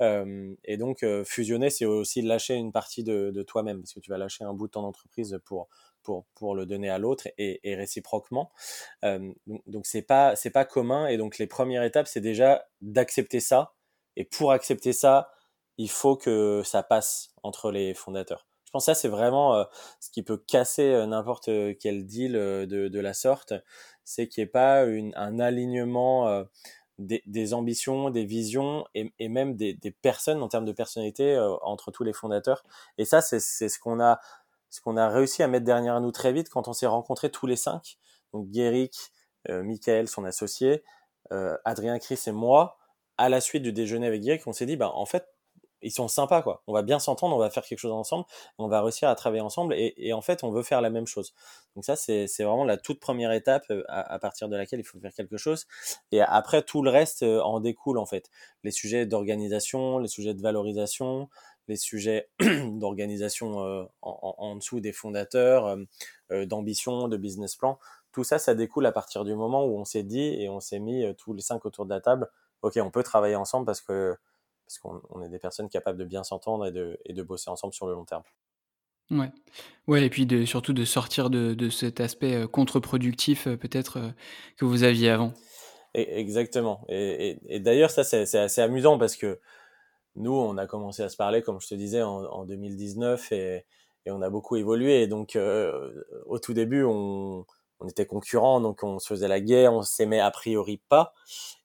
Euh, 0.00 0.54
et 0.64 0.76
donc, 0.78 1.04
fusionner, 1.24 1.68
c'est 1.70 1.84
aussi 1.84 2.22
lâcher 2.22 2.54
une 2.54 2.72
partie 2.72 3.04
de, 3.04 3.30
de 3.30 3.42
toi-même, 3.42 3.80
parce 3.82 3.92
que 3.92 4.00
tu 4.00 4.10
vas 4.10 4.16
lâcher 4.16 4.44
un 4.44 4.54
bout 4.54 4.68
de 4.68 4.72
ton 4.72 4.84
entreprise 4.84 5.38
pour, 5.44 5.68
pour, 6.34 6.54
le 6.54 6.66
donner 6.66 6.90
à 6.90 6.98
l'autre 6.98 7.28
et, 7.38 7.74
réciproquement. 7.74 8.50
Euh, 9.04 9.32
donc 9.66 9.86
c'est 9.86 10.02
pas 10.02 10.36
c'est 10.36 10.50
pas 10.50 10.64
commun 10.64 11.06
et 11.06 11.16
donc 11.16 11.38
les 11.38 11.46
premières 11.46 11.82
étapes 11.82 12.06
c'est 12.06 12.20
déjà 12.20 12.66
d'accepter 12.80 13.40
ça 13.40 13.74
et 14.16 14.24
pour 14.24 14.52
accepter 14.52 14.92
ça 14.92 15.30
il 15.76 15.90
faut 15.90 16.16
que 16.16 16.62
ça 16.64 16.82
passe 16.82 17.34
entre 17.42 17.70
les 17.70 17.94
fondateurs. 17.94 18.46
Je 18.64 18.70
pense 18.70 18.86
que 18.86 18.92
ça 18.92 18.94
c'est 18.94 19.08
vraiment 19.08 19.54
euh, 19.54 19.64
ce 20.00 20.10
qui 20.10 20.22
peut 20.22 20.38
casser 20.38 20.90
euh, 20.90 21.06
n'importe 21.06 21.50
quel 21.78 22.06
deal 22.06 22.32
de, 22.32 22.88
de 22.88 23.00
la 23.00 23.14
sorte, 23.14 23.54
c'est 24.04 24.28
qu'il 24.28 24.42
n'y 24.42 24.48
ait 24.48 24.50
pas 24.50 24.82
un 24.82 25.38
alignement 25.38 26.44
des, 26.98 27.54
ambitions, 27.54 28.10
des 28.10 28.24
visions 28.24 28.84
et, 28.94 29.28
même 29.28 29.56
des, 29.56 29.76
personnes 30.02 30.42
en 30.42 30.48
termes 30.48 30.64
de 30.64 30.72
personnalité 30.72 31.38
entre 31.62 31.90
tous 31.90 32.04
les 32.04 32.12
fondateurs. 32.12 32.64
Et 32.98 33.04
ça, 33.04 33.20
c'est 33.20 33.40
ce 33.40 33.78
qu'on 33.78 34.00
a 34.00 34.20
ce 34.70 34.80
qu'on 34.80 34.96
a 34.96 35.08
réussi 35.08 35.42
à 35.42 35.48
mettre 35.48 35.64
derrière 35.64 36.00
nous 36.00 36.12
très 36.12 36.32
vite 36.32 36.48
quand 36.48 36.68
on 36.68 36.72
s'est 36.72 36.86
rencontrés 36.86 37.30
tous 37.30 37.46
les 37.46 37.56
cinq. 37.56 37.98
Donc 38.32 38.48
Guéric, 38.48 39.10
euh, 39.48 39.62
Michael, 39.62 40.08
son 40.08 40.24
associé, 40.24 40.82
euh, 41.32 41.56
Adrien 41.64 41.98
Chris 41.98 42.20
et 42.26 42.32
moi, 42.32 42.76
à 43.16 43.28
la 43.28 43.40
suite 43.40 43.62
du 43.62 43.72
déjeuner 43.72 44.06
avec 44.06 44.20
Guéric, 44.20 44.46
on 44.46 44.52
s'est 44.52 44.66
dit, 44.66 44.76
bah, 44.76 44.90
en 44.94 45.06
fait, 45.06 45.26
ils 45.80 45.92
sont 45.92 46.08
sympas, 46.08 46.42
quoi. 46.42 46.62
On 46.66 46.72
va 46.72 46.82
bien 46.82 46.98
s'entendre, 46.98 47.36
on 47.36 47.38
va 47.38 47.50
faire 47.50 47.62
quelque 47.62 47.78
chose 47.78 47.92
ensemble, 47.92 48.24
on 48.58 48.66
va 48.66 48.82
réussir 48.82 49.08
à 49.08 49.14
travailler 49.14 49.42
ensemble 49.42 49.74
et, 49.74 49.94
et 49.96 50.12
en 50.12 50.20
fait, 50.20 50.42
on 50.42 50.50
veut 50.50 50.64
faire 50.64 50.80
la 50.80 50.90
même 50.90 51.06
chose. 51.06 51.34
Donc 51.76 51.84
ça, 51.84 51.94
c'est 51.94 52.26
vraiment 52.38 52.64
la 52.64 52.76
toute 52.76 52.98
première 52.98 53.30
étape 53.30 53.64
euh, 53.70 53.84
à, 53.88 54.18
partir 54.18 54.48
de 54.48 54.56
laquelle 54.56 54.80
il 54.80 54.84
faut 54.84 54.98
faire 54.98 55.12
quelque 55.12 55.36
chose. 55.36 55.66
Et 56.10 56.20
après, 56.20 56.62
tout 56.62 56.82
le 56.82 56.90
reste 56.90 57.22
en 57.22 57.60
découle, 57.60 57.98
en 57.98 58.06
fait. 58.06 58.28
Les 58.64 58.72
sujets 58.72 59.06
d'organisation, 59.06 59.98
les 59.98 60.08
sujets 60.08 60.34
de 60.34 60.42
valorisation, 60.42 61.28
les 61.68 61.76
sujets 61.76 62.28
d'organisation 62.40 63.64
euh, 63.64 63.84
en, 64.02 64.34
en, 64.38 64.56
dessous 64.56 64.80
des 64.80 64.92
fondateurs, 64.92 65.66
euh, 65.66 65.76
euh, 66.32 66.46
d'ambition, 66.46 67.08
de 67.08 67.16
business 67.16 67.54
plan. 67.56 67.78
Tout 68.12 68.24
ça, 68.24 68.38
ça 68.38 68.54
découle 68.54 68.86
à 68.86 68.92
partir 68.92 69.24
du 69.24 69.34
moment 69.34 69.64
où 69.64 69.78
on 69.78 69.84
s'est 69.84 70.02
dit 70.02 70.20
et 70.20 70.48
on 70.48 70.60
s'est 70.60 70.80
mis 70.80 71.04
tous 71.16 71.34
les 71.34 71.42
cinq 71.42 71.64
autour 71.66 71.84
de 71.84 71.90
la 71.90 72.00
table. 72.00 72.28
Ok, 72.62 72.78
on 72.82 72.90
peut 72.90 73.02
travailler 73.02 73.36
ensemble 73.36 73.66
parce 73.66 73.80
que 73.80 74.16
parce 74.66 74.78
qu'on 74.78 75.00
on 75.10 75.22
est 75.22 75.28
des 75.28 75.38
personnes 75.38 75.68
capables 75.68 75.98
de 75.98 76.04
bien 76.04 76.24
s'entendre 76.24 76.66
et 76.66 76.72
de, 76.72 76.98
et 77.04 77.12
de 77.12 77.22
bosser 77.22 77.48
ensemble 77.48 77.72
sur 77.72 77.86
le 77.86 77.94
long 77.94 78.04
terme. 78.04 78.22
Ouais, 79.10 79.30
ouais, 79.86 80.04
et 80.04 80.10
puis 80.10 80.26
de, 80.26 80.44
surtout 80.44 80.74
de 80.74 80.84
sortir 80.84 81.30
de, 81.30 81.54
de 81.54 81.70
cet 81.70 82.00
aspect 82.00 82.46
contre-productif 82.48 83.44
peut-être 83.44 84.12
que 84.56 84.64
vous 84.66 84.82
aviez 84.82 85.08
avant. 85.08 85.32
Et, 85.94 86.18
exactement. 86.20 86.84
Et, 86.88 87.30
et, 87.30 87.56
et 87.56 87.60
d'ailleurs, 87.60 87.90
ça 87.90 88.04
c'est 88.04 88.38
assez 88.38 88.60
amusant 88.60 88.98
parce 88.98 89.16
que 89.16 89.38
nous, 90.18 90.32
on 90.32 90.56
a 90.58 90.66
commencé 90.66 91.02
à 91.02 91.08
se 91.08 91.16
parler, 91.16 91.42
comme 91.42 91.60
je 91.60 91.68
te 91.68 91.74
disais, 91.74 92.02
en, 92.02 92.24
en 92.24 92.44
2019 92.44 93.32
et, 93.32 93.64
et, 94.06 94.10
on 94.10 94.20
a 94.20 94.30
beaucoup 94.30 94.56
évolué. 94.56 95.02
Et 95.02 95.06
donc, 95.06 95.36
euh, 95.36 96.04
au 96.26 96.38
tout 96.38 96.54
début, 96.54 96.84
on, 96.84 97.46
on, 97.80 97.88
était 97.88 98.06
concurrents, 98.06 98.60
donc 98.60 98.82
on 98.82 98.98
se 98.98 99.06
faisait 99.06 99.28
la 99.28 99.40
guerre, 99.40 99.72
on 99.72 99.82
s'aimait 99.82 100.20
a 100.20 100.30
priori 100.30 100.80
pas. 100.88 101.14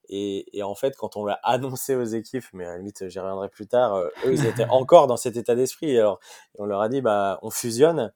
Et, 0.09 0.57
et 0.57 0.63
en 0.63 0.75
fait, 0.75 0.95
quand 0.95 1.17
on 1.17 1.25
l'a 1.25 1.33
annoncé 1.43 1.95
aux 1.95 2.03
équipes, 2.03 2.45
mais 2.53 2.65
à 2.65 2.71
la 2.71 2.77
limite, 2.77 3.09
j'y 3.09 3.19
reviendrai 3.19 3.49
plus 3.49 3.67
tard, 3.67 3.95
euh, 3.95 4.09
eux, 4.25 4.33
ils 4.33 4.45
étaient 4.45 4.65
encore 4.69 5.07
dans 5.07 5.17
cet 5.17 5.35
état 5.35 5.55
d'esprit. 5.55 5.97
Alors, 5.97 6.19
on 6.55 6.65
leur 6.65 6.81
a 6.81 6.89
dit, 6.89 7.01
bah, 7.01 7.39
on 7.41 7.49
fusionne 7.49 8.13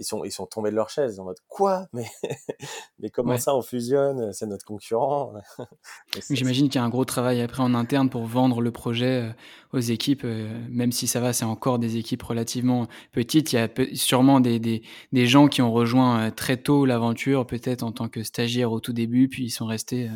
ils 0.00 0.04
sont 0.04 0.24
ils 0.24 0.32
sont 0.32 0.46
tombés 0.46 0.70
de 0.70 0.76
leur 0.76 0.88
chaise 0.88 1.20
en 1.20 1.24
mode 1.24 1.36
quoi? 1.46 1.86
Mais 1.92 2.06
mais 2.98 3.10
comment 3.10 3.36
ça 3.36 3.54
on 3.54 3.62
fusionne? 3.62 4.32
C'est 4.32 4.46
notre 4.46 4.64
concurrent. 4.64 5.34
J'imagine 6.30 6.68
qu'il 6.68 6.80
y 6.80 6.82
a 6.82 6.84
un 6.84 6.88
gros 6.88 7.04
travail 7.04 7.42
après 7.42 7.62
en 7.62 7.74
interne 7.74 8.08
pour 8.08 8.24
vendre 8.24 8.62
le 8.62 8.70
projet 8.72 9.28
euh, 9.28 9.32
aux 9.74 9.78
équipes 9.78 10.22
euh, 10.24 10.48
même 10.70 10.90
si 10.90 11.06
ça 11.06 11.20
va 11.20 11.32
c'est 11.34 11.44
encore 11.44 11.78
des 11.78 11.98
équipes 11.98 12.22
relativement 12.22 12.88
petites. 13.12 13.52
Il 13.52 13.56
y 13.56 13.58
a 13.58 13.68
sûrement 13.92 14.40
des, 14.40 14.58
des, 14.58 14.82
des 15.12 15.26
gens 15.26 15.48
qui 15.48 15.60
ont 15.60 15.72
rejoint 15.72 16.28
euh, 16.28 16.30
très 16.30 16.56
tôt 16.56 16.86
l'aventure 16.86 17.46
peut-être 17.46 17.82
en 17.82 17.92
tant 17.92 18.08
que 18.08 18.22
stagiaires 18.22 18.72
au 18.72 18.80
tout 18.80 18.94
début 18.94 19.28
puis 19.28 19.44
ils 19.44 19.50
sont 19.50 19.66
restés 19.66 20.10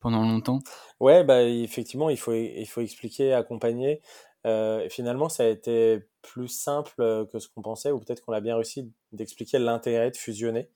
pendant 0.00 0.22
longtemps. 0.22 0.58
Ouais 1.00 1.24
bah 1.24 1.42
effectivement 1.42 2.10
il 2.10 2.18
faut 2.18 2.34
il 2.34 2.66
faut 2.66 2.82
expliquer 2.82 3.32
accompagner 3.32 4.02
euh, 4.46 4.88
finalement, 4.88 5.28
ça 5.28 5.44
a 5.44 5.46
été 5.46 6.02
plus 6.22 6.48
simple 6.48 6.92
euh, 7.00 7.24
que 7.26 7.38
ce 7.38 7.48
qu'on 7.48 7.62
pensait, 7.62 7.90
ou 7.90 7.98
peut-être 7.98 8.24
qu'on 8.24 8.32
a 8.32 8.40
bien 8.40 8.56
réussi 8.56 8.92
d'expliquer 9.12 9.58
l'intérêt 9.58 10.10
de 10.10 10.16
fusionner. 10.16 10.70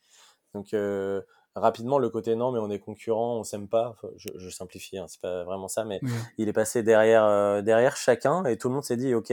Donc, 0.55 0.75
euh, 0.75 1.23
rapidement, 1.55 1.99
le 1.99 2.09
côté 2.11 2.35
non, 2.37 2.53
mais 2.53 2.59
on 2.59 2.71
est 2.71 2.79
concurrent, 2.79 3.39
on 3.39 3.45
s'aime 3.45 3.69
pas. 3.69 3.91
Enfin, 3.91 4.09
je, 4.17 4.29
je, 4.37 4.51
simplifie, 4.51 4.99
hein, 4.99 5.07
c'est 5.09 5.21
pas 5.21 5.45
vraiment 5.45 5.69
ça, 5.69 5.85
mais 5.85 6.01
il 6.39 6.49
est 6.49 6.53
passé 6.53 6.83
derrière, 6.83 7.25
euh, 7.25 7.63
derrière 7.63 7.97
chacun, 7.97 8.45
et 8.45 8.57
tout 8.57 8.69
le 8.69 8.75
monde 8.75 8.85
s'est 8.85 8.97
dit, 8.97 9.15
ok, 9.15 9.33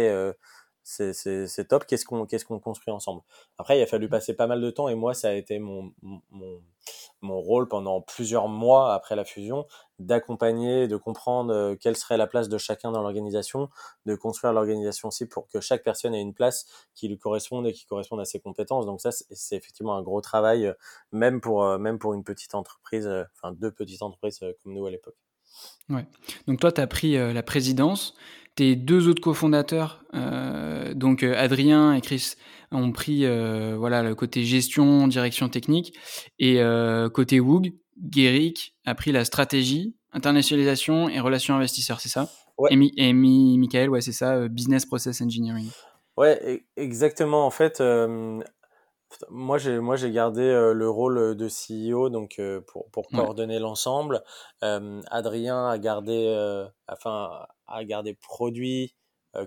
c'est 0.83 1.67
top. 1.67 1.85
Qu'est-ce 1.85 2.05
qu'on 2.05 2.25
qu'est-ce 2.25 2.45
qu'on 2.45 2.59
construit 2.59 2.91
ensemble? 2.91 3.21
Après, 3.57 3.79
il 3.79 3.81
a 3.81 3.87
fallu 3.87 4.09
passer 4.09 4.35
pas 4.35 4.47
mal 4.47 4.61
de 4.61 4.69
temps 4.69 4.89
et 4.89 4.95
moi, 4.95 5.13
ça 5.13 5.29
a 5.29 5.33
été 5.33 5.59
mon, 5.59 5.93
mon, 6.01 6.61
mon 7.21 7.39
rôle 7.39 7.67
pendant 7.67 8.01
plusieurs 8.01 8.47
mois 8.47 8.93
après 8.93 9.15
la 9.15 9.23
fusion 9.23 9.65
d'accompagner, 9.99 10.87
de 10.89 10.97
comprendre 10.97 11.53
euh, 11.53 11.75
quelle 11.75 11.95
serait 11.95 12.17
la 12.17 12.27
place 12.27 12.49
de 12.49 12.57
chacun 12.57 12.91
dans 12.91 13.01
l'organisation, 13.01 13.69
de 14.05 14.15
construire 14.15 14.51
l'organisation 14.51 15.07
aussi 15.07 15.25
pour 15.25 15.47
que 15.47 15.61
chaque 15.61 15.83
personne 15.83 16.13
ait 16.13 16.21
une 16.21 16.33
place 16.33 16.65
qui 16.93 17.07
lui 17.07 17.17
corresponde 17.17 17.65
et 17.67 17.73
qui 17.73 17.85
corresponde 17.85 18.19
à 18.19 18.25
ses 18.25 18.41
compétences. 18.41 18.85
Donc 18.85 18.99
ça, 18.99 19.11
c'est 19.11 19.55
effectivement 19.55 19.95
un 19.95 20.01
gros 20.01 20.19
travail, 20.19 20.65
euh, 20.65 20.73
même 21.11 21.39
pour 21.39 21.63
euh, 21.63 21.77
même 21.77 21.99
pour 21.99 22.13
une 22.13 22.25
petite 22.25 22.55
entreprise, 22.55 23.09
enfin 23.33 23.53
deux 23.53 23.71
petites 23.71 24.01
entreprises 24.01 24.39
comme 24.61 24.73
nous 24.73 24.85
à 24.85 24.91
l'époque. 24.91 25.15
Ouais. 25.89 26.05
Donc 26.47 26.59
toi, 26.59 26.71
tu 26.71 26.81
as 26.81 26.87
pris 26.87 27.13
la 27.15 27.43
présidence. 27.43 28.15
Tes 28.55 28.75
deux 28.75 29.07
autres 29.07 29.21
cofondateurs, 29.21 30.03
euh, 30.13 30.93
donc 30.93 31.23
euh, 31.23 31.33
Adrien 31.35 31.93
et 31.93 32.01
Chris, 32.01 32.33
ont 32.71 32.91
pris 32.91 33.25
euh, 33.25 33.75
voilà 33.77 34.03
le 34.03 34.13
côté 34.13 34.43
gestion, 34.43 35.07
direction 35.07 35.49
technique, 35.49 35.97
et 36.37 36.61
côté 37.13 37.39
Woog, 37.39 37.73
Guéric 37.99 38.75
a 38.85 38.93
pris 38.93 39.11
la 39.11 39.25
stratégie, 39.25 39.95
internationalisation 40.11 41.09
et 41.09 41.19
relations 41.19 41.55
investisseurs, 41.55 41.99
c'est 41.99 42.09
ça? 42.09 42.29
Ouais. 42.59 42.69
Et, 42.71 43.13
Michael, 43.13 43.89
ouais, 43.89 44.01
c'est 44.01 44.11
ça, 44.11 44.47
business 44.47 44.85
process 44.85 45.21
engineering. 45.21 45.69
Ouais, 46.15 46.39
e-, 46.45 46.61
exactement. 46.79 47.47
En 47.47 47.51
fait, 47.51 47.81
moi, 49.29 49.57
j'ai 49.57 49.79
moi 49.79 49.95
j'ai 49.95 50.11
gardé 50.11 50.43
le 50.73 50.89
rôle 50.89 51.35
de 51.35 51.47
CEO 51.47 52.09
donc 52.09 52.39
pour 52.67 52.91
pour 52.91 53.07
coordonner 53.07 53.57
l'ensemble. 53.57 54.21
Adrien 54.61 55.67
a 55.67 55.79
gardé 55.79 56.67
enfin 56.87 57.47
a 57.67 57.83
gardé 57.83 58.13
produit, 58.13 58.95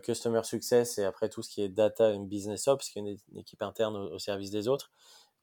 customer 0.02 0.42
success 0.42 0.98
et 0.98 1.04
après 1.04 1.28
tout 1.28 1.42
ce 1.42 1.50
qui 1.50 1.62
est 1.62 1.68
data 1.68 2.12
et 2.12 2.18
business 2.18 2.66
ops, 2.66 2.88
qui 2.88 2.98
est 2.98 3.02
une, 3.02 3.38
équipe 3.38 3.62
interne 3.62 3.96
au, 3.96 4.18
service 4.18 4.50
des 4.50 4.66
autres. 4.66 4.90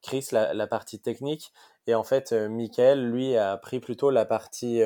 Chris 0.01 0.27
la, 0.33 0.53
la, 0.53 0.67
partie 0.67 0.99
technique. 0.99 1.53
Et 1.87 1.95
en 1.95 2.03
fait 2.03 2.33
Michael 2.33 3.09
lui 3.09 3.37
a 3.37 3.55
pris 3.55 3.79
plutôt 3.79 4.09
la 4.09 4.25
partie 4.25 4.81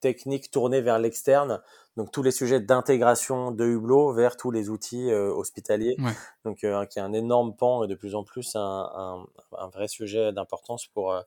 technique 0.00 0.50
tournée 0.50 0.80
vers 0.80 0.98
l'externe, 0.98 1.60
donc 1.96 2.12
tous 2.12 2.22
les 2.22 2.30
sujets 2.30 2.60
d'intégration 2.60 3.50
de 3.50 3.64
Hublot 3.64 4.12
vers 4.12 4.36
tous 4.36 4.50
les 4.50 4.70
outils 4.70 5.10
euh, 5.10 5.32
hospitaliers, 5.32 5.96
donc 6.44 6.64
euh, 6.64 6.86
qui 6.86 6.98
est 6.98 7.02
un 7.02 7.12
énorme 7.12 7.56
pan 7.56 7.84
et 7.84 7.88
de 7.88 7.94
plus 7.94 8.14
en 8.14 8.24
plus 8.24 8.54
un, 8.54 8.60
un, 8.60 9.26
un 9.58 9.68
vrai 9.68 9.88
sujet 9.88 10.32
d'importance 10.32 10.86
pour 10.86 11.12
euh, 11.12 11.20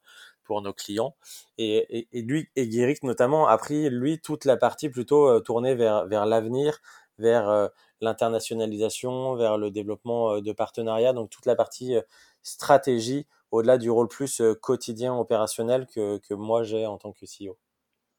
pour 0.43 0.61
nos 0.61 0.73
clients. 0.73 1.15
Et, 1.57 1.99
et, 1.99 2.07
et, 2.11 2.21
lui 2.21 2.49
et 2.55 2.67
Guéric 2.67 3.03
notamment 3.03 3.47
a 3.47 3.57
pris 3.57 3.89
lui 3.89 4.19
toute 4.19 4.45
la 4.45 4.57
partie 4.57 4.89
plutôt 4.89 5.39
tournée 5.41 5.75
vers 5.75 6.07
vers 6.07 6.25
l'avenir, 6.25 6.79
vers 7.19 7.69
l'internationalisation, 8.01 9.35
vers 9.35 9.57
le 9.57 9.71
développement 9.71 10.41
de 10.41 10.51
partenariats, 10.53 11.13
donc 11.13 11.29
toute 11.29 11.45
la 11.45 11.55
partie 11.55 11.95
stratégie 12.43 13.27
au-delà 13.51 13.77
du 13.77 13.89
rôle 13.91 14.07
plus 14.07 14.41
quotidien 14.61 15.15
opérationnel 15.15 15.85
que, 15.87 16.17
que 16.17 16.33
moi 16.33 16.63
j'ai 16.63 16.85
en 16.85 16.97
tant 16.97 17.11
que 17.11 17.25
CEO. 17.25 17.57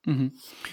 Mmh. 0.07 0.28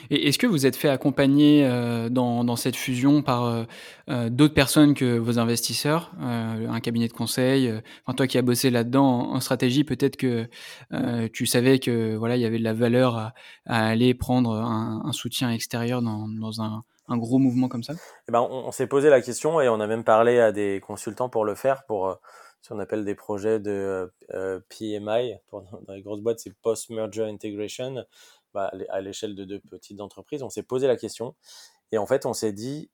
Et 0.10 0.28
est-ce 0.28 0.40
que 0.40 0.48
vous 0.48 0.66
êtes 0.66 0.76
fait 0.76 0.90
accompagner 0.90 1.64
euh, 1.64 2.10
dans, 2.10 2.56
cette 2.56 2.76
fusion 2.76 3.22
par 3.22 3.46
euh, 3.46 3.64
euh, 4.10 4.30
d'autres 4.30 4.56
personnes 4.56 4.96
que 4.96 5.20
vos 5.20 5.38
investisseurs, 5.38 6.12
un 6.20 6.80
cabinet 6.80 7.08
de 7.08 7.14
conseil 7.14 7.72
enfin, 8.06 8.16
Toi 8.16 8.28
qui 8.28 8.38
as 8.40 8.42
bossé 8.42 8.72
là-dedans 8.72 9.32
en, 9.32 9.40
stratégie, 9.40 9.84
peut-être 9.84 10.18
que 10.18 10.48
tu 11.28 11.46
savais 11.46 11.80
que 11.80 12.16
voilà 12.16 12.38
il 12.38 12.42
y 12.42 12.46
avait 12.46 12.58
de 12.58 12.64
la 12.64 12.74
valeur 12.74 13.18
à, 13.18 13.34
aller 13.66 14.14
prendre 14.14 14.56
un, 14.56 15.12
soutien 15.12 15.52
extérieur 15.52 16.02
dans, 16.02 16.62
un, 16.62 17.18
gros 17.18 17.38
mouvement 17.38 17.68
comme 17.68 17.84
ça? 17.84 17.94
Eh 18.28 18.32
ben, 18.32 18.42
On, 18.42 18.72
s'est 18.72 18.88
posé 18.88 19.10
la 19.10 19.22
question 19.22 19.62
et 19.62 19.70
on 19.70 19.80
a 19.80 19.88
même 19.88 20.04
parlé 20.04 20.40
à 20.40 20.52
des 20.52 20.82
consultants 20.86 21.30
pour 21.30 21.46
le 21.46 21.56
faire, 21.56 21.84
pour 21.86 22.18
ce 22.62 22.70
qu'on 22.70 22.80
appelle 22.80 23.06
des 23.06 23.16
projets 23.16 23.60
de 23.60 24.12
PMI. 24.70 25.36
Dans 25.52 25.94
les 25.94 26.02
grosses 26.02 26.22
boîtes, 26.22 26.40
c'est 26.40 26.54
Post-Merger 26.62 27.24
Integration 27.24 28.06
bah, 28.54 28.72
à 28.90 29.02
l'échelle 29.02 29.36
de 29.36 29.46
deux 29.46 29.60
petites 29.60 30.02
entreprises, 30.02 30.44
on 30.44 30.50
s'est 30.50 30.64
posé 30.64 30.88
la 30.88 30.96
question 30.96 31.36
et 31.92 31.98
en 31.98 32.06
fait 32.06 32.26
on 32.26 32.34
s'est 32.34 32.54
dit 32.54 32.90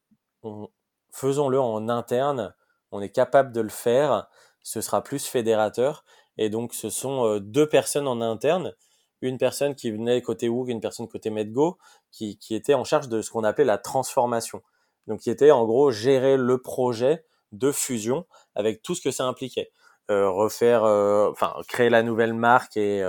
faisons-le 1.11 1.59
en 1.59 1.89
interne, 1.89 2.53
on 2.91 3.01
est 3.01 3.09
capable 3.09 3.51
de 3.51 3.61
le 3.61 3.69
faire, 3.69 4.27
ce 4.63 4.81
sera 4.81 5.03
plus 5.03 5.25
fédérateur 5.25 6.03
et 6.37 6.49
donc 6.49 6.73
ce 6.73 6.89
sont 6.89 7.25
euh, 7.25 7.39
deux 7.39 7.67
personnes 7.67 8.07
en 8.07 8.21
interne, 8.21 8.73
une 9.21 9.37
personne 9.37 9.75
qui 9.75 9.91
venait 9.91 10.21
côté 10.21 10.49
Woog, 10.49 10.69
une 10.69 10.81
personne 10.81 11.07
côté 11.07 11.29
Medgo, 11.29 11.77
qui, 12.11 12.37
qui 12.37 12.53
était 12.53 12.73
en 12.73 12.83
charge 12.83 13.07
de 13.09 13.21
ce 13.21 13.31
qu'on 13.31 13.43
appelait 13.43 13.65
la 13.65 13.77
transformation. 13.77 14.61
Donc 15.07 15.21
qui 15.21 15.29
était 15.29 15.51
en 15.51 15.65
gros 15.65 15.91
gérer 15.91 16.37
le 16.37 16.61
projet 16.61 17.25
de 17.51 17.71
fusion 17.71 18.25
avec 18.55 18.81
tout 18.81 18.95
ce 18.95 19.01
que 19.01 19.11
ça 19.11 19.25
impliquait. 19.25 19.71
Euh, 20.11 20.29
refaire, 20.29 20.83
euh, 20.83 21.31
enfin 21.31 21.55
créer 21.67 21.89
la 21.89 22.03
nouvelle 22.03 22.33
marque 22.33 22.77
et 22.77 23.03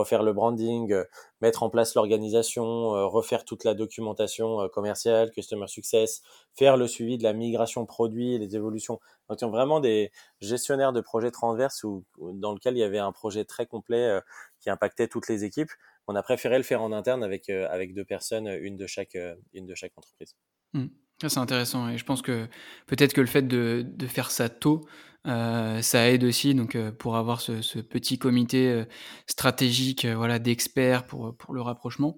refaire 0.00 0.22
le 0.22 0.32
branding, 0.32 0.92
euh, 0.92 1.04
mettre 1.40 1.62
en 1.62 1.70
place 1.70 1.94
l'organisation, 1.94 2.94
euh, 2.94 3.06
refaire 3.06 3.44
toute 3.44 3.64
la 3.64 3.74
documentation 3.74 4.60
euh, 4.62 4.68
commerciale, 4.68 5.30
customer 5.30 5.68
success, 5.68 6.22
faire 6.54 6.76
le 6.76 6.86
suivi 6.86 7.18
de 7.18 7.22
la 7.22 7.32
migration 7.32 7.86
produit 7.86 8.38
les 8.38 8.56
évolutions. 8.56 9.00
Donc, 9.28 9.40
vraiment 9.42 9.80
des 9.80 10.10
gestionnaires 10.40 10.92
de 10.92 11.00
projets 11.00 11.30
transverses 11.30 11.84
où, 11.84 12.04
dans 12.18 12.52
lequel 12.52 12.76
il 12.76 12.80
y 12.80 12.82
avait 12.82 12.98
un 12.98 13.12
projet 13.12 13.44
très 13.44 13.66
complet 13.66 14.20
qui 14.58 14.70
impactait 14.70 15.06
toutes 15.06 15.28
les 15.28 15.44
équipes. 15.44 15.70
On 16.08 16.16
a 16.16 16.22
préféré 16.22 16.56
le 16.56 16.64
faire 16.64 16.82
en 16.82 16.90
interne 16.90 17.22
avec, 17.22 17.48
avec 17.48 17.94
deux 17.94 18.04
personnes, 18.04 18.48
une 18.48 18.76
de 18.76 18.88
chaque, 18.88 19.16
une 19.52 19.66
de 19.66 19.74
chaque 19.76 19.92
entreprise. 19.96 20.34
Mmh. 20.72 20.86
C'est 21.28 21.38
intéressant 21.38 21.88
et 21.90 21.98
je 21.98 22.04
pense 22.04 22.22
que 22.22 22.48
peut-être 22.86 23.12
que 23.12 23.20
le 23.20 23.28
fait 23.28 23.42
de, 23.42 23.84
de 23.86 24.06
faire 24.08 24.32
ça 24.32 24.48
tôt, 24.48 24.80
euh, 25.26 25.82
ça 25.82 26.08
aide 26.08 26.24
aussi 26.24 26.54
donc 26.54 26.74
euh, 26.74 26.92
pour 26.92 27.16
avoir 27.16 27.42
ce, 27.42 27.78
petit 27.80 28.18
comité 28.18 28.70
euh, 28.70 28.84
stratégique 29.26 30.06
voilà 30.06 30.38
d'experts 30.38 31.06
pour 31.06 31.36
pour 31.36 31.54
le 31.54 31.60
rapprochement. 31.60 32.16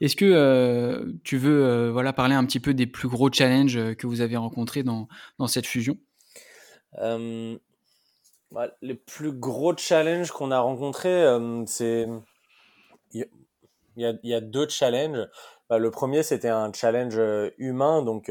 Est-ce 0.00 0.14
que 0.14 1.12
tu 1.24 1.38
veux 1.38 1.90
voilà 1.90 2.12
parler 2.12 2.36
un 2.36 2.44
petit 2.44 2.60
peu 2.60 2.72
des 2.72 2.86
plus 2.86 3.08
gros 3.08 3.32
challenges 3.32 3.96
que 3.96 4.06
vous 4.06 4.20
avez 4.20 4.36
rencontrés 4.36 4.84
dans 4.84 5.08
dans 5.38 5.48
cette 5.48 5.66
fusion? 5.66 5.96
Bah, 6.96 7.58
Les 8.80 8.94
plus 8.94 9.32
gros 9.32 9.76
challenges 9.76 10.30
qu'on 10.30 10.52
a 10.52 10.60
rencontrés, 10.60 11.26
c'est 11.66 12.06
il 13.12 13.26
y, 13.96 14.06
a, 14.06 14.12
y 14.22 14.34
a 14.34 14.40
deux 14.40 14.68
challenges. 14.68 15.26
Bah, 15.68 15.78
le 15.78 15.90
premier, 15.90 16.22
c'était 16.22 16.48
un 16.48 16.72
challenge 16.72 17.20
humain. 17.58 18.02
Donc, 18.02 18.30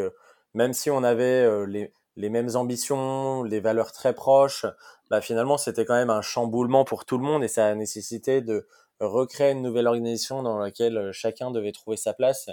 même 0.54 0.72
si 0.72 0.89
on 0.89 1.04
avait 1.04 1.66
les, 1.68 1.91
les 2.16 2.30
mêmes 2.30 2.55
ambitions, 2.55 3.43
les 3.43 3.59
valeurs 3.59 3.91
très 3.91 4.14
proches, 4.14 4.66
bah 5.09 5.22
finalement 5.22 5.57
c'était 5.57 5.86
quand 5.86 5.95
même 5.95 6.09
un 6.09 6.22
chamboulement 6.22 6.86
pour 6.86 7.05
tout 7.05 7.18
le 7.18 7.24
monde 7.24 7.43
et 7.43 7.47
ça 7.47 7.68
a 7.68 7.76
nécessité 7.76 8.41
de 8.41 8.68
recréer 8.99 9.51
une 9.51 9.61
nouvelle 9.61 9.88
organisation 9.88 10.43
dans 10.43 10.57
laquelle 10.57 10.97
euh, 10.97 11.11
chacun 11.11 11.51
devait 11.51 11.72
trouver 11.72 11.97
sa 11.97 12.14
place 12.14 12.49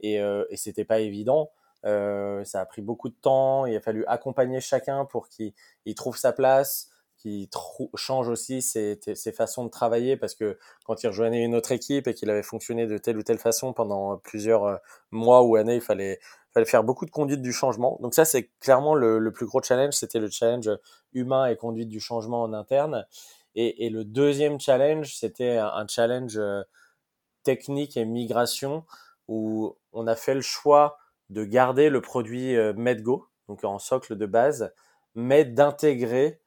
et, 0.00 0.20
euh, 0.20 0.44
et 0.50 0.56
c'était 0.56 0.84
pas 0.84 1.00
évident. 1.00 1.50
Euh, 1.84 2.44
ça 2.44 2.60
a 2.60 2.66
pris 2.66 2.82
beaucoup 2.82 3.08
de 3.08 3.14
temps, 3.14 3.66
il 3.66 3.76
a 3.76 3.80
fallu 3.80 4.04
accompagner 4.06 4.60
chacun 4.60 5.04
pour 5.04 5.28
qu'il 5.28 5.52
trouve 5.94 6.16
sa 6.16 6.32
place, 6.32 6.88
qu'il 7.16 7.48
change 7.94 8.28
aussi 8.28 8.62
ses, 8.62 8.98
ses, 9.14 9.32
façons 9.32 9.64
de 9.64 9.70
travailler 9.70 10.16
parce 10.16 10.34
que 10.34 10.58
quand 10.84 11.02
il 11.02 11.08
rejoignait 11.08 11.42
une 11.42 11.54
autre 11.54 11.72
équipe 11.72 12.06
et 12.06 12.14
qu'il 12.14 12.30
avait 12.30 12.42
fonctionné 12.42 12.86
de 12.86 12.98
telle 12.98 13.16
ou 13.16 13.22
telle 13.22 13.38
façon 13.38 13.72
pendant 13.72 14.18
plusieurs 14.18 14.64
euh, 14.64 14.76
mois 15.10 15.42
ou 15.42 15.56
années, 15.56 15.76
il 15.76 15.80
fallait 15.80 16.18
fallait 16.52 16.66
faire 16.66 16.84
beaucoup 16.84 17.04
de 17.04 17.10
conduite 17.10 17.42
du 17.42 17.52
changement. 17.52 17.98
Donc 18.00 18.14
ça, 18.14 18.24
c'est 18.24 18.50
clairement 18.60 18.94
le, 18.94 19.18
le, 19.18 19.32
plus 19.32 19.44
gros 19.44 19.62
challenge. 19.62 19.92
C'était 19.92 20.20
le 20.20 20.30
challenge 20.30 20.70
humain 21.12 21.46
et 21.46 21.56
conduite 21.56 21.88
du 21.88 22.00
changement 22.00 22.42
en 22.42 22.54
interne. 22.54 23.06
Et, 23.54 23.86
et 23.86 23.90
le 23.90 24.04
deuxième 24.04 24.58
challenge, 24.58 25.14
c'était 25.16 25.58
un 25.58 25.86
challenge 25.86 26.38
euh, 26.38 26.62
technique 27.42 27.96
et 27.96 28.04
migration 28.04 28.84
où 29.28 29.76
on 29.92 30.06
a 30.06 30.16
fait 30.16 30.34
le 30.34 30.40
choix 30.40 30.98
de 31.30 31.44
garder 31.44 31.88
le 31.88 32.00
produit 32.00 32.56
euh, 32.56 32.72
Medgo, 32.74 33.28
donc 33.48 33.64
en 33.64 33.78
socle 33.78 34.16
de 34.16 34.26
base, 34.26 34.72
mais 35.14 35.44
d'intégrer 35.44 36.40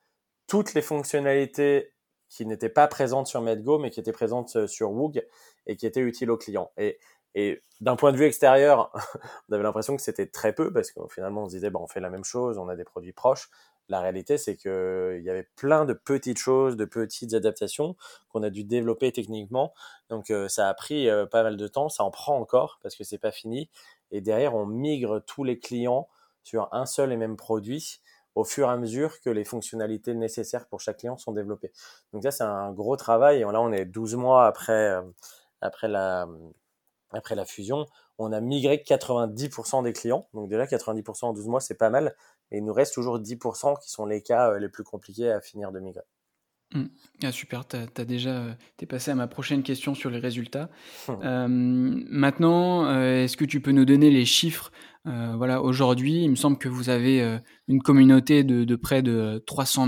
toutes 0.50 0.74
les 0.74 0.82
fonctionnalités 0.82 1.94
qui 2.28 2.46
n'étaient 2.46 2.70
pas 2.70 2.88
présentes 2.88 3.28
sur 3.28 3.42
Medgo, 3.42 3.80
mais 3.80 3.90
qui 3.90 4.00
étaient 4.00 4.12
présentes 4.12 4.56
euh, 4.56 4.68
sur 4.68 4.92
Woog 4.92 5.24
et 5.66 5.76
qui 5.76 5.86
étaient 5.86 6.02
utiles 6.02 6.30
aux 6.32 6.38
clients. 6.38 6.72
Et 6.78 7.00
d'un 7.80 7.96
point 7.96 8.12
de 8.12 8.18
vue 8.18 8.26
extérieur, 8.26 8.92
on 9.50 9.54
avait 9.54 9.64
l'impression 9.64 9.96
que 9.96 10.02
c'était 10.02 10.28
très 10.28 10.54
peu 10.54 10.74
parce 10.74 10.92
que 10.92 11.00
finalement 11.10 11.44
on 11.44 11.46
se 11.46 11.56
disait 11.56 11.70
bah, 11.70 11.80
on 11.82 11.88
fait 11.88 12.00
la 12.00 12.10
même 12.10 12.24
chose, 12.24 12.58
on 12.58 12.68
a 12.68 12.76
des 12.76 12.84
produits 12.84 13.14
proches. 13.14 13.50
La 13.88 14.02
réalité, 14.02 14.38
c'est 14.38 14.56
qu'il 14.56 15.22
y 15.24 15.30
avait 15.32 15.48
plein 15.56 15.84
de 15.84 15.94
petites 15.94 16.38
choses, 16.38 16.78
de 16.78 16.86
petites 16.86 17.34
adaptations 17.34 17.96
qu'on 18.30 18.44
a 18.44 18.52
dû 18.52 18.64
développer 18.64 19.12
techniquement. 19.12 19.74
Donc 20.10 20.30
euh, 20.30 20.48
ça 20.48 20.70
a 20.70 20.74
pris 20.76 21.10
euh, 21.10 21.26
pas 21.26 21.42
mal 21.42 21.58
de 21.58 21.68
temps, 21.68 21.90
ça 21.90 22.04
en 22.04 22.12
prend 22.12 22.38
encore 22.38 22.80
parce 22.84 22.96
que 22.96 23.04
c'est 23.04 23.18
pas 23.18 23.32
fini. 23.32 23.70
Et 24.12 24.22
derrière, 24.22 24.56
on 24.56 24.68
migre 24.68 25.24
tous 25.26 25.44
les 25.44 25.58
clients 25.58 26.08
sur 26.44 26.70
un 26.72 26.86
seul 26.86 27.12
et 27.12 27.18
même 27.18 27.36
produit 27.36 28.02
au 28.36 28.44
fur 28.44 28.68
et 28.68 28.72
à 28.72 28.78
mesure 28.78 29.20
que 29.22 29.30
les 29.30 29.46
fonctionnalités 29.46 30.14
nécessaires 30.14 30.68
pour 30.68 30.80
chaque 30.82 30.98
client 30.98 31.18
sont 31.18 31.32
développées. 31.34 31.72
Donc 32.14 32.24
ça, 32.24 32.32
c'est 32.32 32.44
un 32.44 32.72
gros 32.72 32.96
travail. 32.96 33.42
Là, 33.42 33.62
on 33.62 33.72
est 33.72 33.86
12 33.86 34.16
mois 34.16 34.48
après, 34.48 34.92
euh, 34.92 35.02
après 35.62 35.88
la, 35.88 36.28
après 37.12 37.36
la 37.36 37.46
fusion, 37.46 37.86
on 38.18 38.32
a 38.32 38.42
migré 38.42 38.78
90% 38.86 39.84
des 39.84 39.94
clients. 39.94 40.28
Donc 40.34 40.50
déjà 40.50 40.66
90% 40.66 41.26
en 41.26 41.34
12 41.34 41.48
mois, 41.48 41.62
c'est 41.62 41.78
pas 41.78 41.90
mal. 41.90 42.16
Mais 42.52 42.60
il 42.60 42.66
nous 42.66 42.74
reste 42.74 42.94
toujours 42.94 43.20
10% 43.20 43.80
qui 43.82 43.90
sont 43.92 44.06
les 44.06 44.22
cas 44.22 44.58
les 44.58 44.70
plus 44.70 44.84
compliqués 44.84 45.32
à 45.32 45.42
finir 45.42 45.72
de 45.72 45.80
migrer. 45.80 46.04
Mmh. 46.74 46.84
Ah 47.24 47.32
super, 47.32 47.68
tu 47.68 47.76
as, 47.78 48.06
déjà 48.06 48.46
t'es 48.78 48.86
passé 48.86 49.10
à 49.12 49.16
ma 49.16 49.28
prochaine 49.28 49.64
question 49.64 49.96
sur 49.96 50.10
les 50.10 50.20
résultats. 50.20 50.70
Mmh. 51.08 52.04
maintenant, 52.10 52.94
est-ce 53.02 53.38
que 53.38 53.46
tu 53.46 53.60
peux 53.60 53.72
nous 53.72 53.86
donner 53.86 54.12
les 54.12 54.26
chiffres 54.26 54.72
euh, 55.08 55.34
voilà, 55.38 55.62
aujourd'hui, 55.62 56.24
il 56.24 56.30
me 56.30 56.36
semble 56.36 56.58
que 56.58 56.70
vous 56.70 56.90
avez 56.90 57.40
une 57.68 57.82
communauté 57.82 58.44
de, 58.44 58.76
près 58.76 59.02
de 59.02 59.44
300 59.48 59.88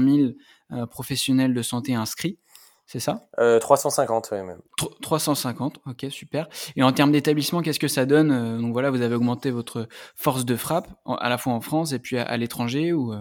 000 0.69 0.88
professionnels 0.88 1.53
de 1.53 1.61
santé 1.61 1.93
inscrits. 1.93 2.39
C'est 2.88 2.99
ça? 2.99 3.21
350, 3.38 4.29
oui, 4.32 4.41
même. 4.41 4.59
350, 5.01 5.79
ok, 5.86 6.07
super. 6.09 6.49
Et 6.75 6.84
en 6.84 6.91
termes 6.91 7.11
d'établissement, 7.11 7.61
qu'est-ce 7.61 7.79
que 7.79 7.88
ça 7.88 8.05
donne? 8.05 8.59
Donc 8.59 8.73
voilà, 8.73 8.89
vous 8.89 9.01
avez 9.01 9.15
augmenté 9.15 9.51
votre 9.51 9.88
force 10.15 10.43
de 10.43 10.55
frappe, 10.55 10.88
à 11.05 11.29
la 11.29 11.38
fois 11.38 11.53
en 11.53 11.61
France 11.61 11.93
et 11.93 11.99
puis 11.99 12.17
à, 12.17 12.36
l'étranger 12.38 12.91
ou 12.93 13.13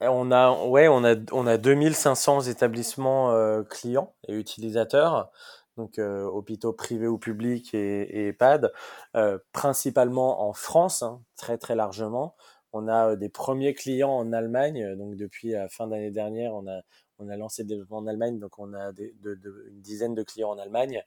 on 0.00 0.30
a, 0.30 0.52
ouais, 0.64 0.88
on 0.88 1.04
a, 1.04 1.16
on 1.32 1.46
a 1.46 1.56
2500 1.56 2.42
établissements 2.42 3.64
clients 3.64 4.14
et 4.28 4.34
utilisateurs 4.34 5.30
donc 5.78 5.98
euh, 5.98 6.24
hôpitaux 6.24 6.74
privés 6.74 7.06
ou 7.06 7.18
publics 7.18 7.72
et, 7.72 8.02
et 8.02 8.28
EHPAD, 8.28 8.72
euh, 9.16 9.38
principalement 9.52 10.46
en 10.46 10.52
France, 10.52 11.02
hein, 11.02 11.22
très 11.36 11.56
très 11.56 11.76
largement. 11.76 12.36
On 12.72 12.88
a 12.88 13.12
euh, 13.12 13.16
des 13.16 13.30
premiers 13.30 13.72
clients 13.72 14.10
en 14.10 14.32
Allemagne, 14.32 14.96
donc 14.96 15.16
depuis 15.16 15.52
la 15.52 15.68
fin 15.68 15.86
d'année 15.86 16.10
dernière, 16.10 16.52
on 16.52 16.68
a 16.68 16.82
on 17.20 17.28
a 17.28 17.36
lancé 17.36 17.62
le 17.62 17.68
développement 17.68 17.98
en 17.98 18.06
Allemagne, 18.06 18.38
donc 18.38 18.60
on 18.60 18.74
a 18.74 18.92
des, 18.92 19.12
de, 19.22 19.34
de, 19.34 19.66
une 19.70 19.80
dizaine 19.80 20.14
de 20.14 20.22
clients 20.22 20.50
en 20.50 20.58
Allemagne, 20.58 21.02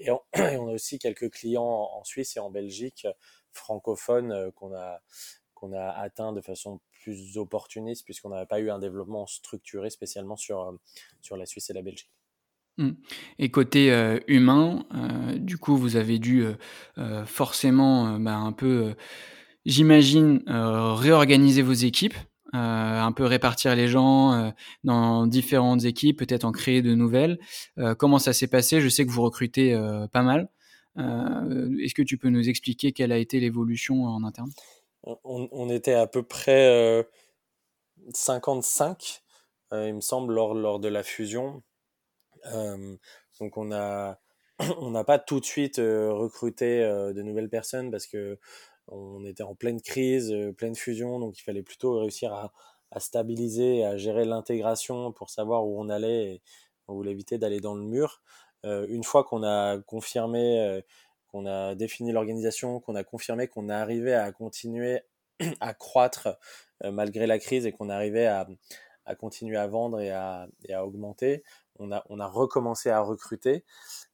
et 0.00 0.10
on, 0.10 0.20
on, 0.34 0.68
a 0.68 0.72
aussi 0.72 0.98
quelques 0.98 1.30
clients 1.30 1.88
en 1.92 2.02
Suisse 2.02 2.36
et 2.36 2.40
en 2.40 2.50
Belgique 2.50 3.06
francophones 3.52 4.50
qu'on 4.52 4.74
a 4.74 5.00
qu'on 5.54 5.72
a 5.72 5.90
atteint 5.90 6.32
de 6.32 6.40
façon 6.40 6.80
plus 7.02 7.36
opportuniste 7.36 8.04
puisqu'on 8.04 8.30
n'avait 8.30 8.46
pas 8.46 8.60
eu 8.60 8.70
un 8.70 8.78
développement 8.78 9.26
structuré 9.26 9.90
spécialement 9.90 10.36
sur 10.36 10.78
sur 11.20 11.36
la 11.36 11.46
Suisse 11.46 11.70
et 11.70 11.74
la 11.74 11.82
Belgique. 11.82 12.10
Mmh. 12.78 12.90
Et 13.38 13.50
côté 13.50 13.92
euh, 13.92 14.18
humain, 14.28 14.86
euh, 14.94 15.36
du 15.38 15.58
coup, 15.58 15.76
vous 15.76 15.96
avez 15.96 16.18
dû 16.18 16.44
euh, 16.98 17.26
forcément 17.26 18.18
bah, 18.18 18.36
un 18.36 18.52
peu, 18.52 18.94
j'imagine, 19.66 20.42
réorganiser 20.46 21.62
vos 21.62 21.72
équipes, 21.72 22.14
un 22.54 23.12
peu 23.12 23.24
répartir 23.24 23.74
les 23.74 23.88
gens 23.88 24.52
dans 24.84 25.26
différentes 25.26 25.84
équipes, 25.84 26.18
peut-être 26.18 26.44
en 26.44 26.52
créer 26.52 26.82
de 26.82 26.94
nouvelles. 26.94 27.38
comment 27.98 28.18
ça 28.18 28.34
s'est 28.34 28.46
passé? 28.48 28.80
Je 28.80 28.90
sais 28.90 29.06
que 29.06 29.10
vous 29.10 29.22
recrutez 29.22 29.74
pas 30.12 30.22
mal. 30.22 30.50
Est-ce 30.98 31.94
que 31.94 32.02
tu 32.02 32.18
peux 32.18 32.28
nous 32.28 32.50
expliquer 32.50 32.92
quelle 32.92 33.12
a 33.12 33.16
été 33.16 33.40
l'évolution 33.40 34.04
en 34.04 34.22
interne? 34.22 34.50
On, 35.04 35.48
on, 35.50 35.68
était 35.68 35.94
à 35.94 36.06
peu 36.06 36.22
près 36.22 37.06
55, 38.14 39.22
il 39.72 39.94
me 39.94 40.00
semble, 40.00 40.34
lors, 40.34 40.54
lors 40.54 40.80
de 40.80 40.88
la 40.88 41.02
fusion 41.02 41.62
donc 43.40 43.56
on 43.56 43.72
a 43.72 44.18
on 44.78 44.90
n'a 44.90 45.04
pas 45.04 45.18
tout 45.18 45.40
de 45.40 45.44
suite 45.44 45.78
recruté 45.78 46.80
de 46.80 47.22
nouvelles 47.22 47.48
personnes 47.48 47.90
parce 47.90 48.06
que 48.06 48.38
on 48.88 49.24
était 49.24 49.42
en 49.42 49.54
pleine 49.54 49.80
crise, 49.80 50.34
pleine 50.58 50.74
fusion, 50.74 51.18
donc 51.20 51.38
il 51.38 51.42
fallait 51.42 51.62
plutôt 51.62 52.00
réussir 52.00 52.32
à, 52.32 52.52
à 52.90 53.00
stabiliser, 53.00 53.84
à 53.84 53.96
gérer 53.96 54.24
l'intégration 54.24 55.12
pour 55.12 55.30
savoir 55.30 55.66
où 55.66 55.80
on 55.80 55.88
allait 55.88 56.34
et 56.34 56.42
on 56.88 56.94
voulait 56.94 57.12
éviter 57.12 57.38
d'aller 57.38 57.60
dans 57.60 57.74
le 57.74 57.82
mur. 57.82 58.22
une 58.64 59.04
fois 59.04 59.24
qu'on 59.24 59.44
a 59.44 59.78
confirmé, 59.78 60.82
qu'on 61.32 61.46
a 61.46 61.74
défini 61.74 62.12
l'organisation, 62.12 62.78
qu'on 62.80 62.94
a 62.94 63.02
confirmé 63.02 63.48
qu'on 63.48 63.68
arrivait 63.68 64.14
à 64.14 64.30
continuer 64.30 65.00
à 65.60 65.74
croître 65.74 66.28
malgré 66.84 67.26
la 67.26 67.38
crise 67.38 67.64
et 67.64 67.72
qu'on 67.72 67.88
arrivait 67.88 68.26
à, 68.26 68.46
à 69.04 69.14
continuer 69.14 69.56
à 69.56 69.66
vendre 69.66 70.00
et 70.00 70.10
à, 70.10 70.48
augmenter, 70.84 71.42
on 71.78 71.90
a, 71.90 72.26
recommencé 72.26 72.90
à 72.90 73.00
recruter. 73.00 73.64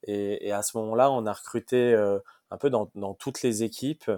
Et, 0.03 0.51
à 0.51 0.63
ce 0.63 0.77
moment-là, 0.77 1.11
on 1.11 1.25
a 1.25 1.33
recruté 1.33 1.93
euh, 1.93 2.19
un 2.51 2.57
peu 2.57 2.69
dans, 2.69 2.87
toutes 3.13 3.41
les 3.41 3.63
équipes. 3.63 4.11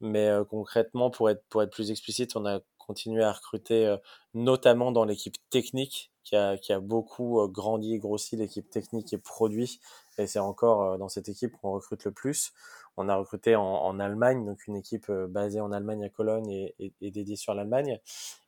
Mais 0.00 0.28
euh, 0.28 0.44
concrètement, 0.44 1.10
pour 1.10 1.30
être, 1.30 1.42
plus 1.66 1.90
explicite, 1.90 2.36
on 2.36 2.46
a 2.46 2.60
continué 2.78 3.22
à 3.22 3.32
recruter 3.32 3.86
euh, 3.86 3.96
notamment 4.34 4.92
dans 4.92 5.04
l'équipe 5.04 5.36
technique 5.50 6.12
qui 6.24 6.36
a, 6.36 6.56
qui 6.56 6.72
a 6.72 6.80
beaucoup 6.80 7.46
grandi 7.48 7.94
et 7.94 7.98
grossi, 7.98 8.36
l'équipe 8.36 8.68
technique 8.68 9.12
et 9.12 9.18
produit. 9.18 9.80
Et 10.18 10.26
c'est 10.26 10.38
encore 10.38 10.98
dans 10.98 11.08
cette 11.08 11.28
équipe 11.28 11.56
qu'on 11.60 11.72
recrute 11.72 12.04
le 12.04 12.12
plus. 12.12 12.52
On 12.96 13.08
a 13.08 13.14
recruté 13.14 13.54
en, 13.54 14.00
Allemagne, 14.00 14.44
donc 14.44 14.66
une 14.66 14.76
équipe 14.76 15.10
basée 15.10 15.60
en 15.60 15.70
Allemagne 15.70 16.04
à 16.04 16.08
Cologne 16.08 16.50
et, 16.50 16.94
dédiée 17.00 17.36
sur 17.36 17.54
l'Allemagne. 17.54 18.00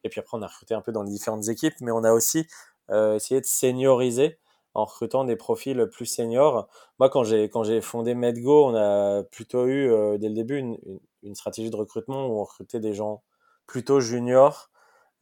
Et 0.03 0.09
puis 0.09 0.19
après, 0.19 0.37
on 0.37 0.43
a 0.43 0.49
recruté 0.49 0.75
un 0.75 0.81
peu 0.81 0.91
dans 0.91 1.05
les 1.05 1.11
différentes 1.11 1.49
équipes, 1.49 1.75
mais 1.81 1.93
on 1.93 2.03
a 2.03 2.13
aussi 2.13 2.47
euh, 2.91 3.15
essayer 3.15 3.41
de 3.41 3.47
senioriser 3.47 4.39
en 4.75 4.85
recrutant 4.85 5.25
des 5.25 5.37
profils 5.37 5.89
plus 5.93 6.07
seniors. 6.07 6.69
Moi, 6.99 7.09
quand 7.11 7.25
j'ai 7.25 7.49
quand 7.49 7.65
j'ai 7.65 7.81
fondé 7.81 8.15
MedGo, 8.15 8.67
on 8.67 8.75
a 8.75 9.23
plutôt 9.25 9.67
eu 9.67 9.91
euh, 9.91 10.19
dès 10.19 10.29
le 10.29 10.35
début 10.35 10.57
une, 10.59 10.79
une, 11.23 11.35
stratégie 11.35 11.71
de 11.71 11.77
recrutement 11.77 12.27
où 12.27 12.41
on 12.41 12.45
recrutait 12.45 12.81
des 12.81 12.95
gens 12.95 13.23
plutôt 13.67 14.01
juniors, 14.01 14.71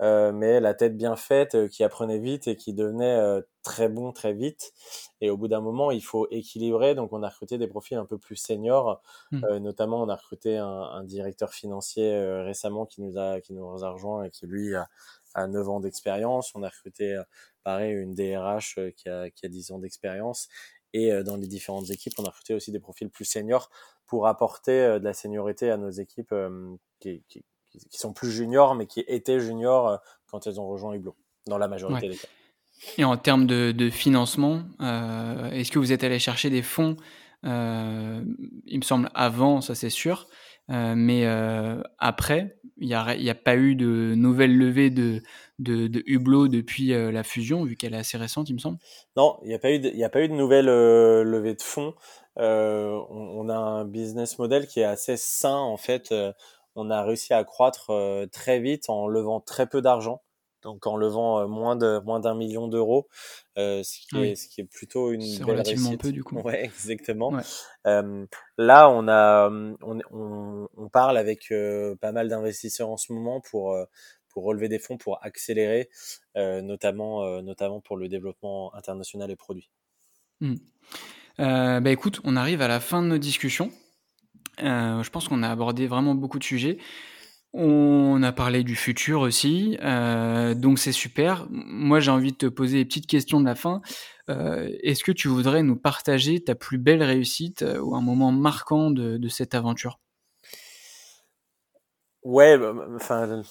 euh, 0.00 0.32
mais 0.32 0.60
la 0.60 0.74
tête 0.74 0.96
bien 0.96 1.16
faite, 1.16 1.54
euh, 1.54 1.68
qui 1.68 1.84
apprenaient 1.84 2.18
vite 2.18 2.46
et 2.48 2.56
qui 2.56 2.72
devenaient 2.74 3.18
euh, 3.18 3.40
très 3.62 3.88
bons 3.88 4.12
très 4.12 4.32
vite. 4.32 4.72
Et 5.20 5.30
au 5.30 5.36
bout 5.36 5.48
d'un 5.48 5.60
moment, 5.60 5.90
il 5.90 6.02
faut 6.02 6.28
équilibrer. 6.30 6.94
Donc, 6.94 7.12
on 7.12 7.22
a 7.22 7.28
recruté 7.28 7.58
des 7.58 7.66
profils 7.66 7.96
un 7.96 8.06
peu 8.06 8.18
plus 8.18 8.36
seniors. 8.36 9.02
Mmh. 9.32 9.58
notamment, 9.58 10.02
on 10.02 10.08
a 10.08 10.16
recruté 10.16 10.56
un, 10.56 10.66
un 10.66 11.04
directeur 11.04 11.52
financier 11.52 12.16
récemment 12.42 12.86
qui 12.86 13.02
nous 13.02 13.18
a 13.18 13.40
qui 13.40 13.52
nous 13.52 13.84
a 13.84 13.90
rejoint 13.90 14.24
et 14.24 14.30
qui 14.30 14.46
lui 14.46 14.74
a, 14.74 14.88
a 15.34 15.46
9 15.46 15.68
ans 15.68 15.80
d'expérience. 15.80 16.54
On 16.54 16.62
a 16.62 16.68
recruté 16.68 17.18
pareil, 17.68 17.92
une 17.94 18.14
DRH 18.14 18.78
euh, 18.78 18.90
qui 18.96 19.10
a, 19.10 19.30
qui 19.30 19.44
a 19.44 19.48
10 19.50 19.72
ans 19.72 19.78
d'expérience. 19.78 20.48
Et 20.94 21.12
euh, 21.12 21.22
dans 21.22 21.36
les 21.36 21.46
différentes 21.46 21.90
équipes, 21.90 22.14
on 22.18 22.24
a 22.24 22.30
recruté 22.30 22.54
aussi 22.54 22.72
des 22.72 22.80
profils 22.80 23.10
plus 23.10 23.26
seniors 23.26 23.70
pour 24.06 24.26
apporter 24.26 24.80
euh, 24.80 24.98
de 24.98 25.04
la 25.04 25.12
seniorité 25.12 25.70
à 25.70 25.76
nos 25.76 25.90
équipes 25.90 26.34
qui, 27.00 27.22
qui, 27.28 27.44
qui, 27.70 27.98
sont 27.98 28.12
plus 28.12 28.30
juniors, 28.30 28.74
mais 28.74 28.86
qui 28.86 29.00
étaient 29.06 29.40
juniors 29.40 29.98
quand 30.30 30.46
elles 30.46 30.60
ont 30.60 30.68
rejoint 30.68 30.94
Hublot, 30.94 31.16
dans 31.46 31.58
la 31.58 31.68
majorité 31.68 32.08
des 32.08 32.16
cas. 32.16 32.28
Et 32.96 33.04
en 33.04 33.16
termes 33.16 33.46
de, 33.46 33.72
de 33.72 33.90
financement, 33.90 34.62
euh, 34.80 35.50
est-ce 35.50 35.72
que 35.72 35.78
vous 35.78 35.92
êtes 35.92 36.04
allé 36.04 36.18
chercher 36.18 36.48
des 36.48 36.62
fonds 36.62 36.96
euh, 37.44 38.22
Il 38.66 38.78
me 38.78 38.84
semble 38.84 39.10
avant, 39.14 39.60
ça 39.60 39.74
c'est 39.74 39.90
sûr, 39.90 40.28
euh, 40.70 40.94
mais 40.96 41.26
après, 41.98 42.58
il 42.80 42.86
n'y 42.86 42.94
a, 42.94 43.02
a, 43.04 43.34
pas 43.34 43.56
eu 43.56 43.74
de 43.74 44.14
nouvelle 44.16 44.56
levée 44.56 44.90
de, 44.90 45.20
de, 45.58 45.88
de 45.88 46.02
Hublot 46.06 46.48
depuis 46.48 46.92
euh, 46.92 47.10
la 47.10 47.24
fusion, 47.24 47.64
vu 47.64 47.76
qu'elle 47.76 47.94
est 47.94 47.98
assez 47.98 48.16
récente, 48.16 48.48
il 48.48 48.54
me 48.54 48.58
semble? 48.58 48.78
Non, 49.16 49.38
il 49.42 49.48
n'y 49.48 49.54
a, 49.54 49.58
pas 49.58 49.72
eu 49.72 49.80
de, 49.80 50.02
a 50.02 50.08
pas 50.08 50.22
eu 50.22 50.28
de 50.28 50.34
nouvelle 50.34 50.68
euh, 50.68 51.24
levée 51.24 51.54
de 51.54 51.62
fonds. 51.62 51.94
Euh, 52.38 53.00
on, 53.10 53.46
on, 53.46 53.48
a 53.48 53.56
un 53.56 53.84
business 53.84 54.38
model 54.38 54.68
qui 54.68 54.80
est 54.80 54.84
assez 54.84 55.16
sain, 55.16 55.56
en 55.56 55.76
fait. 55.76 56.14
Euh, 56.78 56.82
on 56.82 56.90
a 56.90 57.02
réussi 57.02 57.34
à 57.34 57.44
croître 57.44 57.90
très 58.32 58.60
vite 58.60 58.88
en 58.88 59.06
levant 59.06 59.40
très 59.40 59.66
peu 59.66 59.82
d'argent. 59.82 60.22
Donc 60.62 60.88
en 60.88 60.96
levant 60.96 61.46
moins 61.46 61.76
de 61.76 62.00
moins 62.04 62.18
d'un 62.18 62.34
million 62.34 62.66
d'euros, 62.66 63.06
ce 63.56 63.82
qui 64.08 64.18
est 64.18 64.34
ce 64.34 64.48
qui 64.48 64.60
est 64.60 64.64
plutôt 64.64 65.12
une 65.12 65.20
belle 65.20 65.44
relativement 65.44 65.96
peu 65.96 66.10
du 66.10 66.24
coup. 66.24 66.36
Ouais, 66.44 66.64
exactement. 66.64 67.30
Ouais. 67.30 67.42
là, 68.58 68.90
on 68.90 69.06
a 69.06 69.48
on, 69.50 70.00
on, 70.10 70.68
on 70.76 70.88
parle 70.88 71.16
avec 71.16 71.52
pas 72.00 72.10
mal 72.10 72.28
d'investisseurs 72.28 72.88
en 72.88 72.96
ce 72.96 73.12
moment 73.12 73.40
pour 73.40 73.76
pour 74.38 74.44
relever 74.44 74.68
des 74.68 74.78
fonds 74.78 74.96
pour 74.96 75.24
accélérer, 75.24 75.88
euh, 76.36 76.62
notamment, 76.62 77.24
euh, 77.24 77.42
notamment 77.42 77.80
pour 77.80 77.96
le 77.96 78.08
développement 78.08 78.72
international 78.74 79.30
et 79.32 79.36
produit. 79.36 79.68
Mmh. 80.40 80.54
Euh, 81.40 81.80
bah 81.80 81.90
écoute, 81.90 82.20
on 82.22 82.36
arrive 82.36 82.62
à 82.62 82.68
la 82.68 82.78
fin 82.78 83.02
de 83.02 83.08
nos 83.08 83.18
discussions. 83.18 83.72
Euh, 84.62 85.02
je 85.02 85.10
pense 85.10 85.28
qu'on 85.28 85.42
a 85.42 85.48
abordé 85.48 85.86
vraiment 85.86 86.14
beaucoup 86.14 86.38
de 86.38 86.44
sujets. 86.44 86.78
On 87.54 88.22
a 88.22 88.32
parlé 88.32 88.62
du 88.62 88.76
futur 88.76 89.22
aussi, 89.22 89.78
euh, 89.82 90.54
donc 90.54 90.78
c'est 90.78 90.92
super. 90.92 91.46
Moi, 91.50 91.98
j'ai 92.00 92.10
envie 92.10 92.32
de 92.32 92.36
te 92.36 92.46
poser 92.46 92.78
des 92.78 92.84
petites 92.84 93.06
questions 93.06 93.40
de 93.40 93.46
la 93.46 93.54
fin. 93.54 93.80
Euh, 94.28 94.70
Est-ce 94.82 95.02
que 95.02 95.12
tu 95.12 95.28
voudrais 95.28 95.62
nous 95.62 95.76
partager 95.76 96.40
ta 96.44 96.54
plus 96.54 96.78
belle 96.78 97.02
réussite 97.02 97.64
ou 97.82 97.94
un 97.96 98.02
moment 98.02 98.32
marquant 98.32 98.90
de, 98.90 99.16
de 99.16 99.28
cette 99.28 99.54
aventure? 99.54 99.98
Ouais, 102.24 102.58
bah, 102.58 102.74
enfin, 102.96 103.42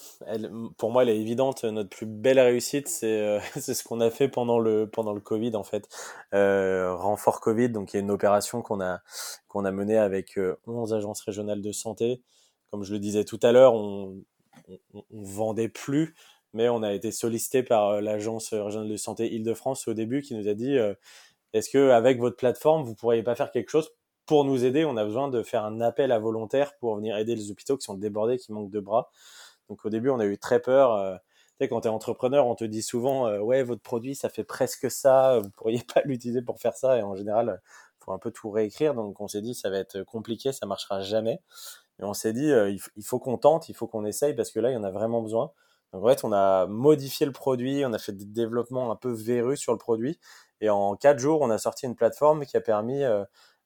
pour 0.78 0.92
moi, 0.92 1.04
elle 1.04 1.10
est 1.10 1.20
évidente. 1.20 1.64
Notre 1.64 1.90
plus 1.90 2.06
belle 2.06 2.40
réussite, 2.40 2.88
c'est 2.90 3.22
euh, 3.22 3.40
ce 3.60 3.82
qu'on 3.84 4.02
a 4.02 4.10
fait 4.12 4.28
pendant 4.28 4.60
le 4.60 4.90
pendant 4.90 5.14
le 5.14 5.22
Covid, 5.22 5.56
en 5.56 5.64
fait. 5.64 5.88
Euh, 6.34 6.94
renfort 6.94 7.40
Covid, 7.40 7.70
donc 7.70 7.94
il 7.94 7.98
y 7.98 8.00
a 8.00 8.02
une 8.02 8.12
opération 8.12 8.62
qu'on 8.62 8.82
a 8.82 9.02
qu'on 9.48 9.64
a 9.64 9.72
menée 9.72 9.98
avec 9.98 10.38
11 10.68 10.94
euh, 10.94 10.98
agences 10.98 11.22
régionales 11.22 11.62
de 11.62 11.72
santé. 11.72 12.22
Comme 12.70 12.84
je 12.84 12.92
le 12.94 13.00
disais 13.00 13.24
tout 13.24 13.40
à 13.42 13.54
l'heure, 13.54 13.74
on, 13.74 14.22
on, 14.94 15.04
vendait 15.12 15.70
plus, 15.70 16.14
mais 16.54 16.68
on 16.70 16.84
a 16.84 16.94
été 16.94 17.12
sollicité 17.12 17.64
par 17.64 17.88
euh, 17.90 18.02
l'agence 18.02 18.54
régionale 18.54 18.90
de 18.90 18.98
santé 18.98 19.34
Île-de-France 19.34 19.88
au 19.88 19.94
début, 19.94 20.22
qui 20.22 20.36
nous 20.36 20.48
a 20.50 20.54
dit 20.54 20.78
Est-ce 21.54 21.70
que 21.70 21.92
avec 21.92 22.20
votre 22.20 22.36
plateforme, 22.38 22.84
vous 22.84 22.96
pourriez 22.96 23.24
pas 23.24 23.36
faire 23.36 23.52
quelque 23.52 23.70
chose 23.70 23.90
pour 24.28 24.46
nous 24.46 24.66
aider, 24.66 24.86
on 24.86 24.98
a 24.98 25.06
besoin 25.06 25.30
de 25.30 25.42
faire 25.42 25.64
un 25.64 25.82
appel 25.82 26.12
à 26.12 26.20
volontaires 26.20 26.78
pour 26.78 26.96
venir 26.98 27.18
aider 27.18 27.36
les 27.36 27.50
hôpitaux 27.50 27.78
qui 27.78 27.86
sont 27.86 27.96
débordés, 27.96 28.38
qui 28.38 28.52
manquent 28.52 28.70
de 28.70 28.80
bras. 28.80 29.10
Donc 29.70 29.84
au 29.86 29.90
début, 29.90 30.10
on 30.10 30.20
a 30.20 30.26
eu 30.26 30.38
très 30.38 30.62
peur. 30.62 30.94
Euh, 30.94 31.16
tu 31.16 31.66
sais, 31.66 31.68
quand 31.70 31.82
tu 31.82 31.88
es 31.88 31.92
entrepreneur, 31.92 32.46
on 32.46 32.56
te 32.56 32.64
dit 32.64 32.84
souvent 32.84 33.28
euh, 33.28 33.40
ouais, 33.40 33.64
votre 33.64 33.82
produit, 33.82 34.16
ça 34.16 34.30
fait 34.30 34.44
presque 34.44 34.92
ça, 34.92 35.40
vous 35.40 35.50
pourriez 35.50 35.82
pas 35.94 36.02
l'utiliser 36.06 36.42
pour 36.42 36.60
faire 36.60 36.76
ça. 36.76 36.98
Et 36.98 37.02
en 37.02 37.16
général, 37.16 37.62
faut 38.00 38.12
un 38.12 38.20
peu 38.20 38.32
tout 38.32 38.50
réécrire. 38.50 38.94
Donc 38.94 39.20
on 39.22 39.28
s'est 39.28 39.42
dit 39.42 39.56
ça 39.56 39.70
va 39.70 39.78
être 39.78 40.04
compliqué, 40.04 40.52
ça 40.52 40.66
marchera 40.66 41.02
jamais. 41.02 41.42
Et 42.00 42.04
on 42.04 42.14
s'est 42.14 42.34
dit 42.34 42.52
euh, 42.52 42.70
il 42.70 43.04
faut 43.04 43.20
qu'on 43.20 43.38
tente, 43.38 43.70
il 43.70 43.76
faut 43.76 43.88
qu'on 43.88 44.06
essaye 44.06 44.34
parce 44.36 44.52
que 44.52 44.60
là, 44.60 44.72
il 44.72 44.74
y 44.74 44.78
en 44.78 44.84
a 44.84 44.92
vraiment 44.92 45.22
besoin. 45.22 45.52
Donc 45.94 46.04
en 46.04 46.08
fait, 46.10 46.24
on 46.24 46.34
a 46.34 46.68
modifié 46.68 47.26
le 47.26 47.32
produit, 47.32 47.86
on 47.86 47.94
a 47.94 47.98
fait 47.98 48.12
des 48.12 48.26
développements 48.26 48.92
un 48.92 48.96
peu 48.98 49.12
vérus 49.12 49.60
sur 49.60 49.72
le 49.72 49.78
produit. 49.78 50.20
Et 50.60 50.70
en 50.70 50.96
quatre 50.96 51.20
jours, 51.20 51.42
on 51.42 51.50
a 51.50 51.58
sorti 51.58 51.86
une 51.86 51.96
plateforme 51.96 52.46
qui 52.46 52.58
a 52.58 52.62
permis 52.62 53.04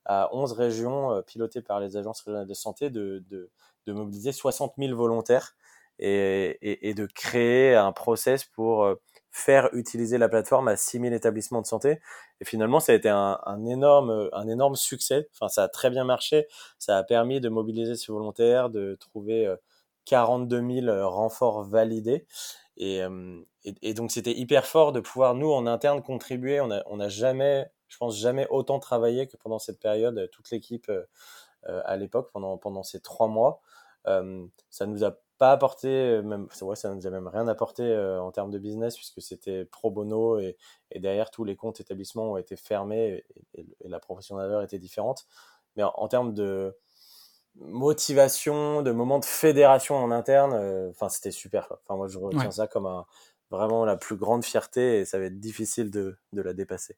à 0.06 0.30
11 0.34 0.54
régions 0.54 1.22
pilotées 1.28 1.62
par 1.62 1.80
les 1.80 1.98
agences 1.98 2.22
régionales 2.22 2.48
de 2.48 2.54
santé 2.54 2.90
de, 2.90 3.24
de, 3.30 3.50
de 3.86 3.94
mobiliser 3.94 4.32
60 4.32 4.74
000 4.78 4.96
volontaires 4.96 5.56
et, 6.00 6.90
et, 6.90 6.94
de 6.94 7.06
créer 7.06 7.76
un 7.76 7.92
process 7.92 8.44
pour 8.44 8.84
euh, 8.86 8.96
faire 9.32 9.70
utiliser 9.74 10.18
la 10.18 10.30
plateforme 10.30 10.68
à 10.68 10.76
6000 10.76 11.14
établissements 11.14 11.62
de 11.62 11.68
santé. 11.68 12.00
Et 12.40 12.46
finalement, 12.46 12.80
ça 12.80 12.94
a 12.94 12.96
été 12.96 13.10
un, 13.10 13.40
un, 13.46 13.66
énorme, 13.66 14.30
un 14.34 14.48
énorme 14.48 14.76
succès. 14.76 15.30
Enfin, 15.34 15.48
ça 15.48 15.64
a 15.64 15.68
très 15.68 15.90
bien 15.92 16.04
marché. 16.04 16.48
Ça 16.80 16.98
a 16.98 17.04
permis 17.04 17.40
de 17.40 17.50
mobiliser 17.50 17.96
ces 17.96 18.12
volontaires, 18.12 18.70
de 18.72 18.96
trouver 19.00 19.54
42 20.06 20.58
euh, 20.58 20.82
000 20.82 21.10
renforts 21.10 21.64
validés. 21.64 22.26
Et, 22.78 23.04
euh, 23.04 23.40
et, 23.64 23.76
et 23.84 23.94
donc, 23.94 24.12
c'était 24.12 24.34
hyper 24.34 24.66
fort 24.66 24.92
de 24.94 25.00
pouvoir, 25.02 25.36
nous, 25.36 25.52
en 25.52 25.68
interne, 25.68 26.02
contribuer. 26.02 26.62
On 26.62 26.68
n'a 26.68 26.84
on 26.88 27.00
a 27.00 27.10
jamais, 27.10 27.70
je 27.92 27.98
pense, 27.98 28.18
jamais 28.18 28.48
autant 28.50 28.80
travaillé 28.80 29.28
que 29.28 29.38
pendant 29.38 29.60
cette 29.60 29.80
période, 29.80 30.30
toute 30.32 30.50
l'équipe 30.52 30.92
à 31.64 31.98
l'époque, 31.98 32.32
pendant, 32.32 32.58
pendant 32.58 32.84
ces 32.84 33.02
trois 33.02 33.28
mois. 33.28 33.62
ça 34.06 34.86
nous 34.88 35.04
a 35.04 35.16
pas 35.42 35.54
apporté, 35.54 35.88
euh, 35.88 36.22
même, 36.22 36.48
vrai, 36.62 36.76
ça 36.76 36.94
nous 36.94 37.08
a 37.08 37.10
même 37.10 37.28
rien 37.28 37.48
apporté 37.48 37.82
euh, 37.82 38.22
en 38.22 38.32
termes 38.32 38.52
de 38.52 38.60
business 38.60 38.96
puisque 38.96 39.24
c'était 39.24 39.66
pro 39.66 39.90
bono 39.90 40.38
et, 40.38 40.56
et, 40.92 41.00
derrière 41.00 41.32
tous 41.32 41.44
les 41.44 41.56
comptes 41.56 41.80
établissements 41.80 42.34
ont 42.34 42.38
été 42.38 42.56
fermés 42.56 43.26
et, 43.56 43.66
la 43.84 44.00
profession 44.00 44.38
d'aveur 44.38 44.62
était 44.62 44.78
différente. 44.78 45.26
Mais 45.76 45.82
en, 45.82 46.08
termes 46.08 46.36
de 46.36 46.78
motivation, 47.56 48.84
de 48.84 48.92
moment 48.92 49.18
de 49.18 49.26
fédération 49.26 49.96
en 49.96 50.12
interne, 50.12 50.54
euh, 50.54 50.92
enfin 50.92 51.10
c'était 51.10 51.32
super. 51.32 51.70
Enfin 51.72 51.96
moi 51.96 52.08
je 52.08 52.20
retiens 52.20 52.52
ça 52.52 52.68
comme 52.68 52.86
un, 52.86 53.08
vraiment 53.50 53.84
la 53.84 53.98
plus 53.98 54.18
grande 54.18 54.46
fierté 54.46 55.00
et 55.00 55.06
ça 55.06 55.18
va 55.18 55.26
être 55.26 55.40
difficile 55.40 55.90
de, 55.90 56.18
de 56.34 56.42
la 56.44 56.54
dépasser. 56.54 56.98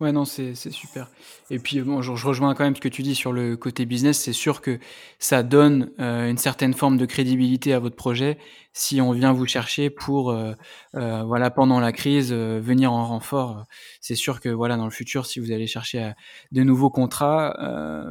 Ouais, 0.00 0.12
non, 0.12 0.24
c'est 0.24 0.54
super. 0.54 1.10
Et 1.50 1.58
puis, 1.58 1.80
bon, 1.80 2.00
je, 2.00 2.12
rejoins 2.12 2.54
quand 2.54 2.64
même 2.64 2.76
ce 2.76 2.80
que 2.80 2.88
tu 2.88 3.02
dis 3.02 3.14
sur 3.14 3.32
le 3.32 3.56
côté 3.56 3.84
business. 3.84 4.18
C'est 4.18 4.32
sûr 4.32 4.60
que 4.60 4.78
ça 5.18 5.42
donne 5.42 5.90
euh, 5.98 6.28
une 6.30 6.38
certaine 6.38 6.72
forme 6.74 6.96
de 6.96 7.06
crédibilité 7.06 7.72
à 7.72 7.78
votre 7.78 7.96
projet 7.96 8.38
si 8.72 9.00
on 9.00 9.12
vient 9.12 9.32
vous 9.32 9.46
chercher 9.46 9.90
pour, 9.90 10.30
euh, 10.30 10.52
euh, 10.94 11.22
voilà, 11.24 11.50
pendant 11.50 11.80
la 11.80 11.92
crise, 11.92 12.32
venir 12.32 12.92
en 12.92 13.06
renfort. 13.06 13.64
C'est 14.00 14.14
sûr 14.14 14.40
que, 14.40 14.48
voilà, 14.50 14.76
dans 14.76 14.84
le 14.84 14.90
futur, 14.90 15.26
si 15.26 15.40
vous 15.40 15.50
allez 15.50 15.66
chercher 15.66 16.12
de 16.52 16.62
nouveaux 16.62 16.90
contrats, 16.90 17.56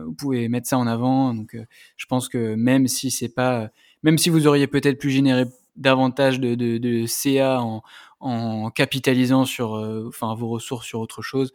vous 0.06 0.14
pouvez 0.14 0.50
mettre 0.50 0.68
ça 0.68 0.78
en 0.78 0.88
avant. 0.88 1.34
Donc, 1.34 1.56
je 1.98 2.06
pense 2.08 2.28
que 2.30 2.56
même 2.56 2.88
si 2.88 3.12
c'est 3.12 3.30
pas, 3.30 3.70
même 4.04 4.18
si 4.18 4.30
vous 4.30 4.48
auriez 4.48 4.68
peut-être 4.68 5.00
pu 5.00 5.10
générer 5.10 5.46
davantage 5.76 6.40
de, 6.40 6.56
de, 6.56 6.78
de 6.78 7.06
CA 7.06 7.62
en, 7.62 7.84
en 8.26 8.72
capitalisant 8.72 9.46
sur 9.46 9.76
euh, 9.76 10.06
enfin 10.08 10.34
vos 10.36 10.48
ressources 10.48 10.88
sur 10.88 11.00
autre 11.00 11.22
chose 11.22 11.54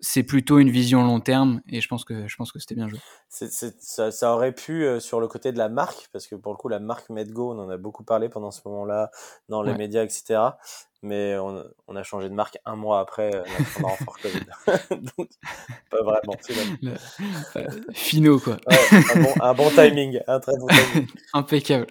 c'est 0.00 0.22
plutôt 0.22 0.58
une 0.58 0.70
vision 0.70 1.04
long 1.04 1.20
terme 1.20 1.60
et 1.68 1.80
je 1.80 1.88
pense 1.88 2.04
que 2.04 2.26
je 2.26 2.36
pense 2.36 2.52
que 2.52 2.58
c'était 2.58 2.74
bien 2.74 2.88
joué. 2.88 2.98
ça, 3.28 4.10
ça, 4.10 4.34
aurait 4.34 4.52
pu 4.52 4.84
euh, 4.84 4.98
sur 4.98 5.20
le 5.20 5.28
côté 5.28 5.52
de 5.52 5.58
la 5.58 5.68
marque 5.68 6.08
parce 6.12 6.26
que 6.26 6.34
pour 6.34 6.52
le 6.52 6.56
coup 6.56 6.68
la 6.68 6.80
marque 6.80 7.10
Medgo 7.10 7.52
on 7.52 7.58
en 7.58 7.68
a 7.68 7.76
beaucoup 7.76 8.02
parlé 8.02 8.28
pendant 8.28 8.50
ce 8.50 8.62
moment-là 8.64 9.10
dans 9.48 9.62
les 9.62 9.74
médias 9.74 10.02
etc 10.02 10.40
mais 11.02 11.36
on, 11.38 11.64
on, 11.88 11.96
a 11.96 12.02
changé 12.02 12.28
de 12.28 12.34
marque 12.34 12.58
un 12.66 12.76
mois 12.76 13.00
après 13.00 13.34
euh, 13.34 13.42
notre 13.58 13.82
renfort 13.82 14.18
Covid. 14.18 14.40
Donc, 15.16 15.28
pas 15.90 16.02
vraiment. 16.02 16.36
Euh, 17.56 17.66
finaux, 17.92 18.38
quoi. 18.38 18.58
un, 18.66 19.22
bon, 19.22 19.32
un, 19.40 19.54
bon, 19.54 19.70
timing, 19.70 20.20
un 20.26 20.40
très 20.40 20.56
bon 20.58 20.66
timing. 20.66 21.08
Impeccable. 21.32 21.86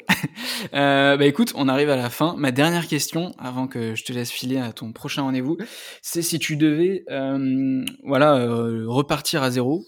Euh, 0.74 1.18
bah 1.18 1.26
écoute, 1.26 1.54
on 1.56 1.68
arrive 1.68 1.90
à 1.90 1.96
la 1.96 2.10
fin. 2.10 2.36
Ma 2.38 2.52
dernière 2.52 2.88
question, 2.88 3.34
avant 3.40 3.68
que 3.68 3.96
je 3.96 4.04
te 4.04 4.14
laisse 4.14 4.32
filer 4.32 4.58
à 4.58 4.74
ton 4.74 4.94
prochain 4.94 5.24
rendez-vous, 5.24 5.58
c'est 6.02 6.22
si 6.22 6.38
tu 6.38 6.56
devais, 6.56 7.04
euh, 7.10 7.84
voilà, 8.04 8.36
euh, 8.36 8.86
repartir 8.88 9.42
à 9.42 9.50
zéro. 9.50 9.86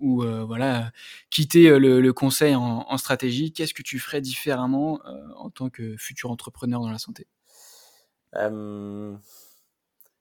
ou 0.00 0.24
voilà 0.46 0.90
quitter 1.30 1.78
le, 1.78 2.00
le 2.00 2.12
conseil 2.12 2.54
en, 2.54 2.86
en 2.88 2.96
stratégie, 2.96 3.52
qu'est-ce 3.52 3.74
que 3.74 3.82
tu 3.82 3.98
ferais 3.98 4.20
différemment 4.20 4.98
en 5.36 5.50
tant 5.50 5.68
que 5.68 5.94
futur 5.98 6.30
entrepreneur 6.30 6.80
dans 6.80 6.90
la 6.90 6.98
santé? 6.98 7.26
Euh, 8.36 9.16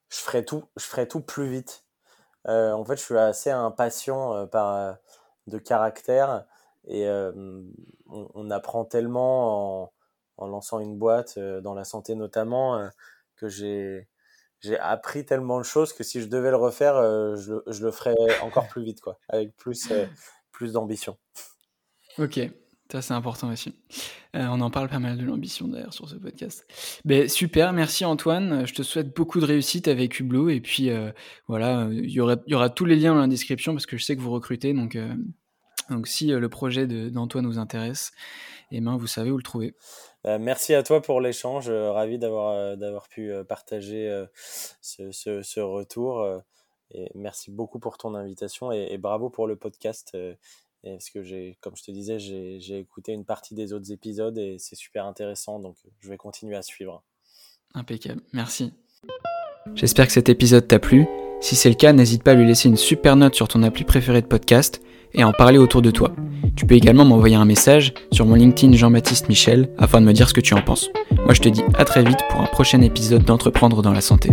je 0.10 0.18
ferai 0.18 0.46
tout, 0.46 0.64
je 0.78 0.86
ferai 0.86 1.08
tout 1.08 1.22
plus 1.22 1.48
vite. 1.48 1.86
Euh, 2.48 2.72
en 2.72 2.84
fait, 2.86 2.96
je 2.96 3.04
suis 3.04 3.18
assez 3.18 3.50
impatient 3.50 4.36
euh, 4.36 4.46
par 4.46 4.98
de 5.48 5.58
caractère 5.58 6.46
et 6.88 7.08
on, 8.08 8.52
apprend 8.52 8.86
tellement 8.86 9.84
en, 9.84 9.94
en, 10.38 10.48
lançant 10.48 10.80
une 10.80 10.98
boîte 10.98 11.38
dans 11.38 11.74
la 11.74 11.84
santé 11.84 12.16
notamment 12.16 12.90
que 13.36 13.48
j'ai 13.48 14.08
j'ai 14.62 14.78
appris 14.78 15.26
tellement 15.26 15.58
de 15.58 15.64
choses 15.64 15.94
que 15.94 16.04
si 16.04 16.22
je 16.22 16.28
devais 16.28 16.50
le 16.50 16.58
refaire, 16.58 16.96
je, 17.36 17.62
je 17.66 17.84
le 17.84 17.92
ferais 17.92 18.16
encore 18.42 18.68
plus 18.68 18.84
vite, 18.84 19.02
quoi, 19.02 19.18
avec 19.30 19.56
plus 19.56 19.92
plus 20.52 20.74
d'ambition. 20.74 21.18
Ok. 22.18 22.40
Ça, 22.92 23.04
c'est 23.04 23.14
important 23.14 23.52
aussi. 23.52 23.76
Euh, 24.36 24.48
on 24.50 24.62
en 24.62 24.72
parle 24.72 24.90
pas 24.90 24.98
mal 24.98 25.16
de 25.16 25.24
l'ambition 25.24 25.68
d'ailleurs 25.68 25.94
sur 25.94 26.10
ce 26.10 26.16
podcast. 26.16 26.66
Ben, 27.06 27.30
super, 27.30 27.72
merci 27.72 28.04
Antoine. 28.04 28.66
Je 28.66 28.74
te 28.74 28.82
souhaite 28.82 29.16
beaucoup 29.16 29.40
de 29.40 29.46
réussite 29.46 29.88
avec 29.88 30.20
Hublot. 30.20 30.50
Et 30.50 30.60
puis 30.60 30.90
euh, 30.90 31.12
voilà, 31.48 31.88
il 31.92 32.10
y, 32.10 32.20
aura, 32.20 32.70
tous 32.70 32.86
les 32.86 32.96
liens 32.96 33.14
dans 33.14 33.22
la 33.22 33.28
description 33.28 33.74
parce 33.74 33.86
que 33.86 33.96
je 33.96 34.04
sais 34.04 34.16
que 34.16 34.22
vous 34.22 34.32
recrutez. 34.32 34.74
Donc, 34.74 34.96
euh, 34.96 35.14
donc 35.92 36.08
si 36.08 36.28
le 36.28 36.50
projet 36.50 36.88
d'Antoine 36.88 37.46
vous 37.46 37.60
intéresse, 37.60 38.12
eh 38.72 38.82
ben, 38.82 38.98
vous 38.98 39.08
savez 39.08 39.30
où 39.30 39.38
le 39.38 39.44
trouver. 39.44 39.76
merci 40.26 40.74
à 40.74 40.82
toi 40.82 41.00
pour 41.00 41.22
l'échange. 41.22 41.70
ravi 41.70 42.18
d'avoir 42.18 43.08
pu 43.10 43.32
partager 43.48 44.26
ce, 44.82 45.60
retour. 45.60 46.28
et 46.90 47.12
merci 47.14 47.52
beaucoup 47.52 47.78
pour 47.78 48.00
ton 48.00 48.16
invitation 48.16 48.72
et 48.72 48.98
bravo 48.98 49.30
pour 49.30 49.46
le 49.46 49.56
podcast 49.56 50.18
et 50.84 50.92
parce 50.92 51.10
que 51.10 51.24
j'ai, 51.24 51.58
comme 51.62 51.76
je 51.76 51.84
te 51.84 51.92
disais, 51.92 52.20
j'ai 52.20 52.80
écouté 52.80 53.12
une 53.12 53.26
partie 53.26 53.54
des 53.54 53.74
autres 53.74 53.92
épisodes 53.92 54.38
et 54.38 54.58
c'est 54.60 54.76
super 54.76 55.06
intéressant, 55.06 55.60
donc 55.60 55.76
je 56.00 56.10
vais 56.10 56.18
continuer 56.18 56.56
à 56.56 56.62
suivre. 56.62 57.04
Impeccable, 57.74 58.22
merci. 58.34 58.74
J'espère 59.76 60.08
que 60.08 60.14
cet 60.14 60.30
épisode 60.30 60.68
t'a 60.68 60.80
plu. 60.80 61.06
Si 61.42 61.56
c'est 61.56 61.70
le 61.70 61.76
cas, 61.76 61.94
n'hésite 61.94 62.24
pas 62.24 62.32
à 62.32 62.36
lui 62.36 62.46
laisser 62.46 62.70
une 62.70 62.78
super 62.78 63.16
note 63.16 63.36
sur 63.36 63.48
ton 63.48 63.64
appli 63.64 63.84
préféré 63.84 64.22
de 64.22 64.28
podcast 64.28 64.82
et 65.14 65.24
en 65.24 65.32
parler 65.32 65.58
autour 65.58 65.82
de 65.82 65.92
toi. 65.92 66.14
Tu 66.56 66.66
peux 66.66 66.76
également 66.76 67.06
m'envoyer 67.06 67.36
un 67.36 67.46
message 67.46 67.94
sur 68.12 68.26
mon 68.26 68.36
LinkedIn 68.36 68.74
Jean-Baptiste 68.74 69.30
Michel 69.30 69.70
afin 69.78 70.02
de 70.02 70.06
me 70.06 70.14
dire 70.14 70.28
ce 70.28 70.34
que 70.34 70.42
tu 70.42 70.54
en 70.54 70.62
penses. 70.62 70.90
Moi 71.12 71.34
je 71.34 71.42
te 71.42 71.50
dis 71.50 71.64
à 71.76 71.86
très 71.86 72.04
vite 72.04 72.20
pour 72.30 72.42
un 72.42 72.48
prochain 72.48 72.82
épisode 72.82 73.24
d'Entreprendre 73.24 73.82
dans 73.82 73.94
la 73.94 74.02
santé. 74.02 74.30